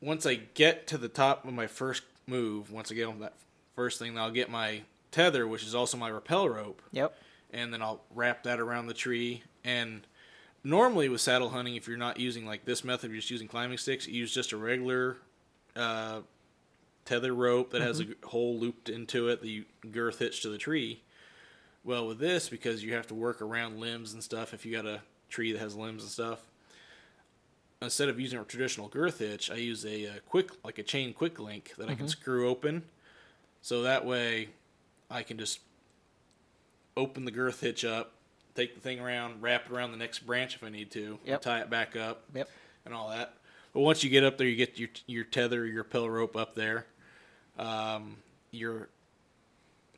Once 0.00 0.24
I 0.24 0.34
get 0.34 0.86
to 0.88 0.98
the 0.98 1.08
top 1.08 1.44
of 1.44 1.52
my 1.52 1.66
first 1.66 2.02
move, 2.26 2.70
once 2.70 2.90
I 2.90 2.94
get 2.94 3.06
on 3.06 3.20
that 3.20 3.34
first 3.74 3.98
thing, 3.98 4.18
I'll 4.18 4.30
get 4.30 4.50
my 4.50 4.82
tether, 5.10 5.46
which 5.46 5.62
is 5.64 5.74
also 5.74 5.96
my 5.96 6.10
rappel 6.10 6.48
rope, 6.48 6.80
yep. 6.92 7.14
and 7.52 7.72
then 7.72 7.82
I'll 7.82 8.00
wrap 8.14 8.44
that 8.44 8.60
around 8.60 8.86
the 8.86 8.94
tree. 8.94 9.42
And 9.64 10.06
normally 10.64 11.08
with 11.08 11.20
saddle 11.20 11.50
hunting, 11.50 11.76
if 11.76 11.88
you're 11.88 11.96
not 11.96 12.18
using 12.18 12.46
like 12.46 12.64
this 12.64 12.84
method, 12.84 13.10
you're 13.10 13.20
just 13.20 13.30
using 13.30 13.48
climbing 13.48 13.78
sticks. 13.78 14.06
You 14.06 14.14
use 14.14 14.32
just 14.32 14.52
a 14.52 14.56
regular 14.56 15.16
uh, 15.76 16.20
tether 17.04 17.34
rope 17.34 17.70
that 17.70 17.82
has 17.82 18.00
a 18.00 18.06
hole 18.24 18.58
looped 18.58 18.88
into 18.88 19.28
it 19.28 19.40
that 19.40 19.48
you 19.48 19.64
girth 19.90 20.18
hitch 20.18 20.42
to 20.42 20.48
the 20.48 20.58
tree. 20.58 21.02
Well, 21.82 22.06
with 22.06 22.18
this, 22.18 22.48
because 22.48 22.84
you 22.84 22.94
have 22.94 23.06
to 23.06 23.14
work 23.14 23.40
around 23.40 23.80
limbs 23.80 24.12
and 24.12 24.22
stuff, 24.22 24.52
if 24.52 24.66
you 24.66 24.72
got 24.72 24.86
a 24.86 25.00
tree 25.30 25.52
that 25.52 25.58
has 25.58 25.74
limbs 25.74 26.02
and 26.02 26.12
stuff, 26.12 26.40
instead 27.80 28.10
of 28.10 28.20
using 28.20 28.38
a 28.38 28.44
traditional 28.44 28.88
girth 28.88 29.20
hitch, 29.20 29.50
I 29.50 29.54
use 29.54 29.86
a, 29.86 30.06
uh 30.06 30.12
quick, 30.28 30.50
like 30.62 30.78
a 30.78 30.82
chain 30.82 31.14
quick 31.14 31.38
link 31.38 31.72
that 31.78 31.88
I 31.88 31.94
can 31.94 32.06
screw 32.08 32.48
open. 32.48 32.82
So 33.62 33.82
that 33.82 34.04
way, 34.04 34.50
I 35.10 35.22
can 35.22 35.38
just 35.38 35.60
open 36.96 37.24
the 37.24 37.30
girth 37.30 37.60
hitch 37.62 37.84
up, 37.84 38.12
take 38.54 38.74
the 38.74 38.80
thing 38.80 39.00
around, 39.00 39.42
wrap 39.42 39.66
it 39.66 39.72
around 39.72 39.92
the 39.92 39.96
next 39.98 40.20
branch 40.20 40.54
if 40.56 40.62
I 40.62 40.68
need 40.70 40.90
to, 40.92 41.18
Yep. 41.24 41.42
tie 41.42 41.60
it 41.60 41.70
back 41.70 41.96
up, 41.96 42.24
Yep. 42.34 42.48
and 42.84 42.94
all 42.94 43.10
that. 43.10 43.34
But 43.72 43.80
once 43.80 44.02
you 44.02 44.10
get 44.10 44.24
up 44.24 44.36
there, 44.38 44.48
you 44.48 44.56
get 44.56 44.78
your 44.78 44.88
your 45.06 45.24
tether, 45.24 45.64
your 45.66 45.84
pill 45.84 46.08
rope 46.10 46.36
up 46.36 46.54
there. 46.54 46.86
Um, 47.58 48.16
you're 48.50 48.88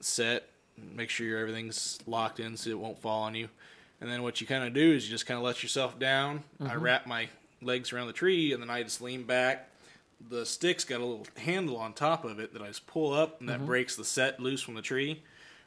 set. 0.01 0.49
Make 0.77 1.11
sure 1.11 1.27
your 1.27 1.39
everything's 1.39 1.99
locked 2.07 2.41
in 2.41 2.57
so 2.57 2.71
it 2.71 2.79
won't 2.79 3.01
fall 3.01 3.23
on 3.23 3.35
you. 3.35 3.49
And 4.01 4.11
then 4.11 4.23
what 4.23 4.41
you 4.41 4.47
kind 4.47 4.65
of 4.65 4.75
do 4.75 4.93
is 4.93 5.05
you 5.05 5.11
just 5.11 5.27
kind 5.27 5.39
of 5.39 5.45
let 5.45 5.63
yourself 5.63 5.99
down. 5.99 6.43
I 6.61 6.75
wrap 6.75 7.07
my 7.07 7.29
legs 7.61 7.93
around 7.93 8.09
the 8.09 8.13
tree, 8.13 8.53
and 8.53 8.61
then 8.61 8.69
I 8.69 8.83
just 8.83 9.01
lean 9.01 9.23
back. 9.23 9.69
The 10.29 10.45
stick's 10.45 10.85
got 10.85 11.01
a 11.01 11.05
little 11.05 11.27
handle 11.37 11.77
on 11.77 11.93
top 11.93 12.25
of 12.25 12.41
it 12.41 12.53
that 12.53 12.63
I 12.63 12.67
just 12.69 12.87
pull 12.87 13.13
up, 13.13 13.41
and 13.41 13.49
that 13.49 13.65
breaks 13.65 13.95
the 13.97 14.05
set 14.05 14.41
loose 14.41 14.61
from 14.61 14.75
the 14.75 14.83
tree. 14.83 15.23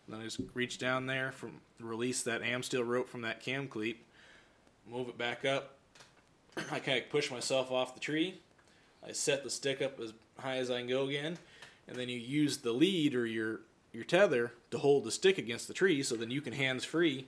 And 0.05 0.13
then 0.15 0.21
I 0.21 0.23
just 0.25 0.39
reach 0.53 0.77
down 0.77 1.07
there 1.07 1.31
from 1.31 1.61
release 1.79 2.23
that 2.23 2.41
AmSteel 2.41 2.85
rope 2.87 3.09
from 3.09 3.21
that 3.21 3.41
cam 3.41 3.67
cleat, 3.67 4.03
move 4.89 5.09
it 5.09 5.17
back 5.17 5.45
up. 5.45 5.75
I 6.71 6.79
kind 6.79 6.99
of 6.99 7.09
push 7.09 7.31
myself 7.31 7.71
off 7.71 7.93
the 7.93 7.99
tree. 7.99 8.39
I 9.07 9.11
set 9.11 9.43
the 9.43 9.49
stick 9.49 9.81
up 9.81 9.99
as 9.99 10.13
high 10.39 10.57
as 10.57 10.69
I 10.71 10.79
can 10.79 10.87
go 10.87 11.07
again, 11.07 11.37
and 11.87 11.95
then 11.97 12.09
you 12.09 12.17
use 12.17 12.57
the 12.57 12.71
lead 12.71 13.15
or 13.15 13.25
your 13.25 13.61
your 13.93 14.03
tether 14.03 14.51
to 14.71 14.77
hold 14.77 15.05
the 15.05 15.11
stick 15.11 15.37
against 15.37 15.67
the 15.69 15.73
tree, 15.73 16.03
so 16.03 16.15
then 16.15 16.29
you 16.29 16.41
can 16.41 16.51
hands 16.53 16.83
free 16.83 17.27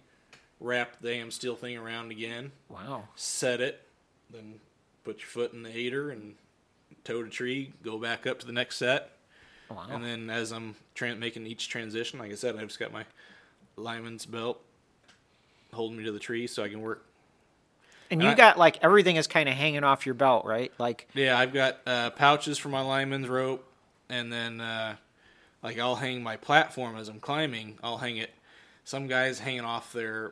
wrap 0.60 1.00
the 1.02 1.10
AmSteel 1.10 1.58
thing 1.58 1.78
around 1.78 2.12
again, 2.12 2.52
Wow. 2.70 3.04
set 3.16 3.62
it, 3.62 3.88
then 4.30 4.60
put 5.04 5.20
your 5.20 5.28
foot 5.28 5.54
in 5.54 5.64
the 5.64 5.76
aider 5.76 6.10
and 6.10 6.36
toe 7.04 7.24
the 7.24 7.30
tree, 7.30 7.74
go 7.84 7.98
back 7.98 8.26
up 8.28 8.40
to 8.40 8.46
the 8.46 8.52
next 8.52 8.78
set, 8.78 9.17
Wow. 9.70 9.88
and 9.92 10.04
then 10.04 10.30
as 10.30 10.52
I'm 10.52 10.76
tran 10.96 11.18
making 11.20 11.46
each 11.48 11.70
transition, 11.70 12.20
like 12.20 12.32
I 12.32 12.36
said, 12.36 12.56
I've 12.56 12.68
just 12.68 12.80
got 12.80 12.92
my 12.92 13.06
lineman's 13.76 14.26
belt 14.26 14.62
holding 15.74 15.98
me 15.98 16.04
to 16.06 16.12
the 16.12 16.20
tree 16.20 16.48
so 16.48 16.64
I 16.64 16.70
can 16.70 16.82
work. 16.82 17.04
and 18.10 18.22
you 18.22 18.30
I- 18.30 18.34
got 18.34 18.58
like 18.58 18.80
everything 18.84 19.18
is 19.18 19.28
kind 19.28 19.50
of 19.50 19.56
hanging 19.56 19.84
off 19.84 20.06
your 20.06 20.16
belt, 20.16 20.46
right? 20.46 20.72
Like 20.80 21.08
Yeah, 21.14 21.38
I've 21.38 21.54
got 21.54 21.80
uh, 21.86 22.10
pouches 22.12 22.58
for 22.58 22.70
my 22.70 22.82
lineman's 22.82 23.28
rope, 23.28 23.66
and 24.10 24.32
then 24.32 24.62
uh, 24.62 24.96
like 25.62 25.78
I'll 25.78 25.96
hang 25.98 26.24
my 26.24 26.38
platform 26.38 26.96
as 26.96 27.10
I'm 27.10 27.20
climbing. 27.20 27.78
I'll 27.84 27.98
hang 27.98 28.18
it. 28.18 28.32
Some 28.86 29.08
guys 29.08 29.40
hanging 29.40 29.66
off 29.66 29.92
their 29.92 30.32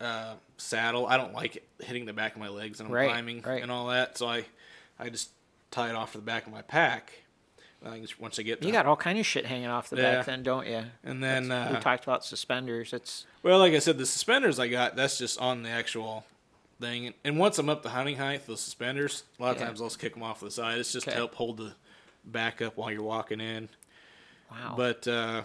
uh, 0.00 0.34
saddle. 0.58 1.06
I 1.06 1.16
don't 1.16 1.32
like 1.32 1.56
it 1.56 1.66
hitting 1.80 2.04
the 2.04 2.12
back 2.12 2.34
of 2.34 2.40
my 2.40 2.48
legs 2.48 2.80
and 2.80 2.88
I'm 2.88 2.94
Right, 2.94 3.08
climbing 3.08 3.40
right. 3.42 3.62
and 3.62 3.72
all 3.72 3.86
that. 3.88 4.18
So 4.18 4.28
I, 4.28 4.44
I 4.98 5.08
just 5.08 5.30
tie 5.70 5.88
it 5.88 5.94
off 5.94 6.12
to 6.12 6.18
the 6.18 6.24
back 6.24 6.46
of 6.46 6.52
my 6.52 6.60
pack. 6.62 7.12
I 7.84 8.02
once 8.18 8.38
I 8.38 8.42
get 8.42 8.60
to 8.62 8.66
you 8.66 8.72
got 8.72 8.86
all 8.86 8.96
kind 8.96 9.18
of 9.18 9.26
shit 9.26 9.46
hanging 9.46 9.66
off 9.68 9.90
the 9.90 9.96
Yeah. 9.96 10.16
back, 10.16 10.26
then, 10.26 10.42
don't 10.42 10.66
you? 10.66 10.84
and 11.04 11.22
then 11.22 11.48
we 11.48 11.54
uh, 11.54 11.80
talked 11.80 12.04
about 12.04 12.24
suspenders. 12.24 12.92
It's 12.92 13.26
Well, 13.42 13.58
like 13.58 13.74
I 13.74 13.78
said, 13.78 13.98
the 13.98 14.06
suspenders 14.06 14.58
I 14.58 14.68
got, 14.68 14.96
that's 14.96 15.18
just 15.18 15.38
on 15.38 15.62
the 15.62 15.68
actual 15.68 16.24
thing. 16.80 17.12
And 17.24 17.38
once 17.38 17.58
I'm 17.58 17.68
up 17.68 17.82
to 17.82 17.90
hunting 17.90 18.16
height, 18.16 18.46
the 18.46 18.56
suspenders, 18.56 19.24
a 19.38 19.42
lot 19.42 19.52
of 19.56 19.60
Yeah. 19.60 19.66
times 19.66 19.80
I'll 19.80 19.88
just 19.88 19.98
kick 20.00 20.14
them 20.14 20.22
off 20.22 20.40
the 20.40 20.50
side. 20.50 20.78
It's 20.78 20.92
just 20.92 21.06
Okay. 21.06 21.12
to 21.12 21.18
help 21.18 21.34
hold 21.34 21.58
the 21.58 21.74
back 22.24 22.62
up 22.62 22.76
while 22.76 22.90
you're 22.90 23.02
walking 23.02 23.40
in. 23.40 23.68
wow. 24.50 24.74
But, 24.76 25.06
uh, 25.06 25.42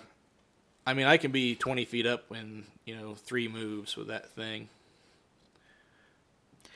I 0.88 0.94
mean, 0.94 1.06
I 1.08 1.18
can 1.18 1.32
be 1.32 1.56
20 1.56 1.84
feet 1.86 2.06
up 2.08 2.32
in, 2.32 2.66
you 2.86 2.96
know, 2.96 3.16
three 3.16 3.48
moves 3.48 3.96
with 3.98 4.08
that 4.08 4.32
thing. 4.32 4.70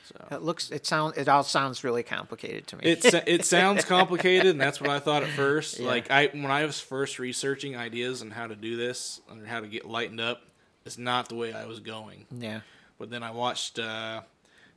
So. 0.04 0.36
it 0.36 0.42
looks. 0.42 0.70
It 0.70 0.86
sounds. 0.86 1.16
It 1.16 1.28
all 1.28 1.42
sounds 1.42 1.82
really 1.84 2.02
complicated 2.02 2.66
to 2.68 2.76
me. 2.76 2.84
It, 2.84 3.04
it 3.26 3.44
sounds 3.46 3.84
complicated, 3.84 4.48
and 4.48 4.60
that's 4.60 4.80
what 4.80 4.90
I 4.90 4.98
thought 4.98 5.22
at 5.22 5.30
first. 5.30 5.78
Yeah. 5.78 5.86
Like 5.86 6.10
I, 6.10 6.26
when 6.26 6.50
I 6.50 6.64
was 6.66 6.78
first 6.80 7.18
researching 7.18 7.76
ideas 7.76 8.20
on 8.22 8.30
how 8.30 8.46
to 8.46 8.54
do 8.56 8.76
this 8.76 9.20
and 9.30 9.46
how 9.46 9.60
to 9.60 9.66
get 9.66 9.86
lightened 9.86 10.20
up, 10.20 10.42
it's 10.84 10.98
not 10.98 11.28
the 11.28 11.34
way 11.36 11.52
I 11.52 11.66
was 11.66 11.80
going. 11.80 12.26
yeah. 12.30 12.60
But 12.98 13.10
then 13.10 13.22
I 13.22 13.30
watched 13.32 13.78
uh, 13.78 14.20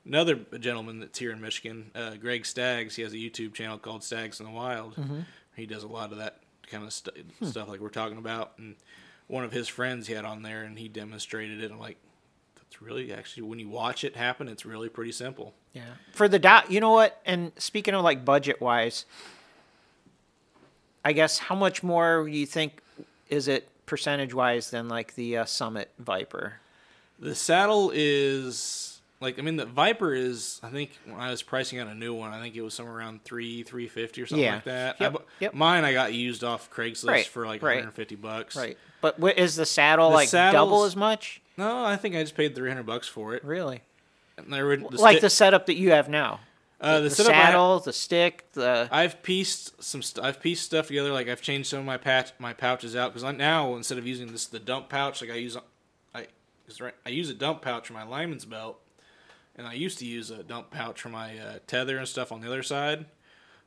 another 0.06 0.36
gentleman 0.60 1.00
that's 1.00 1.20
here 1.20 1.32
in 1.32 1.40
Michigan, 1.40 1.92
uh, 1.94 2.16
Greg 2.16 2.46
Staggs. 2.46 2.96
He 2.96 3.04
has 3.04 3.14
a 3.14 3.18
YouTube 3.18 3.54
channel 3.54 3.78
called 3.78 4.04
Staggs 4.04 4.40
in 4.40 4.46
the 4.46 4.52
Wild. 4.52 4.96
He 5.56 5.66
does 5.66 5.84
a 5.84 5.88
lot 5.88 6.12
of 6.12 6.18
that 6.18 6.40
kind 6.72 6.84
of 6.84 6.94
stu- 6.94 7.12
stuff 7.44 7.68
like 7.68 7.80
we're 7.80 7.90
talking 7.90 8.18
about. 8.18 8.54
And 8.58 8.76
one 9.28 9.44
of 9.44 9.52
his 9.52 9.68
friends 9.68 10.08
he 10.08 10.14
had 10.14 10.26
on 10.26 10.42
there, 10.42 10.64
and 10.64 10.80
he 10.80 10.88
demonstrated 10.88 11.62
it. 11.62 11.72
I'm 11.72 11.80
like, 11.80 11.98
that's 12.70 12.82
really 12.82 13.14
actually 13.14 13.44
when 13.44 13.60
you 13.60 13.70
watch 13.70 14.04
it 14.04 14.16
happen, 14.16 14.48
it's 14.48 14.66
really 14.66 14.90
pretty 14.90 15.12
simple. 15.12 15.54
Yeah. 15.74 15.84
For 16.14 16.28
the 16.28 16.40
dot, 16.40 16.72
you 16.72 16.80
know 16.80 16.92
what? 16.92 17.22
And 17.26 17.52
speaking 17.58 17.94
of 17.94 18.04
like 18.04 18.26
budget 18.26 18.60
wise, 18.62 19.06
I 21.06 21.14
guess 21.14 21.38
how 21.40 21.56
much 21.56 21.84
more 21.84 22.28
you 22.28 22.46
think 22.46 22.82
is 23.30 23.48
it 23.48 23.70
percentage 23.86 24.34
wise 24.34 24.70
than 24.72 24.90
like 24.90 25.16
the 25.16 25.38
uh, 25.38 25.46
Summit 25.46 25.92
Viper? 26.00 26.56
The 27.20 27.36
saddle 27.36 27.92
is 27.94 29.00
like 29.22 29.40
I 29.40 29.42
mean 29.42 29.56
the 29.56 29.66
Viper 29.66 30.14
is 30.14 30.60
I 30.62 30.70
think 30.70 30.92
when 31.06 31.20
I 31.20 31.32
was 31.32 31.42
pricing 31.42 31.80
out 31.80 31.88
a 31.88 31.96
new 31.96 32.14
one 32.14 32.32
I 32.34 32.42
think 32.42 32.56
it 32.56 32.62
was 32.62 32.74
somewhere 32.74 32.96
around 32.96 33.24
three 33.24 33.64
three 33.64 33.88
fifty 33.88 34.22
or 34.22 34.26
something 34.28 34.44
Yeah. 34.44 34.56
like 34.56 34.66
that. 34.66 35.00
Yep, 35.00 35.16
I 35.16 35.20
yep. 35.40 35.54
Mine 35.54 35.86
I 35.86 35.94
got 35.94 36.14
used 36.14 36.44
off 36.44 36.70
Craigslist 36.70 37.08
Right, 37.08 37.26
for 37.26 37.46
like 37.48 37.64
right. 37.64 37.76
150 37.78 38.16
bucks. 38.16 38.56
Right. 38.56 38.78
But 39.00 39.20
what 39.20 39.38
is 39.38 39.56
the 39.56 39.66
saddle 39.66 40.10
The 40.10 40.16
like 40.16 40.32
double 40.32 40.84
as 40.84 40.96
much? 40.96 41.42
No, 41.58 41.84
I 41.84 41.96
think 41.98 42.16
I 42.16 42.22
just 42.22 42.36
paid 42.36 42.56
300 42.56 42.84
bucks 42.86 43.08
for 43.08 43.34
it. 43.36 43.44
Really? 43.44 43.82
And 44.38 44.54
there 44.54 44.66
were- 44.66 44.78
the 44.78 45.02
like 45.02 45.18
sti- 45.18 45.22
the 45.22 45.30
setup 45.30 45.66
that 45.66 45.76
you 45.76 45.92
have 45.92 46.08
now. 46.10 46.40
uh, 46.80 46.98
the, 47.00 47.10
The 47.10 47.16
setup 47.16 47.34
I 47.34 47.36
ha- 47.36 47.46
saddle, 47.48 47.80
the 47.80 47.94
stick, 47.94 48.46
the 48.54 48.88
I've 48.92 49.24
pieced 49.24 49.84
some. 49.84 50.04
St- 50.04 50.24
I've 50.24 50.40
pieced 50.40 50.64
stuff 50.66 50.88
together. 50.88 51.12
Like 51.12 51.28
I've 51.28 51.42
changed 51.42 51.70
some 51.70 51.80
of 51.80 51.86
my 51.86 51.98
patch 51.98 52.32
my 52.38 52.54
pouches 52.54 52.96
out 52.96 53.14
because 53.14 53.36
now 53.36 53.76
instead 53.76 53.98
of 53.98 54.06
using 54.06 54.28
this 54.32 54.46
the 54.46 54.60
dump 54.60 54.88
pouch, 54.90 55.22
like 55.22 55.32
I 55.32 55.36
use, 55.36 55.58
I, 56.14 56.28
right, 56.80 56.94
I 57.06 57.10
use 57.10 57.30
a 57.32 57.34
dump 57.34 57.64
pouch 57.64 57.88
for 57.88 57.94
my 57.94 58.04
lineman's 58.04 58.46
belt, 58.46 58.80
and 59.56 59.66
I 59.66 59.74
used 59.74 59.98
to 60.00 60.06
use 60.06 60.30
a 60.30 60.44
dump 60.44 60.70
pouch 60.70 61.02
for 61.02 61.10
my 61.10 61.40
uh, 61.40 61.60
tether 61.66 61.98
and 61.98 62.08
stuff 62.08 62.32
on 62.32 62.42
the 62.42 62.48
other 62.48 62.62
side. 62.62 63.06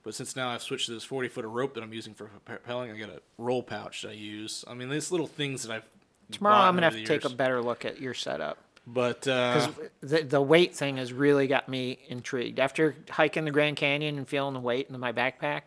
But 0.04 0.14
since 0.14 0.36
now 0.36 0.48
I've 0.50 0.62
switched 0.62 0.86
to 0.86 0.92
this 0.92 1.02
forty 1.04 1.28
foot 1.28 1.44
of 1.44 1.50
rope 1.50 1.74
that 1.74 1.82
I'm 1.82 1.92
using 1.92 2.14
for 2.14 2.26
propelling, 2.44 2.92
I 2.92 2.96
got 2.96 3.10
a 3.10 3.20
roll 3.38 3.64
pouch 3.64 4.02
that 4.02 4.10
I 4.10 4.14
use. 4.14 4.64
I 4.68 4.74
mean, 4.74 4.88
these 4.88 5.10
little 5.10 5.26
things 5.26 5.64
that 5.64 5.74
I've. 5.74 5.84
Tomorrow 6.30 6.56
I'm 6.56 6.74
gonna 6.74 6.86
have 6.86 6.94
to 6.96 7.04
take 7.04 7.24
a 7.24 7.30
better 7.30 7.62
look 7.62 7.84
at 7.84 8.00
your 8.00 8.14
setup. 8.14 8.58
But 8.86 9.28
uh, 9.28 9.68
Because 9.68 9.90
the, 10.00 10.22
the 10.22 10.40
weight 10.40 10.74
thing 10.74 10.96
has 10.96 11.12
really 11.12 11.46
got 11.46 11.68
me 11.68 11.98
intrigued. 12.08 12.58
After 12.58 12.96
hiking 13.08 13.44
the 13.44 13.50
Grand 13.50 13.76
Canyon 13.76 14.18
and 14.18 14.26
feeling 14.26 14.54
the 14.54 14.60
weight 14.60 14.88
in 14.90 14.98
my 14.98 15.12
backpack, 15.12 15.62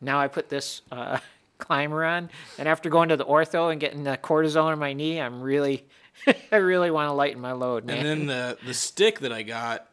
now 0.00 0.20
I 0.20 0.28
put 0.28 0.48
this 0.48 0.82
uh, 0.92 1.18
climber 1.58 2.04
on, 2.04 2.30
and 2.58 2.68
after 2.68 2.88
going 2.88 3.08
to 3.08 3.16
the 3.16 3.24
ortho 3.24 3.72
and 3.72 3.80
getting 3.80 4.04
the 4.04 4.16
cortisone 4.16 4.74
in 4.74 4.78
my 4.78 4.92
knee, 4.92 5.20
I'm 5.20 5.40
really, 5.40 5.86
I 6.52 6.56
really 6.56 6.90
want 6.90 7.08
to 7.08 7.12
lighten 7.14 7.40
my 7.40 7.52
load, 7.52 7.84
man. 7.84 7.98
And 7.98 8.06
then 8.06 8.26
the 8.26 8.58
the 8.64 8.74
stick 8.74 9.20
that 9.20 9.32
I 9.32 9.42
got 9.42 9.88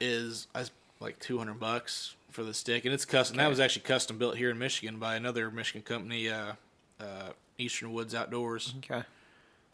is 0.00 0.46
I 0.54 0.64
like 1.00 1.18
two 1.18 1.38
hundred 1.38 1.58
bucks 1.58 2.14
for 2.30 2.44
the 2.44 2.54
stick, 2.54 2.84
and 2.84 2.94
it's 2.94 3.04
custom. 3.04 3.38
That 3.38 3.48
was 3.48 3.58
actually 3.58 3.82
custom 3.82 4.16
built 4.18 4.36
here 4.36 4.50
in 4.50 4.58
Michigan 4.58 4.98
by 4.98 5.16
another 5.16 5.50
Michigan 5.50 5.82
company, 5.82 6.28
uh, 6.28 6.52
uh, 7.00 7.30
Eastern 7.56 7.92
Woods 7.92 8.14
Outdoors. 8.14 8.74
okay, 8.78 9.02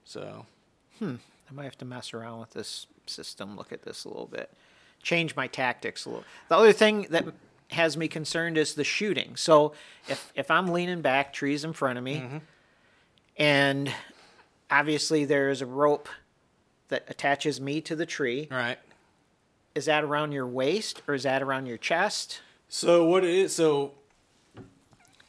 So 0.05 0.47
hmm, 0.99 1.17
I 1.51 1.53
might 1.55 1.65
have 1.65 1.79
to 1.79 1.85
mess 1.85 2.13
around 2.15 2.41
with 2.41 2.51
this 2.51 2.87
system, 3.07 3.57
look 3.57 3.73
at 3.73 3.83
this 3.83 4.05
a 4.05 4.09
little 4.09 4.27
bit, 4.27 4.51
change 5.03 5.35
my 5.37 5.47
tactics 5.47 6.05
a 6.05 6.09
little. 6.11 6.25
The 6.49 6.57
other 6.57 6.73
thing 6.73 7.07
that 7.11 7.25
has 7.71 7.97
me 7.97 8.09
concerned 8.09 8.57
is 8.59 8.75
the 8.75 8.85
shooting. 8.85 9.37
So 9.37 9.73
if 10.09 10.33
if 10.35 10.51
I'm 10.51 10.69
leaning 10.69 11.01
back, 11.03 11.33
trees 11.33 11.65
in 11.65 11.73
front 11.73 11.99
of 11.99 12.05
me, 12.05 12.17
Mm-hmm. 12.17 12.39
and 13.37 13.93
obviously 14.71 15.25
there's 15.25 15.61
a 15.63 15.67
rope 15.67 16.09
that 16.89 17.05
attaches 17.09 17.61
me 17.61 17.81
to 17.83 17.97
the 17.97 18.07
tree. 18.07 18.49
right. 18.51 18.79
Is 19.75 19.87
that 19.87 20.05
around 20.05 20.31
your 20.33 20.47
waist 20.47 21.03
or 21.09 21.15
is 21.15 21.25
that 21.25 21.43
around 21.43 21.67
your 21.67 21.79
chest? 21.79 22.41
So 22.69 23.05
what 23.07 23.25
it 23.25 23.31
is? 23.31 23.55
So 23.55 23.93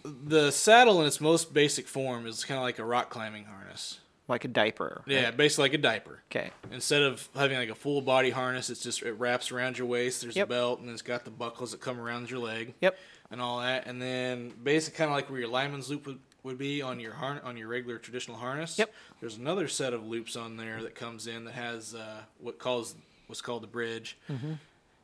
the 0.04 0.52
saddle 0.52 1.02
in 1.02 1.08
its 1.08 1.20
most 1.20 1.52
basic 1.54 1.88
form 1.88 2.28
is 2.28 2.46
kind 2.46 2.58
of 2.60 2.64
like 2.64 2.78
a 2.78 2.86
rock 2.86 3.10
climbing 3.10 3.46
harness. 3.46 4.00
Like 4.28 4.44
a 4.44 4.48
diaper. 4.48 5.04
right? 5.06 5.16
Yeah, 5.16 5.32
basically 5.32 5.64
like 5.66 5.74
a 5.74 5.78
diaper. 5.78 6.20
Okay. 6.32 6.50
Instead 6.72 7.04
of 7.04 7.28
having 7.36 7.58
like 7.58 7.70
a 7.70 7.76
full 7.76 8.02
body 8.02 8.32
harness, 8.32 8.70
it's 8.72 8.82
just 8.82 9.04
it 9.04 9.14
wraps 9.14 9.52
around 9.52 9.78
your 9.78 9.86
waist. 9.88 10.22
There's 10.22 10.36
Yep. 10.36 10.48
a 10.48 10.50
belt, 10.50 10.80
and 10.80 10.90
it's 10.90 11.02
got 11.04 11.26
the 11.26 11.32
buckles 11.32 11.72
that 11.72 11.82
come 11.82 12.00
around 12.00 12.30
your 12.32 12.40
leg. 12.40 12.74
Yep. 12.82 12.98
And 13.32 13.40
all 13.42 13.60
that, 13.62 13.86
and 13.88 14.02
then 14.02 14.52
basically 14.64 14.98
kind 14.98 15.10
of 15.10 15.16
like 15.16 15.30
where 15.30 15.40
your 15.40 15.50
lineman's 15.50 15.90
loop 15.90 16.06
would, 16.08 16.20
would 16.44 16.58
be 16.58 16.82
on 16.82 17.00
your 17.00 17.14
harn- 17.14 17.42
on 17.44 17.58
your 17.58 17.68
regular 17.68 17.98
traditional 17.98 18.38
harness. 18.38 18.78
Yep. 18.80 18.94
There's 19.20 19.38
another 19.38 19.68
set 19.68 19.94
of 19.94 20.06
loops 20.06 20.36
on 20.36 20.58
there 20.58 20.82
that 20.84 20.96
comes 20.96 21.26
in 21.28 21.46
that 21.46 21.54
has 21.54 21.94
uh, 21.96 22.22
what 22.40 22.58
calls 22.60 22.96
what's 23.28 23.42
called 23.42 23.64
the 23.64 23.68
bridge. 23.68 24.18
Mm-hmm. 24.30 24.54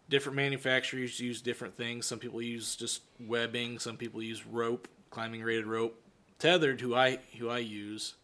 Different 0.10 0.36
manufacturers 0.36 1.20
use 1.20 1.42
different 1.42 1.78
things. 1.78 2.06
Some 2.06 2.20
people 2.20 2.42
use 2.42 2.76
just 2.76 3.02
webbing. 3.20 3.80
Some 3.80 3.98
people 3.98 4.22
use 4.22 4.46
rope, 4.46 4.88
climbing 5.10 5.42
rated 5.42 5.66
rope. 5.66 6.00
Tethered, 6.38 6.82
who 6.82 6.94
I 6.96 7.20
who 7.40 7.50
I 7.50 7.60
use, 7.60 8.16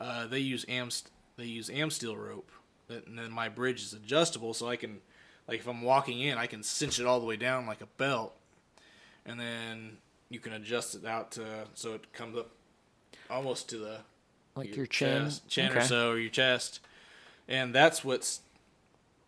uh, 0.00 0.26
they 0.26 0.38
use 0.38 0.64
am 0.68 0.88
they 1.36 1.44
use 1.44 1.68
AmSteel 1.68 2.16
rope, 2.16 2.50
and 2.88 3.18
then 3.18 3.30
my 3.32 3.48
bridge 3.48 3.82
is 3.82 3.92
adjustable, 3.92 4.54
so 4.54 4.68
I 4.68 4.76
can, 4.76 5.00
like, 5.48 5.60
if 5.60 5.66
I'm 5.66 5.82
walking 5.82 6.20
in, 6.20 6.38
I 6.38 6.46
can 6.46 6.62
cinch 6.62 7.00
it 7.00 7.06
all 7.06 7.18
the 7.20 7.26
way 7.26 7.36
down 7.36 7.66
like 7.66 7.80
a 7.80 7.86
belt, 7.98 8.34
and 9.26 9.38
then 9.38 9.96
you 10.30 10.38
can 10.40 10.52
adjust 10.52 10.94
it 10.94 11.04
out 11.04 11.32
to 11.32 11.66
so 11.74 11.94
it 11.94 12.12
comes 12.12 12.36
up 12.36 12.50
almost 13.30 13.68
to 13.70 13.78
the 13.78 13.98
Like 14.56 14.76
your 14.76 14.86
chin. 14.86 15.24
chest, 15.24 15.48
chin 15.48 15.72
or 15.72 15.80
so, 15.80 16.10
or 16.10 16.18
your 16.18 16.30
chest, 16.30 16.80
and 17.48 17.74
that's 17.74 18.04
what's 18.04 18.40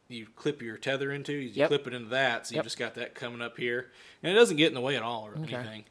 you 0.08 0.26
clip 0.36 0.62
your 0.62 0.76
tether 0.76 1.10
into. 1.10 1.32
You 1.32 1.50
Yep. 1.52 1.68
clip 1.68 1.86
it 1.88 1.94
into 1.94 2.10
that, 2.10 2.46
so 2.46 2.52
you 2.52 2.56
Yep. 2.58 2.64
just 2.64 2.78
got 2.78 2.94
that 2.94 3.14
coming 3.14 3.42
up 3.42 3.56
here, 3.56 3.90
and 4.22 4.30
it 4.30 4.34
doesn't 4.36 4.56
get 4.56 4.68
in 4.68 4.74
the 4.74 4.80
way 4.80 4.96
at 4.96 5.02
all 5.02 5.26
or 5.26 5.34
Okay. 5.42 5.56
anything. 5.56 5.84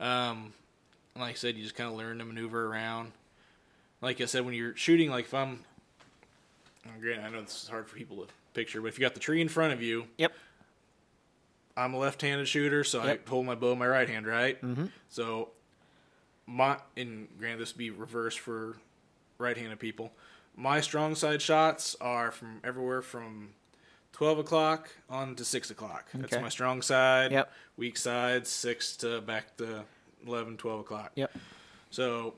Um, 0.00 0.52
like 1.16 1.30
I 1.30 1.34
said, 1.34 1.56
you 1.56 1.62
just 1.62 1.74
kind 1.74 1.88
of 1.90 1.96
learn 1.96 2.18
to 2.18 2.24
maneuver 2.24 2.66
around. 2.66 3.12
Like 4.04 4.20
I 4.20 4.26
said, 4.26 4.44
when 4.44 4.52
you're 4.54 4.76
shooting, 4.76 5.08
like 5.10 5.24
if 5.24 5.32
I'm, 5.32 5.60
granted, 7.00 7.24
I 7.24 7.30
know 7.30 7.40
this 7.40 7.62
is 7.62 7.68
hard 7.70 7.88
for 7.88 7.96
people 7.96 8.18
to 8.18 8.26
picture, 8.52 8.82
but 8.82 8.88
if 8.88 8.98
you 8.98 9.02
got 9.04 9.14
the 9.14 9.20
tree 9.20 9.40
in 9.40 9.48
front 9.48 9.72
of 9.72 9.80
you, 9.80 10.06
Yep. 10.18 10.32
I'm 11.76 11.94
a 11.94 11.98
left-handed 11.98 12.46
shooter, 12.46 12.84
so 12.84 13.02
Yep. 13.02 13.22
I 13.26 13.30
hold 13.30 13.46
my 13.46 13.54
bow 13.54 13.72
in 13.72 13.78
my 13.78 13.86
right 13.86 14.08
hand, 14.08 14.26
right? 14.26 14.60
Mhm. 14.60 14.90
So 15.08 15.52
my 16.46 16.78
and 16.98 17.28
grant 17.38 17.58
this 17.58 17.72
would 17.72 17.78
be 17.78 17.90
reversed 17.90 18.38
for 18.40 18.76
right-handed 19.38 19.80
people. 19.80 20.12
My 20.54 20.82
strong 20.82 21.14
side 21.14 21.40
shots 21.40 21.96
are 22.00 22.30
from 22.30 22.60
everywhere 22.62 23.00
from 23.02 23.54
twelve 24.12 24.38
o'clock 24.38 24.90
on 25.08 25.34
to 25.36 25.44
six 25.46 25.70
o'clock. 25.70 26.10
That's 26.12 26.36
my 26.36 26.50
strong 26.50 26.82
side. 26.82 27.32
Yep. 27.32 27.52
Weak 27.78 27.96
side 27.96 28.46
six 28.46 28.94
to 28.98 29.20
back 29.22 29.56
to 29.56 29.84
11, 30.26 30.56
12 30.58 30.80
o'clock. 30.80 31.12
Yep. 31.16 31.36
So 31.90 32.34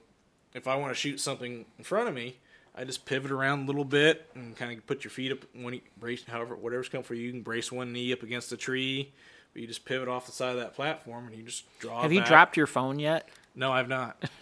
if 0.57 0.67
I 0.67 0.77
want 0.77 0.91
to 0.93 0.95
shoot 0.95 1.21
something 1.21 1.65
in 1.79 1.85
front 1.85 2.09
of 2.09 2.15
me, 2.15 2.37
I 2.75 2.85
just 2.85 3.07
pivot 3.07 3.31
around 3.31 3.65
a 3.65 3.67
little 3.67 3.85
bit 3.85 4.29
and 4.35 4.57
kind 4.57 4.77
of 4.77 4.87
put 4.87 5.05
your 5.05 5.11
feet 5.11 5.33
up 5.33 5.39
when 5.55 5.75
you 5.75 5.81
brace, 5.99 6.25
however, 6.27 6.55
whatever's 6.55 6.89
coming 6.89 7.05
for 7.05 7.15
you. 7.15 7.27
You 7.27 7.33
can 7.33 7.43
brace 7.43 7.73
one 7.73 7.93
knee 7.93 8.13
up 8.13 8.23
against 8.23 8.51
the 8.51 8.57
tree, 8.57 9.13
but 9.53 9.63
you 9.63 9.69
just 9.69 9.85
pivot 9.85 10.09
off 10.09 10.27
the 10.27 10.33
side 10.33 10.51
of 10.51 10.59
that 10.59 10.75
platform 10.75 11.27
and 11.27 11.37
you 11.37 11.43
just 11.43 11.65
draw. 11.79 12.03
Have 12.03 12.13
you 12.13 12.21
back. 12.21 12.29
dropped 12.29 12.57
your 12.57 12.67
phone 12.67 12.99
yet? 12.99 13.29
No, 13.55 13.73
I've 13.73 13.89
not. 13.89 14.23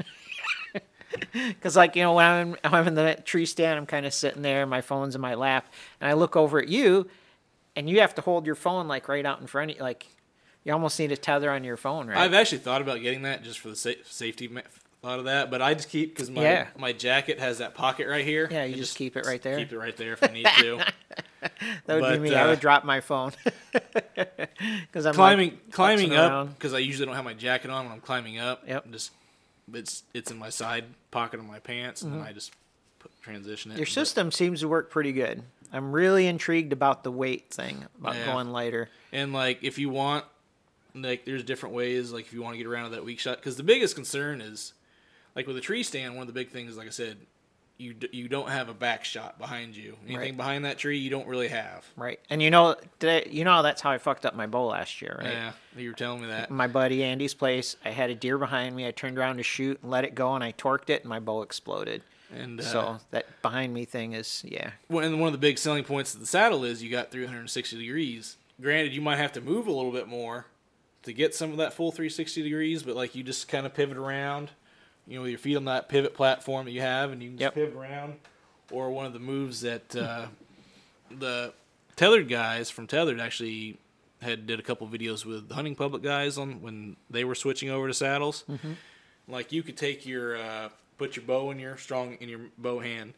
Because, 1.33 1.77
like, 1.77 1.97
you 1.97 2.03
know, 2.03 2.15
when 2.15 2.25
I'm, 2.27 2.57
I'm 2.65 2.89
in 2.89 2.95
the 2.95 3.17
tree 3.25 3.47
stand, 3.47 3.79
I'm 3.79 3.87
kind 3.87 4.07
of 4.07 4.12
sitting 4.12 4.43
there, 4.43 4.67
my 4.67 4.81
phone's 4.81 5.15
in 5.15 5.21
my 5.21 5.35
lap, 5.35 5.73
and 6.01 6.11
I 6.11 6.15
look 6.15 6.37
over 6.37 6.59
at 6.59 6.69
you, 6.69 7.09
and 7.77 7.89
you 7.89 8.01
have 8.01 8.15
to 8.17 8.21
hold 8.21 8.47
your 8.47 8.55
phone, 8.55 8.89
like, 8.89 9.09
right 9.09 9.25
out 9.25 9.41
in 9.41 9.47
front 9.47 9.71
of 9.71 9.77
you. 9.77 9.83
Like, 9.83 10.07
you 10.65 10.73
almost 10.73 10.99
need 10.99 11.12
a 11.12 11.17
tether 11.17 11.51
on 11.51 11.62
your 11.65 11.77
phone, 11.77 12.09
right? 12.09 12.19
I've 12.19 12.35
actually 12.35 12.59
thought 12.59 12.81
about 12.83 13.01
getting 13.01 13.23
that 13.23 13.43
just 13.43 13.59
for 13.59 13.69
the 13.69 13.77
sa- 13.77 13.91
safety 14.05 14.49
ma- 14.49 14.62
thought 15.05 15.19
of 15.19 15.25
that, 15.27 15.51
but 15.51 15.61
I 15.61 15.75
just 15.75 15.89
keep 15.89 16.15
because 16.15 16.31
my 16.31 16.43
Yeah. 16.43 16.67
my 16.79 16.93
jacket 16.93 17.39
has 17.39 17.59
that 17.59 17.75
pocket 17.75 18.09
right 18.09 18.25
here. 18.25 18.49
Yeah, 18.51 18.65
you 18.65 18.73
and 18.73 18.77
just 18.77 18.97
keep 18.97 19.17
it 19.17 19.27
right 19.27 19.43
there. 19.43 19.59
Keep 19.59 19.73
it 19.73 19.79
right 19.79 19.97
there 19.97 20.15
if 20.15 20.23
I 20.23 20.29
need 20.29 20.47
to. 20.59 20.79
that 21.41 21.53
would 21.89 22.01
but, 22.01 22.13
be 22.15 22.31
me. 22.31 22.35
I 22.35 22.45
uh, 22.45 22.49
would 22.49 22.61
drop 22.61 22.85
my 22.85 23.01
phone. 23.01 23.33
Because 24.87 25.07
I'm 25.07 25.15
climbing 25.15 25.51
like, 25.51 25.73
climbing 25.73 26.15
up 26.15 26.55
because 26.55 26.73
I 26.73 26.79
usually 26.79 27.07
don't 27.07 27.17
have 27.17 27.25
my 27.25 27.35
jacket 27.35 27.71
on 27.71 27.85
when 27.85 27.93
I'm 27.93 28.01
climbing 28.01 28.39
up. 28.39 28.63
Yep. 28.67 28.93
Just 28.93 29.11
it's 29.73 30.05
it's 30.15 30.31
in 30.31 30.39
my 30.39 30.51
side 30.51 30.85
pocket 31.11 31.41
of 31.41 31.47
my 31.47 31.59
pants, 31.59 32.03
and 32.03 32.23
I 32.23 32.33
just 32.33 32.53
put, 33.01 33.11
transition 33.21 33.71
it. 33.71 33.75
Mm-hmm. 33.75 33.81
Your 33.81 33.87
system 33.87 34.31
seems 34.31 34.61
to 34.61 34.69
work 34.69 34.91
pretty 34.91 35.13
good. 35.13 35.43
I'm 35.73 35.93
really 35.93 36.29
intrigued 36.29 36.73
about 36.73 37.03
the 37.03 37.11
weight 37.11 37.51
thing, 37.51 37.85
about 37.99 38.15
Yeah. 38.15 38.27
going 38.27 38.51
lighter. 38.51 38.89
And 39.13 39.33
like 39.33 39.59
if 39.63 39.79
you 39.79 39.91
want, 39.91 40.25
like 40.95 41.25
there's 41.25 41.43
different 41.43 41.75
ways. 41.75 42.13
Like 42.13 42.27
if 42.27 42.33
you 42.33 42.43
want 42.43 42.55
to 42.55 42.59
get 42.59 42.67
around 42.67 42.91
to 42.91 42.97
that 42.97 43.05
weak 43.05 43.19
shot, 43.19 43.39
because 43.39 43.57
the 43.57 43.65
biggest 43.65 43.97
concern 43.97 44.41
is, 44.41 44.73
like 45.35 45.47
with 45.47 45.57
a 45.57 45.61
tree 45.61 45.82
stand, 45.82 46.14
one 46.14 46.22
of 46.22 46.26
the 46.28 46.32
big 46.39 46.51
things, 46.51 46.76
like 46.76 46.87
I 46.87 46.91
said, 46.91 47.16
you 47.76 47.93
d- 47.93 48.09
you 48.12 48.28
don't 48.28 48.49
have 48.51 48.68
a 48.68 48.74
back 48.74 49.05
shot 49.05 49.37
behind 49.39 49.74
you. 49.76 49.97
Anything 50.05 50.16
Right. 50.18 50.37
behind 50.37 50.64
that 50.64 50.78
tree, 50.78 50.97
you 50.99 51.11
don't 51.11 51.26
really 51.26 51.49
have. 51.49 51.85
Right. 51.97 52.20
And 52.30 52.41
you 52.41 52.51
know, 52.51 52.76
today, 53.01 53.28
you 53.30 53.43
know 53.45 53.62
that's 53.64 53.80
how 53.82 53.91
I 53.91 53.99
fucked 53.99 54.24
up 54.24 54.37
my 54.37 54.47
bow 54.47 54.66
last 54.66 55.03
year, 55.03 55.16
right? 55.18 55.32
Yeah, 55.32 55.53
you 55.76 55.89
were 55.91 55.95
telling 55.97 56.20
me 56.20 56.28
that. 56.28 56.51
My 56.53 56.68
buddy 56.68 57.03
Andy's 57.03 57.35
place, 57.35 57.74
I 57.85 57.91
had 57.91 58.11
a 58.11 58.14
deer 58.14 58.39
behind 58.39 58.76
me. 58.76 58.87
I 58.87 58.93
turned 58.93 59.18
around 59.18 59.39
to 59.39 59.43
shoot 59.43 59.80
and 59.82 59.91
let 59.91 60.05
it 60.05 60.14
go, 60.14 60.35
and 60.37 60.45
I 60.45 60.53
torqued 60.53 60.89
it, 60.89 61.03
and 61.03 61.09
my 61.09 61.18
bow 61.18 61.43
exploded. 61.43 62.03
And 62.32 62.61
uh, 62.61 62.64
so 62.64 62.99
that 63.11 63.43
behind 63.43 63.74
me 63.74 63.85
thing 63.85 64.12
is, 64.12 64.43
yeah. 64.47 64.70
one 64.89 65.03
and 65.05 65.18
one 65.20 65.26
of 65.28 65.32
the 65.32 65.39
big 65.39 65.59
selling 65.59 65.82
points 65.85 66.14
of 66.14 66.20
the 66.20 66.26
saddle 66.26 66.64
is 66.64 66.80
you 66.82 66.91
got 66.91 67.11
360 67.11 67.76
degrees. 67.76 68.37
Granted, 68.61 68.93
you 68.93 69.01
might 69.01 69.16
have 69.18 69.32
to 69.32 69.41
move 69.41 69.66
a 69.66 69.72
little 69.72 69.91
bit 69.93 70.07
more 70.07 70.47
to 71.03 71.12
get 71.12 71.35
some 71.35 71.51
of 71.51 71.57
that 71.57 71.72
full 71.74 71.91
360 71.91 72.43
degrees, 72.43 72.82
but 72.85 72.95
like 72.95 73.14
you 73.16 73.22
just 73.24 73.49
kind 73.49 73.66
of 73.66 73.74
pivot 73.74 73.97
around, 73.97 74.51
you 75.07 75.17
know, 75.17 75.23
with 75.23 75.31
your 75.31 75.39
feet 75.39 75.57
on 75.57 75.65
that 75.67 75.89
pivot 75.89 76.15
platform 76.15 76.65
that 76.67 76.73
you 76.73 76.81
have, 76.81 77.13
and 77.13 77.23
you 77.23 77.31
can 77.31 77.39
just 77.39 77.43
Yep. 77.43 77.55
pivot 77.55 77.75
around. 77.77 78.15
Or 78.71 78.91
one 78.91 79.05
of 79.07 79.13
the 79.13 79.19
moves 79.19 79.61
that 79.61 79.95
uh, 79.95 80.27
the 81.11 81.53
tethered 81.97 82.29
guys 82.29 82.71
from 82.71 82.87
Tethered 82.87 83.21
actually 83.21 83.77
had 84.23 84.47
did 84.47 84.59
a 84.59 84.63
couple 84.63 84.89
videos 84.89 85.25
with 85.27 85.49
the 85.49 85.55
hunting 85.55 85.75
public 85.77 86.03
guys 86.03 86.39
on 86.39 86.63
when 86.63 86.97
they 87.11 87.25
were 87.25 87.35
switching 87.35 87.69
over 87.69 87.87
to 87.89 87.95
saddles. 87.95 88.45
Like 89.29 89.53
you 89.53 89.63
could 89.63 89.77
take 89.77 90.07
your 90.07 90.37
uh, 90.37 90.69
put 90.99 91.17
your 91.17 91.25
bow 91.27 91.51
in 91.51 91.59
your 91.59 91.77
strong 91.77 92.17
in 92.21 92.29
your 92.31 92.41
bow 92.57 92.79
hand 92.81 93.13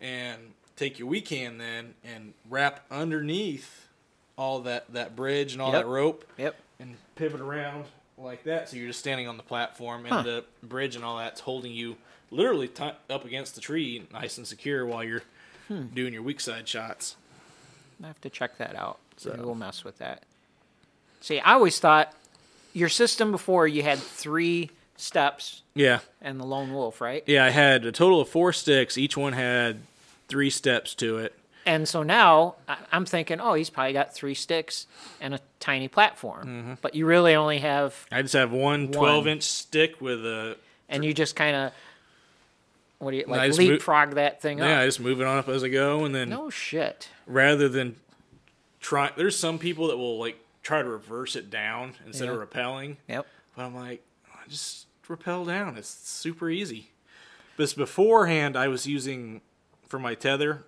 and 0.00 0.38
take 0.76 0.98
your 0.98 1.08
weak 1.08 1.28
hand 1.28 1.58
then 1.60 1.94
and 2.04 2.34
wrap 2.50 2.84
underneath 2.90 3.88
all 4.36 4.60
that 4.60 4.92
that 4.92 5.16
bridge 5.16 5.52
and 5.54 5.62
all 5.62 5.72
Yep. 5.72 5.82
that 5.82 5.88
rope 5.88 6.24
Yep. 6.36 6.56
and 6.80 6.96
pivot 7.16 7.40
around 7.40 7.86
like 8.22 8.44
that 8.44 8.68
so 8.68 8.76
you're 8.76 8.86
just 8.88 9.00
standing 9.00 9.26
on 9.28 9.36
the 9.36 9.42
platform 9.42 10.06
and 10.06 10.14
Huh. 10.14 10.22
the 10.22 10.44
bridge 10.62 10.96
and 10.96 11.04
all 11.04 11.18
that's 11.18 11.40
holding 11.40 11.72
you 11.72 11.96
literally 12.30 12.68
ti 12.68 12.90
up 13.10 13.24
against 13.24 13.54
the 13.54 13.60
tree 13.60 14.06
nice 14.12 14.38
and 14.38 14.46
secure 14.46 14.86
while 14.86 15.02
you're 15.04 15.22
Hmm. 15.68 15.86
doing 15.94 16.12
your 16.12 16.22
weak 16.22 16.40
side 16.40 16.66
shots 16.68 17.16
I 18.02 18.08
have 18.08 18.20
to 18.22 18.30
check 18.30 18.58
that 18.58 18.74
out. 18.74 18.98
So 19.16 19.30
So- 19.36 19.42
we'll 19.44 19.54
mess 19.54 19.84
with 19.84 19.98
that. 19.98 20.24
See, 21.20 21.38
I 21.38 21.52
always 21.52 21.78
thought 21.78 22.12
your 22.72 22.88
system 22.88 23.30
before 23.30 23.68
you 23.68 23.82
had 23.84 23.98
three 24.00 24.70
steps 24.96 25.62
yeah 25.74 26.00
and 26.20 26.40
the 26.40 26.44
lone 26.44 26.72
wolf, 26.72 27.00
right? 27.00 27.22
yeah 27.26 27.44
i 27.44 27.50
had 27.50 27.84
a 27.84 27.92
total 27.92 28.20
of 28.20 28.28
four 28.28 28.52
sticks 28.52 28.96
each 28.98 29.16
one 29.16 29.32
had 29.34 29.80
three 30.28 30.50
steps 30.50 30.94
to 30.94 31.18
it 31.18 31.34
And 31.64 31.88
so 31.88 32.02
now 32.02 32.56
I'm 32.90 33.04
thinking, 33.04 33.40
oh, 33.40 33.54
he's 33.54 33.70
probably 33.70 33.92
got 33.92 34.12
three 34.14 34.34
sticks 34.34 34.86
and 35.20 35.32
a 35.34 35.40
tiny 35.60 35.86
platform. 35.88 36.46
Mm-hmm. 36.46 36.72
But 36.82 36.94
you 36.96 37.06
really 37.06 37.34
only 37.36 37.58
have, 37.58 38.04
i 38.10 38.20
just 38.22 38.34
have 38.34 38.50
one 38.52 38.88
12 38.90 39.26
inch 39.28 39.42
stick 39.44 40.00
with 40.00 40.24
a 40.26 40.56
and 40.88 41.04
you 41.04 41.14
just 41.14 41.36
kind 41.36 41.54
of, 41.56 41.72
what 42.98 43.12
do 43.12 43.16
you 43.18 43.24
like 43.26 43.48
just 43.48 43.60
mo- 43.60 43.66
leapfrog 43.66 44.12
that 44.14 44.40
thing 44.42 44.60
up? 44.60 44.66
yeah 44.68 44.80
i 44.80 44.86
just 44.86 45.00
move 45.00 45.20
it 45.20 45.26
on 45.26 45.38
up 45.38 45.48
as 45.48 45.64
i 45.64 45.68
go 45.68 46.04
and 46.04 46.14
then 46.14 46.28
No 46.28 46.50
shit. 46.50 47.08
rather 47.26 47.68
than 47.68 47.96
try 48.80 49.10
there's 49.16 49.36
some 49.38 49.58
people 49.58 49.88
that 49.88 49.96
will 49.96 50.18
like 50.18 50.38
try 50.62 50.82
to 50.82 50.88
reverse 50.88 51.34
it 51.34 51.50
down 51.50 51.94
instead 52.06 52.28
of 52.28 52.34
Yeah. 52.36 52.40
repelling 52.40 52.96
Yep. 53.08 53.26
but 53.56 53.62
i'm 53.64 53.74
like 53.74 54.02
just 54.48 54.86
repel 55.08 55.44
down 55.44 55.76
it's 55.76 55.88
super 55.88 56.48
easy 56.50 56.90
this 57.56 57.74
beforehand 57.74 58.56
i 58.56 58.68
was 58.68 58.86
using 58.86 59.40
for 59.88 59.98
my 59.98 60.14
tether 60.14 60.62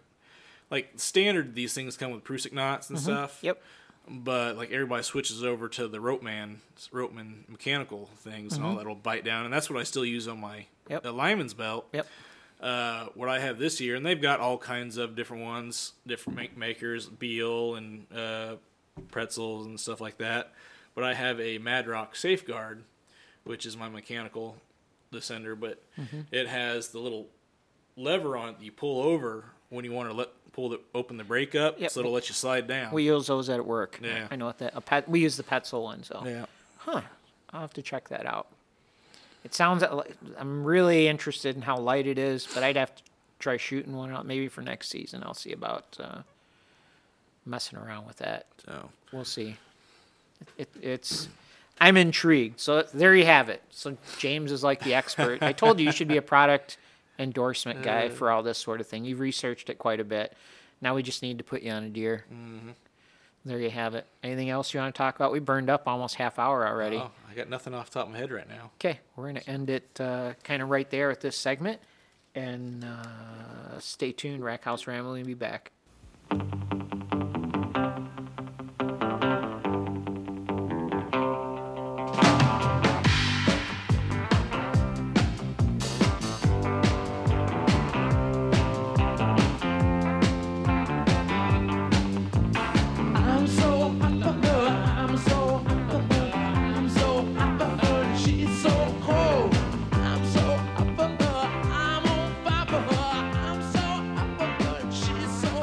like 0.70 0.90
standard 0.96 1.54
these 1.54 1.72
things 1.74 1.96
come 1.96 2.10
with 2.12 2.24
prusik 2.24 2.52
knots 2.52 2.90
and 2.90 2.98
stuff 2.98 3.38
Yep. 3.42 3.62
but 4.08 4.56
like 4.56 4.70
everybody 4.70 5.02
switches 5.02 5.42
over 5.44 5.68
to 5.68 5.88
the 5.88 5.98
Ropeman 5.98 6.56
rope 6.92 7.12
man 7.12 7.44
mechanical 7.48 8.08
things 8.18 8.56
and 8.56 8.64
all 8.64 8.76
that'll 8.76 8.94
bite 8.94 9.24
down 9.24 9.44
and 9.44 9.52
that's 9.54 9.68
what 9.70 9.78
i 9.78 9.82
still 9.84 10.04
use 10.04 10.26
on 10.28 10.40
my 10.40 10.66
Yep. 10.90 11.02
the 11.02 11.12
lineman's 11.12 11.54
belt 11.54 11.86
Yep. 11.92 12.06
uh, 12.60 13.06
what 13.14 13.28
I 13.28 13.38
have 13.40 13.58
this 13.58 13.80
year, 13.80 13.94
and 13.96 14.04
they've 14.06 14.20
got 14.20 14.40
all 14.40 14.56
kinds 14.58 14.96
of 14.96 15.14
different 15.16 15.42
ones, 15.42 15.92
different 16.06 16.36
make- 16.38 16.56
makers, 16.56 17.06
Beal 17.06 17.74
and 17.74 18.06
uh, 18.14 18.56
Petzls 19.12 19.64
and 19.66 19.78
stuff 19.78 20.00
like 20.00 20.18
that. 20.18 20.52
But 20.94 21.04
I 21.04 21.12
have 21.14 21.40
a 21.40 21.58
Madrock 21.58 22.14
Safeguard, 22.16 22.84
which 23.44 23.66
is 23.66 23.76
my 23.76 23.88
mechanical 23.88 24.56
descender, 25.12 25.58
but 25.58 25.82
Mm-hmm. 25.98 26.20
it 26.32 26.46
has 26.48 26.88
the 26.88 26.98
little 27.00 27.26
lever 27.96 28.36
on 28.36 28.50
it 28.50 28.58
that 28.58 28.64
you 28.64 28.72
pull 28.72 29.02
over 29.02 29.46
when 29.74 29.84
you 29.84 29.92
want 29.92 30.08
to 30.08 30.14
let 30.14 30.28
pull 30.52 30.68
the 30.68 30.80
open 30.94 31.16
the 31.16 31.24
brake 31.24 31.54
up, 31.54 31.80
Yep. 31.80 31.90
so 31.90 32.00
it'll 32.00 32.12
let 32.12 32.28
you 32.28 32.34
slide 32.34 32.66
down. 32.68 32.92
We 32.92 33.04
use 33.04 33.26
those 33.26 33.48
at 33.48 33.64
work. 33.64 33.98
Yeah. 34.02 34.28
I 34.30 34.36
know 34.36 34.46
what 34.46 34.58
that. 34.58 34.72
A 34.74 34.80
pet, 34.80 35.08
we 35.08 35.20
use 35.20 35.36
the 35.36 35.42
Petzl 35.42 35.82
one, 35.82 36.02
so 36.04 36.22
yeah. 36.24 36.46
huh. 36.78 37.02
I'll 37.52 37.60
have 37.60 37.74
to 37.74 37.82
check 37.82 38.08
that 38.08 38.26
out. 38.26 38.48
It 39.44 39.54
sounds 39.54 39.84
I'm 40.38 40.64
really 40.64 41.06
interested 41.08 41.54
in 41.56 41.62
how 41.62 41.76
light 41.76 42.06
it 42.06 42.18
is, 42.18 42.48
but 42.52 42.62
I'd 42.62 42.76
have 42.76 42.94
to 42.94 43.02
try 43.38 43.56
shooting 43.58 43.94
one 43.94 44.10
out 44.10 44.26
maybe 44.26 44.48
for 44.48 44.62
next 44.62 44.88
season. 44.88 45.22
I'll 45.24 45.34
see 45.34 45.52
about 45.52 45.96
uh, 46.00 46.22
messing 47.44 47.78
around 47.78 48.06
with 48.06 48.16
that. 48.16 48.46
So 48.64 48.88
We'll 49.12 49.24
see. 49.24 49.56
It, 50.58 50.68
it's 50.80 51.28
I'm 51.80 51.96
intrigued. 51.96 52.60
So 52.60 52.82
there 52.94 53.14
you 53.14 53.26
have 53.26 53.48
it. 53.48 53.62
So 53.70 53.96
James 54.18 54.50
is 54.50 54.62
like 54.64 54.82
the 54.82 54.94
expert. 54.94 55.42
I 55.42 55.52
told 55.52 55.78
you 55.78 55.86
you 55.86 55.92
should 55.92 56.08
be 56.08 56.16
a 56.16 56.22
product 56.22 56.78
endorsement 57.18 57.82
guy 57.82 58.08
for 58.08 58.30
all 58.30 58.42
this 58.42 58.58
sort 58.58 58.80
of 58.80 58.86
thing. 58.86 59.04
You've 59.04 59.20
researched 59.20 59.70
it 59.70 59.78
quite 59.78 60.00
a 60.00 60.04
bit. 60.04 60.34
Now 60.80 60.94
we 60.94 61.02
just 61.02 61.22
need 61.22 61.38
to 61.38 61.44
put 61.44 61.62
you 61.62 61.70
on 61.70 61.84
a 61.84 61.88
deer. 61.88 62.24
There 63.46 63.58
you 63.60 63.70
have 63.70 63.94
it. 63.94 64.06
Anything 64.22 64.48
else 64.48 64.72
you 64.72 64.80
want 64.80 64.94
to 64.94 64.98
talk 64.98 65.16
about? 65.16 65.30
We 65.30 65.38
burned 65.38 65.68
up 65.68 65.86
almost 65.86 66.14
half 66.14 66.38
hour 66.38 66.66
already. 66.66 66.96
oh, 66.96 67.10
I 67.30 67.34
got 67.34 67.50
nothing 67.50 67.74
off 67.74 67.90
the 67.90 67.98
top 68.00 68.06
of 68.06 68.12
my 68.12 68.18
head 68.18 68.32
right 68.32 68.48
now. 68.48 68.70
Okay, 68.80 69.00
we're 69.16 69.24
going 69.24 69.36
to 69.36 69.50
end 69.50 69.68
it 69.68 70.00
uh, 70.00 70.32
kind 70.44 70.62
of 70.62 70.70
right 70.70 70.88
there 70.90 71.10
at 71.10 71.20
this 71.20 71.36
segment. 71.36 71.80
And 72.34 72.84
uh, 72.84 73.78
stay 73.80 74.12
tuned. 74.12 74.42
Rack 74.42 74.64
House 74.64 74.86
Rambling 74.86 75.20
will 75.22 75.26
be 75.26 75.34
back. 75.34 75.72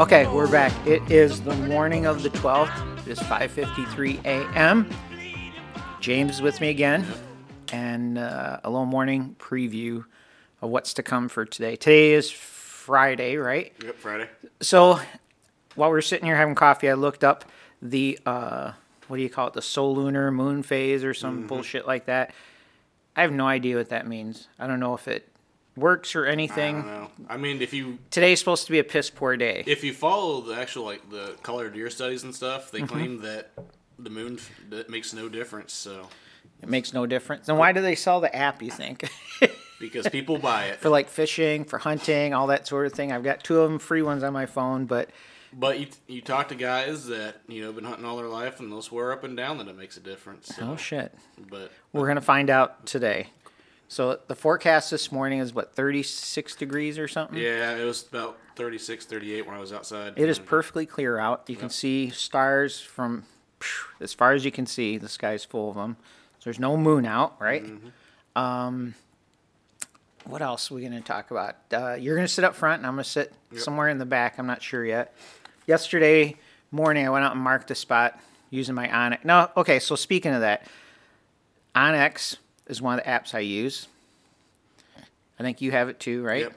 Okay, 0.01 0.25
we're 0.25 0.49
back. 0.49 0.73
It 0.87 1.11
is 1.11 1.41
the 1.41 1.53
morning 1.53 2.07
of 2.07 2.23
the 2.23 2.31
12th. 2.31 3.05
It 3.05 3.11
is 3.11 3.19
5:53 3.19 4.25
a.m. 4.25 4.89
James 5.99 6.37
is 6.37 6.41
with 6.41 6.59
me 6.59 6.69
again, 6.69 7.05
and 7.71 8.17
uh, 8.17 8.61
a 8.63 8.69
little 8.71 8.87
morning 8.87 9.35
preview 9.37 10.03
of 10.59 10.71
what's 10.71 10.95
to 10.95 11.03
come 11.03 11.29
for 11.29 11.45
today. 11.45 11.75
Today 11.75 12.13
is 12.13 12.31
Friday, 12.31 13.37
right? 13.37 13.73
Yep, 13.85 13.95
Friday. 13.99 14.27
So 14.59 14.99
while 15.75 15.91
we 15.91 15.99
are 15.99 16.01
sitting 16.01 16.25
here 16.25 16.35
having 16.35 16.55
coffee, 16.55 16.89
I 16.89 16.95
looked 16.95 17.23
up 17.23 17.45
the 17.79 18.17
uh, 18.25 18.71
what 19.07 19.17
do 19.17 19.21
you 19.21 19.29
call 19.29 19.49
it? 19.49 19.53
The 19.53 19.61
solar 19.61 20.01
lunar 20.01 20.31
moon 20.31 20.63
phase 20.63 21.03
or 21.03 21.13
some 21.13 21.45
bullshit 21.45 21.85
like 21.85 22.05
that. 22.07 22.33
I 23.15 23.21
have 23.21 23.31
no 23.31 23.45
idea 23.45 23.77
what 23.77 23.89
that 23.89 24.07
means. 24.07 24.47
I 24.57 24.65
don't 24.65 24.79
know 24.79 24.95
if 24.95 25.07
it 25.07 25.30
works 25.81 26.15
or 26.15 26.25
I 26.27 26.31
anything. 26.31 26.75
don't 26.83 26.87
know. 26.87 27.11
I 27.29 27.37
mean, 27.37 27.61
if 27.61 27.73
you 27.73 27.97
Today's 28.09 28.39
supposed 28.39 28.65
to 28.67 28.71
be 28.71 28.79
a 28.79 28.83
piss 28.83 29.09
poor 29.09 29.35
day. 29.35 29.63
if 29.67 29.83
you 29.83 29.93
follow 29.93 30.41
the 30.41 30.55
actual 30.55 30.85
like 30.85 31.09
the 31.09 31.35
color 31.43 31.69
deer 31.69 31.89
studies 31.89 32.23
and 32.23 32.33
stuff, 32.33 32.71
Mm-hmm. 32.71 32.77
they 32.77 32.87
claim 32.87 33.21
that 33.23 33.51
the 33.99 34.09
moon 34.09 34.35
f- 34.35 34.49
that 34.69 34.89
makes 34.89 35.13
no 35.13 35.27
difference. 35.29 35.73
So 35.73 36.07
It 36.61 36.69
makes 36.69 36.93
no 36.93 37.05
difference. 37.05 37.47
Then 37.47 37.57
why 37.57 37.71
do 37.71 37.81
they 37.81 37.95
sell 37.95 38.21
the 38.21 38.33
app, 38.35 38.61
you 38.63 38.71
think? 38.71 39.09
because 39.79 40.07
people 40.09 40.37
buy 40.37 40.65
it, 40.65 40.79
for 40.79 40.89
like 40.89 41.09
fishing, 41.09 41.65
for 41.65 41.79
hunting, 41.79 42.33
all 42.33 42.47
that 42.47 42.67
sort 42.67 42.85
of 42.85 42.93
thing. 42.93 43.11
I've 43.11 43.23
got 43.23 43.43
two 43.43 43.59
of 43.59 43.69
them 43.69 43.79
free 43.79 44.01
ones 44.03 44.23
on 44.23 44.31
my 44.33 44.45
phone, 44.45 44.85
but 44.85 45.09
but 45.53 45.79
you 45.79 45.87
you 46.07 46.21
talk 46.21 46.47
to 46.49 46.55
guys 46.55 47.07
that 47.07 47.41
you 47.47 47.61
know 47.63 47.73
been 47.73 47.83
hunting 47.83 48.05
all 48.05 48.15
their 48.17 48.27
life 48.27 48.59
and 48.59 48.71
they'll 48.71 48.81
swear 48.81 49.11
up 49.11 49.23
and 49.23 49.35
down 49.35 49.57
that 49.57 49.67
it 49.67 49.75
makes 49.77 49.97
a 49.97 49.99
difference. 49.99 50.47
So, 50.55 50.71
oh 50.71 50.75
shit. 50.77 51.13
But 51.49 51.71
We're 51.93 52.05
going 52.05 52.15
to 52.15 52.21
find 52.21 52.49
out 52.49 52.85
today. 52.85 53.27
So 53.91 54.17
the 54.27 54.35
forecast 54.35 54.89
this 54.89 55.11
morning 55.11 55.39
is 55.39 55.53
what 55.53 55.75
36 55.75 56.55
degrees 56.55 56.97
or 56.97 57.09
something? 57.09 57.37
yeah, 57.37 57.75
it 57.75 57.83
was 57.83 58.07
about 58.07 58.37
36, 58.55 59.03
38 59.05 59.45
when 59.45 59.53
I 59.53 59.59
was 59.59 59.73
outside. 59.73 60.13
It 60.15 60.29
is 60.29 60.39
perfectly 60.39 60.85
clear 60.85 61.19
out. 61.19 61.43
You 61.49 61.57
can 61.57 61.69
see 61.69 62.09
stars 62.09 62.79
from 62.79 63.25
as 63.99 64.13
far 64.13 64.31
as 64.31 64.45
you 64.45 64.51
can 64.51 64.65
see. 64.65 64.97
The 64.97 65.09
sky's 65.09 65.43
full 65.43 65.71
of 65.71 65.75
them. 65.75 65.97
So 66.39 66.45
there's 66.45 66.57
no 66.57 66.77
moon 66.77 67.05
out, 67.05 67.35
right? 67.41 67.65
Um, 68.33 68.95
what 70.23 70.41
else 70.41 70.71
are 70.71 70.75
we 70.75 70.81
going 70.83 70.93
to 70.93 71.01
talk 71.01 71.29
about? 71.29 71.57
Uh, 71.73 71.95
you're 71.95 72.15
going 72.15 72.25
to 72.25 72.33
sit 72.33 72.45
up 72.45 72.55
front, 72.55 72.79
and 72.79 72.87
I'm 72.87 72.93
going 72.93 73.03
to 73.03 73.09
sit 73.09 73.33
somewhere 73.57 73.89
in 73.89 73.97
the 73.97 74.05
back. 74.05 74.39
I'm 74.39 74.47
not 74.47 74.63
sure 74.63 74.85
yet. 74.85 75.13
Yesterday 75.67 76.37
morning, 76.71 77.05
I 77.05 77.09
went 77.09 77.25
out 77.25 77.33
and 77.33 77.41
marked 77.41 77.69
a 77.71 77.75
spot 77.75 78.17
using 78.51 78.73
my 78.73 78.89
Onyx. 78.89 79.25
No, 79.25 79.49
okay. 79.57 79.79
So 79.79 79.97
speaking 79.97 80.31
of 80.33 80.39
that, 80.39 80.65
Onyx 81.75 82.37
is 82.67 82.81
one 82.81 82.97
of 82.99 83.03
the 83.05 83.09
apps 83.09 83.33
I 83.33 83.39
use. 83.39 83.87
I 85.39 85.43
think 85.43 85.61
you 85.61 85.71
have 85.71 85.89
it 85.89 85.99
too, 85.99 86.23
right? 86.23 86.43
Yep. 86.43 86.53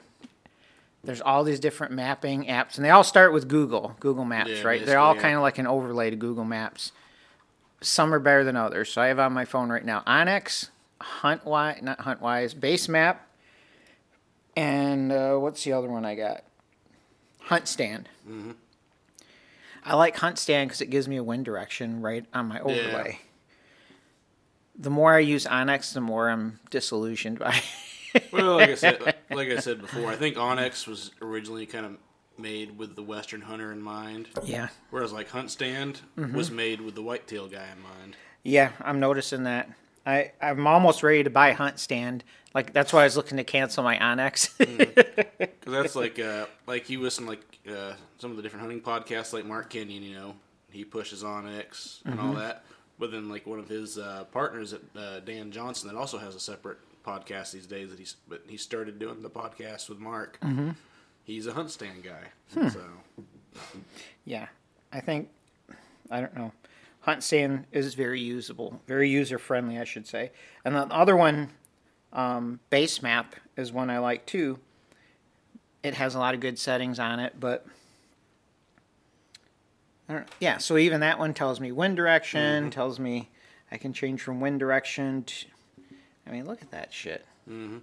there's 1.03 1.21
all 1.21 1.43
these 1.43 1.59
different 1.59 1.93
mapping 1.93 2.45
apps, 2.45 2.75
and 2.77 2.85
they 2.85 2.89
all 2.89 3.03
start 3.03 3.33
with 3.33 3.47
Google, 3.47 3.95
Google 3.99 4.25
Maps, 4.25 4.49
Yeah, 4.49 4.63
right? 4.63 4.85
They're 4.85 4.99
all 4.99 5.15
yeah. 5.15 5.21
kind 5.21 5.35
of 5.35 5.41
like 5.41 5.57
an 5.57 5.67
overlay 5.67 6.09
to 6.09 6.15
Google 6.15 6.45
Maps. 6.45 6.91
Some 7.81 8.13
are 8.13 8.19
better 8.19 8.43
than 8.43 8.55
others. 8.55 8.91
So 8.91 9.01
I 9.01 9.07
have 9.07 9.19
on 9.19 9.33
my 9.33 9.45
phone 9.45 9.69
right 9.69 9.83
now 9.85 10.03
Onyx, 10.07 10.69
HuntWise, 11.01 11.81
not 11.81 11.99
HuntWise, 11.99 12.59
Base 12.59 12.87
Map, 12.87 13.27
and 14.55 15.11
uh, 15.11 15.35
what's 15.37 15.63
the 15.63 15.73
other 15.73 15.87
one 15.89 16.05
I 16.05 16.15
got? 16.15 16.43
Hunt 17.41 17.67
Stand. 17.67 18.09
Mm-hmm. 18.27 18.51
I 19.83 19.95
like 19.95 20.15
Hunt 20.17 20.39
Stand 20.39 20.69
because 20.69 20.81
it 20.81 20.89
gives 20.89 21.07
me 21.07 21.17
a 21.17 21.23
wind 21.23 21.45
direction 21.45 22.01
right 22.01 22.25
on 22.33 22.47
my 22.47 22.59
overlay. 22.59 23.19
The 24.77 24.89
more 24.89 25.13
I 25.15 25.19
use 25.19 25.45
Onyx, 25.45 25.93
the 25.93 26.01
more 26.01 26.29
I'm 26.29 26.59
disillusioned 26.69 27.39
by. 27.39 27.59
Well, 28.31 28.55
like 28.55 28.69
I 28.69 28.75
said, 28.75 29.01
like 29.31 29.49
I 29.49 29.57
said 29.59 29.81
before, 29.81 30.09
I 30.11 30.15
think 30.15 30.37
Onyx 30.37 30.87
was 30.87 31.11
originally 31.21 31.65
kind 31.65 31.85
of 31.85 31.97
made 32.37 32.77
with 32.77 32.95
the 32.95 33.03
Western 33.03 33.41
hunter 33.41 33.71
in 33.71 33.81
mind, 33.81 34.27
yeah. 34.43 34.67
whereas 34.89 35.11
like 35.13 35.29
Hunt 35.29 35.51
Stand 35.51 36.01
Mm-hmm. 36.17 36.35
was 36.35 36.51
made 36.51 36.81
with 36.81 36.95
the 36.95 37.01
whitetail 37.01 37.47
guy 37.47 37.67
in 37.75 37.81
mind. 37.81 38.15
Yeah, 38.43 38.71
I'm 38.81 38.99
noticing 38.99 39.43
that. 39.43 39.69
I, 40.05 40.31
I'm 40.41 40.67
almost 40.67 41.01
ready 41.03 41.23
to 41.23 41.29
buy 41.29 41.53
hunt 41.53 41.79
stand. 41.79 42.23
Like 42.53 42.73
that's 42.73 42.93
why 42.93 43.01
I 43.01 43.03
was 43.05 43.17
looking 43.17 43.37
to 43.37 43.43
cancel 43.43 43.83
my 43.83 43.97
Onyx. 43.99 44.49
Because 44.57 45.73
that's 45.73 45.95
like 46.03 46.19
uh, 46.19 46.45
like 46.67 46.89
you 46.89 47.01
listen 47.01 47.25
like 47.25 47.41
uh, 47.69 47.93
some 48.19 48.29
of 48.31 48.37
the 48.37 48.43
different 48.43 48.61
hunting 48.61 48.81
podcasts, 48.81 49.33
like 49.33 49.45
Mark 49.45 49.69
Kenyon, 49.71 50.03
you 50.03 50.13
know, 50.15 50.35
he 50.69 50.85
pushes 50.85 51.23
Onyx 51.23 52.01
and 52.05 52.15
Mm-hmm. 52.17 52.27
all 52.27 52.33
that. 52.35 52.63
But 52.97 53.11
then 53.11 53.29
like 53.29 53.45
one 53.45 53.59
of 53.59 53.67
his 53.67 53.97
uh, 53.97 54.25
partners, 54.31 54.73
at 54.73 54.81
uh, 54.95 55.19
Dan 55.19 55.51
Johnson, 55.51 55.89
that 55.89 55.97
also 55.97 56.17
has 56.17 56.33
a 56.35 56.39
separate 56.39 56.77
podcast 57.05 57.51
these 57.51 57.67
days. 57.67 57.89
That 57.89 57.99
he's 57.99 58.15
but 58.27 58.41
he 58.47 58.57
started 58.57 58.99
doing 58.99 59.21
the 59.21 59.29
podcast 59.29 59.89
with 59.89 59.99
Mark. 59.99 60.39
Mm-hmm. 60.41 60.71
He's 61.23 61.47
a 61.47 61.53
hunt 61.53 61.71
stand 61.71 62.03
guy, 62.03 62.29
Hmm. 62.53 62.69
so 62.69 62.79
yeah, 64.25 64.47
I 64.93 64.99
think 65.01 65.29
I 66.09 66.21
don't 66.21 66.35
know. 66.35 66.51
Hunt 67.01 67.21
stand 67.23 67.65
is 67.71 67.93
very 67.95 68.19
usable, 68.21 68.81
very 68.87 69.09
user 69.09 69.37
friendly, 69.37 69.77
I 69.79 69.83
should 69.83 70.07
say. 70.07 70.31
And 70.63 70.75
the 70.75 70.81
other 70.87 71.15
one, 71.15 71.49
um, 72.13 72.59
Base 72.69 73.01
Map, 73.01 73.35
is 73.57 73.71
one 73.71 73.89
I 73.89 73.99
like 73.99 74.25
too. 74.25 74.59
It 75.83 75.93
has 75.95 76.15
a 76.15 76.19
lot 76.19 76.33
of 76.33 76.39
good 76.39 76.57
settings 76.57 76.97
on 76.99 77.19
it, 77.19 77.39
but 77.39 77.65
yeah. 80.39 80.57
So 80.57 80.77
even 80.77 81.01
that 81.01 81.19
one 81.19 81.33
tells 81.33 81.59
me 81.59 81.71
wind 81.71 81.95
direction, 81.97 82.69
tells 82.71 82.99
me 82.99 83.29
I 83.71 83.77
can 83.77 83.93
change 83.93 84.21
from 84.21 84.39
wind 84.39 84.59
direction. 84.59 85.23
To, 85.23 85.45
I 86.27 86.31
mean, 86.31 86.45
look 86.45 86.61
at 86.61 86.71
that 86.71 86.93
shit. 86.93 87.25
Mm-hmm. 87.49 87.79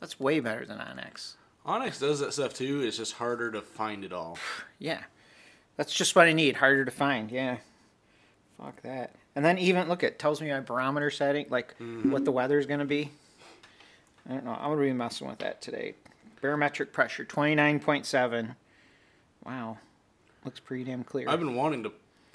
That's 0.00 0.18
way 0.18 0.40
better 0.40 0.64
than 0.64 0.80
Onyx. 0.80 1.36
Onyx 1.66 1.98
does 1.98 2.20
that 2.20 2.32
stuff 2.32 2.54
too. 2.54 2.80
It's 2.82 2.96
just 2.96 3.14
harder 3.14 3.50
to 3.52 3.60
find 3.60 4.04
it 4.04 4.12
all. 4.12 4.38
Yeah. 4.78 5.00
That's 5.76 5.92
just 5.92 6.16
what 6.16 6.26
I 6.26 6.32
need. 6.32 6.56
Harder 6.56 6.86
to 6.86 6.90
find. 6.90 7.30
Yeah. 7.30 7.58
Fuck 8.58 8.80
that. 8.82 9.14
And 9.36 9.44
then 9.44 9.58
even 9.58 9.88
look, 9.88 10.02
it 10.02 10.18
tells 10.18 10.40
me 10.40 10.50
my 10.50 10.60
barometer 10.60 11.10
setting, 11.10 11.46
like 11.50 11.74
what 12.02 12.24
the 12.24 12.32
weather's 12.32 12.66
gonna 12.66 12.84
be. 12.86 13.10
I 14.28 14.32
don't 14.32 14.44
know. 14.44 14.52
I'm 14.52 14.70
gonna 14.70 14.82
be 14.82 14.92
messing 14.92 15.28
with 15.28 15.38
that 15.38 15.62
today. 15.62 15.94
Barometric 16.40 16.92
pressure, 16.92 17.24
twenty 17.24 17.54
nine 17.54 17.80
point 17.80 18.06
seven. 18.06 18.56
Wow. 19.44 19.78
Looks 20.44 20.60
pretty 20.60 20.84
damn 20.84 21.04
clear. 21.04 21.28
I've 21.28 21.38
been 21.40 21.54
wanting 21.54 21.82
to. 21.84 21.92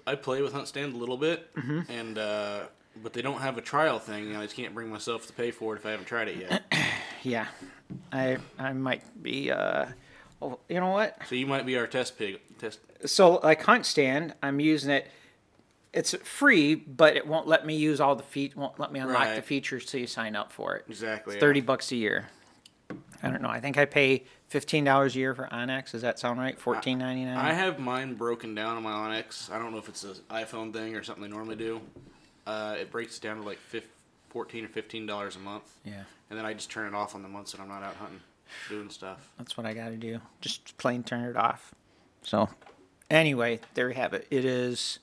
I 0.07 0.15
play 0.15 0.41
with 0.41 0.53
Hunt 0.53 0.67
Stand 0.67 0.93
a 0.93 0.97
little 0.97 1.17
bit, 1.17 1.53
Mm-hmm. 1.55 1.91
and 1.91 2.17
uh, 2.17 2.59
but 3.01 3.13
they 3.13 3.21
don't 3.21 3.39
have 3.41 3.57
a 3.57 3.61
trial 3.61 3.99
thing, 3.99 4.27
and 4.27 4.37
I 4.37 4.43
just 4.43 4.55
can't 4.55 4.73
bring 4.73 4.89
myself 4.89 5.25
to 5.27 5.33
pay 5.33 5.51
for 5.51 5.75
it 5.75 5.79
if 5.79 5.85
I 5.85 5.91
haven't 5.91 6.05
tried 6.05 6.27
it 6.29 6.37
yet. 6.37 6.63
yeah. 7.23 7.47
I 8.11 8.37
I 8.59 8.73
might 8.73 9.01
be 9.23 9.51
uh 9.51 9.85
oh 10.41 10.59
you 10.69 10.79
know 10.79 10.91
what? 10.91 11.17
so 11.27 11.35
you 11.35 11.45
might 11.47 11.65
be 11.65 11.77
our 11.77 11.87
test 11.87 12.17
pig. 12.17 12.39
Test. 12.59 12.79
so 13.05 13.35
like 13.43 13.61
hunt 13.63 13.85
stand 13.85 14.33
i'm 14.41 14.59
using 14.59 14.89
it 14.91 15.07
it's 15.93 16.13
free 16.23 16.73
but 16.75 17.15
it 17.15 17.27
won't 17.27 17.47
let 17.47 17.65
me 17.65 17.75
use 17.75 17.99
all 18.01 18.15
the 18.15 18.23
feet 18.23 18.55
won't 18.55 18.79
let 18.79 18.91
me 18.91 18.99
unlock 18.99 19.35
the 19.35 19.41
features 19.41 19.85
till 19.85 19.99
you 19.99 20.07
sign 20.07 20.35
up 20.35 20.51
for 20.51 20.75
it 20.77 20.85
Exactly, 20.87 21.33
it's 21.35 21.41
yeah. 21.41 21.47
30 21.47 21.61
bucks 21.61 21.91
a 21.91 21.95
year 21.95 22.29
i 23.21 23.29
don't 23.29 23.41
know 23.41 23.49
i 23.49 23.59
think 23.59 23.77
i 23.77 23.85
pay 23.85 24.23
$15 24.51 25.15
a 25.15 25.17
year 25.17 25.33
for 25.33 25.51
onyx 25.53 25.91
does 25.93 26.01
that 26.03 26.19
sound 26.19 26.39
right 26.39 26.59
14.99 26.59 27.35
I 27.35 27.53
have 27.53 27.79
mine 27.79 28.13
broken 28.13 28.53
down 28.55 28.77
on 28.77 28.83
my 28.83 28.91
Onyx. 28.91 29.49
I 29.51 29.57
don't 29.57 29.71
know 29.71 29.79
if 29.79 29.89
it's 29.89 30.03
an 30.03 30.13
iPhone 30.29 30.71
thing 30.71 30.95
or 30.95 31.03
something 31.03 31.23
they 31.23 31.29
normally 31.29 31.55
do. 31.55 31.81
Uh, 32.45 32.75
it 32.79 32.91
breaks 32.91 33.17
it 33.17 33.23
down 33.23 33.37
to 33.37 33.41
like 33.43 33.57
fif- 33.57 33.87
fourteen 34.29 34.63
or 34.63 34.67
fifteen 34.67 35.05
dollars 35.07 35.35
a 35.35 35.39
month, 35.39 35.63
Yeah, 35.83 36.03
and 36.29 36.37
then 36.37 36.45
I 36.45 36.53
just 36.53 36.69
turn 36.69 36.87
it 36.87 36.95
off 36.95 37.15
on 37.15 37.23
the 37.23 37.27
months 37.27 37.53
that 37.53 37.59
I'm 37.61 37.67
not 37.67 37.81
out 37.81 37.95
hunting, 37.95 38.19
doing 38.69 38.89
stuff. 38.91 39.29
that's 39.37 39.57
what 39.57 39.65
I 39.65 39.73
got 39.73 39.89
to 39.89 39.97
do. 39.97 40.19
Just 40.41 40.77
plain 40.77 41.01
turn 41.03 41.23
it 41.23 41.35
off. 41.35 41.73
So, 42.21 42.49
anyway, 43.09 43.61
there 43.73 43.87
you 43.89 43.95
have 43.95 44.13
it. 44.13 44.27
It 44.29 44.45
is 44.45 44.99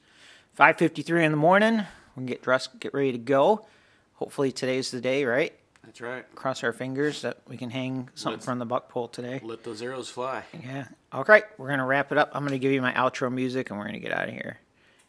5:53 0.56 1.24
in 1.24 1.30
the 1.32 1.36
morning. 1.36 1.78
We 2.14 2.20
can 2.20 2.26
get 2.26 2.42
dressed, 2.42 2.78
get 2.78 2.94
ready 2.94 3.10
to 3.12 3.18
go. 3.18 3.66
Hopefully 4.14 4.52
today's 4.52 4.92
the 4.92 5.00
day, 5.00 5.24
right? 5.24 5.52
That's 5.84 6.00
right. 6.00 6.24
Cross 6.34 6.62
our 6.64 6.72
fingers 6.72 7.22
that 7.22 7.38
we 7.48 7.56
can 7.56 7.68
hang 7.70 8.08
something 8.14 8.36
Let's- 8.38 8.44
from 8.44 8.58
the 8.58 8.64
buck 8.66 8.88
pole 8.88 9.08
today. 9.08 9.40
Let 9.42 9.64
those 9.64 9.82
arrows 9.82 10.08
fly. 10.08 10.44
Yeah. 10.64 10.86
All 11.10 11.24
right. 11.24 11.44
we're 11.58 11.68
gonna 11.68 11.84
wrap 11.86 12.12
it 12.12 12.18
up. 12.18 12.30
I'm 12.34 12.44
gonna 12.44 12.58
give 12.58 12.72
you 12.72 12.80
my 12.82 12.92
outro 12.92 13.32
music, 13.32 13.70
and 13.70 13.78
we're 13.78 13.86
gonna 13.86 13.98
get 13.98 14.12
out 14.12 14.28
of 14.28 14.34
here. 14.34 14.58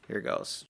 Here 0.08 0.18
it 0.18 0.24
goes. 0.24 0.66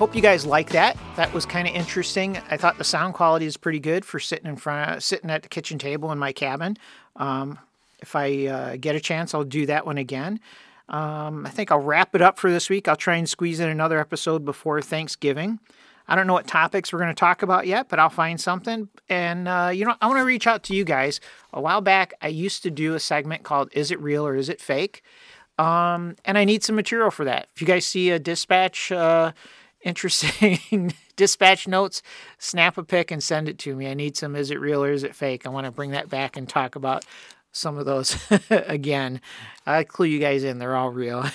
Hope 0.00 0.16
you 0.16 0.22
guys 0.22 0.46
like 0.46 0.70
that. 0.70 0.96
That 1.16 1.30
was 1.34 1.44
kind 1.44 1.68
of 1.68 1.74
interesting. 1.74 2.38
I 2.50 2.56
thought 2.56 2.78
the 2.78 2.84
sound 2.84 3.12
quality 3.12 3.44
is 3.44 3.58
pretty 3.58 3.80
good 3.80 4.02
for 4.02 4.18
sitting 4.18 4.46
in 4.46 4.56
front, 4.56 4.96
of, 4.96 5.04
sitting 5.04 5.28
at 5.28 5.42
the 5.42 5.48
kitchen 5.50 5.78
table 5.78 6.10
in 6.10 6.18
my 6.18 6.32
cabin. 6.32 6.78
Um, 7.16 7.58
if 7.98 8.16
I 8.16 8.46
uh, 8.46 8.76
get 8.76 8.96
a 8.96 9.00
chance, 9.00 9.34
I'll 9.34 9.44
do 9.44 9.66
that 9.66 9.84
one 9.84 9.98
again. 9.98 10.40
Um, 10.88 11.44
I 11.44 11.50
think 11.50 11.70
I'll 11.70 11.80
wrap 11.82 12.14
it 12.14 12.22
up 12.22 12.38
for 12.38 12.50
this 12.50 12.70
week. 12.70 12.88
I'll 12.88 12.96
try 12.96 13.16
and 13.16 13.28
squeeze 13.28 13.60
in 13.60 13.68
another 13.68 14.00
episode 14.00 14.42
before 14.42 14.80
Thanksgiving. 14.80 15.60
I 16.08 16.16
don't 16.16 16.26
know 16.26 16.32
what 16.32 16.46
topics 16.46 16.94
we're 16.94 17.00
going 17.00 17.14
to 17.14 17.20
talk 17.20 17.42
about 17.42 17.66
yet, 17.66 17.90
but 17.90 17.98
I'll 17.98 18.08
find 18.08 18.40
something. 18.40 18.88
And, 19.10 19.48
uh, 19.48 19.70
you 19.70 19.84
know, 19.84 19.96
I 20.00 20.06
want 20.06 20.18
to 20.18 20.24
reach 20.24 20.46
out 20.46 20.62
to 20.62 20.74
you 20.74 20.82
guys. 20.82 21.20
A 21.52 21.60
while 21.60 21.82
back, 21.82 22.14
I 22.22 22.28
used 22.28 22.62
to 22.62 22.70
do 22.70 22.94
a 22.94 23.00
segment 23.00 23.42
called 23.42 23.68
Is 23.72 23.90
It 23.90 24.00
Real 24.00 24.26
or 24.26 24.34
Is 24.34 24.48
It 24.48 24.62
Fake? 24.62 25.02
Um, 25.58 26.16
and 26.24 26.38
I 26.38 26.46
need 26.46 26.64
some 26.64 26.74
material 26.74 27.10
for 27.10 27.26
that. 27.26 27.48
If 27.54 27.60
you 27.60 27.66
guys 27.66 27.84
see 27.84 28.08
a 28.08 28.18
dispatch, 28.18 28.90
uh, 28.90 29.32
interesting 29.82 30.92
dispatch 31.16 31.68
notes, 31.68 32.02
snap 32.38 32.78
a 32.78 32.84
pic 32.84 33.10
and 33.10 33.22
send 33.22 33.48
it 33.48 33.58
to 33.58 33.74
me. 33.74 33.88
I 33.88 33.94
need 33.94 34.16
some 34.16 34.36
is 34.36 34.50
it 34.50 34.60
real 34.60 34.82
or 34.82 34.92
is 34.92 35.04
it 35.04 35.14
fake? 35.14 35.46
I 35.46 35.50
want 35.50 35.66
to 35.66 35.70
bring 35.70 35.90
that 35.90 36.08
back 36.08 36.36
and 36.36 36.48
talk 36.48 36.76
about 36.76 37.04
some 37.52 37.78
of 37.78 37.86
those 37.86 38.16
again. 38.50 39.20
I 39.66 39.84
clue 39.84 40.06
you 40.06 40.18
guys 40.18 40.44
in, 40.44 40.58
they're 40.58 40.76
all 40.76 40.90
real. 40.90 41.26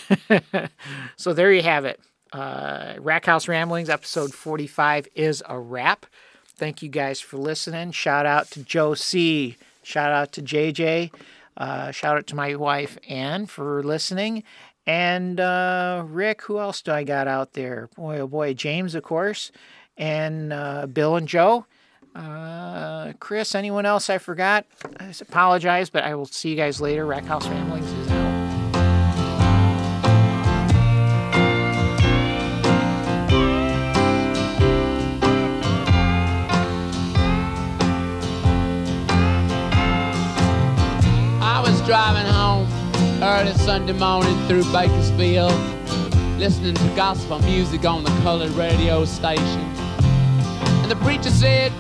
so 1.18 1.34
there 1.34 1.52
you 1.52 1.62
have 1.62 1.86
it. 1.86 2.00
Uh, 2.32 2.96
Rack 3.00 3.26
House 3.26 3.48
Ramblings 3.48 3.90
episode 3.90 4.34
45 4.34 5.08
is 5.16 5.44
a 5.48 5.60
wrap. 5.60 6.06
Thank 6.58 6.82
you 6.82 6.90
guys 6.90 7.20
for 7.20 7.38
listening. 7.38 7.92
Shout 7.92 8.26
out 8.26 8.50
to 8.52 8.64
Joe 8.64 8.94
C. 8.94 9.58
Shout 9.84 10.12
out 10.12 10.32
to 10.34 10.42
JJ. 10.42 11.12
Uh, 11.58 11.92
shout 11.92 12.18
out 12.18 12.28
to 12.28 12.36
my 12.36 12.56
wife 12.56 12.98
Ann 13.08 13.46
for 13.46 13.84
listening. 13.84 14.44
And 14.88 15.40
uh, 15.40 16.04
Rick, 16.08 16.44
who 16.44 16.60
else 16.60 16.82
do 16.82 16.92
I 16.92 17.04
got 17.04 17.28
out 17.28 17.54
there? 17.54 17.90
Boy, 17.96 18.20
oh 18.20 18.28
boy, 18.28 18.54
James, 18.54 18.94
of 18.94 19.04
course, 19.04 19.52
and 19.98 20.54
uh, 20.54 20.86
Bill 20.86 21.16
and 21.16 21.28
Joe. 21.28 21.66
Uh, 22.14 23.12
Chris, 23.20 23.56
anyone 23.56 23.86
else 23.86 24.10
I 24.10 24.20
forgot? 24.20 24.66
I 25.00 25.12
apologize, 25.20 25.90
but 25.90 26.04
I 26.04 26.16
will 26.16 26.26
see 26.26 26.50
you 26.50 26.56
guys 26.56 26.80
later. 26.80 27.06
Rack 27.06 27.26
House 27.26 27.48
Ramblings 27.48 27.92
is 27.92 28.08
out. 28.10 28.26
I 41.42 41.62
was 41.62 41.82
driving 41.82 42.25
early 43.36 43.54
Sunday 43.56 43.92
morning 43.92 44.38
through 44.48 44.64
Bakersfield, 44.72 45.52
listening 46.40 46.74
to 46.74 46.96
gospel 46.96 47.38
music 47.40 47.84
on 47.84 48.06
the 48.06 48.10
colored 48.24 48.52
radio 48.52 49.04
station. 49.04 49.60
And 50.82 50.90
the 50.90 50.96
preacher 50.98 51.30
said, 51.30 51.74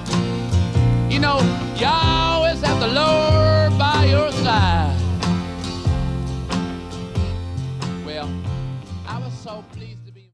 You 1.09 1.19
know, 1.19 1.39
you 1.77 1.85
always 1.85 2.59
have 2.61 2.81
the 2.81 2.87
Lord 2.87 3.79
by 3.79 4.05
your 4.09 4.31
side. 4.43 4.84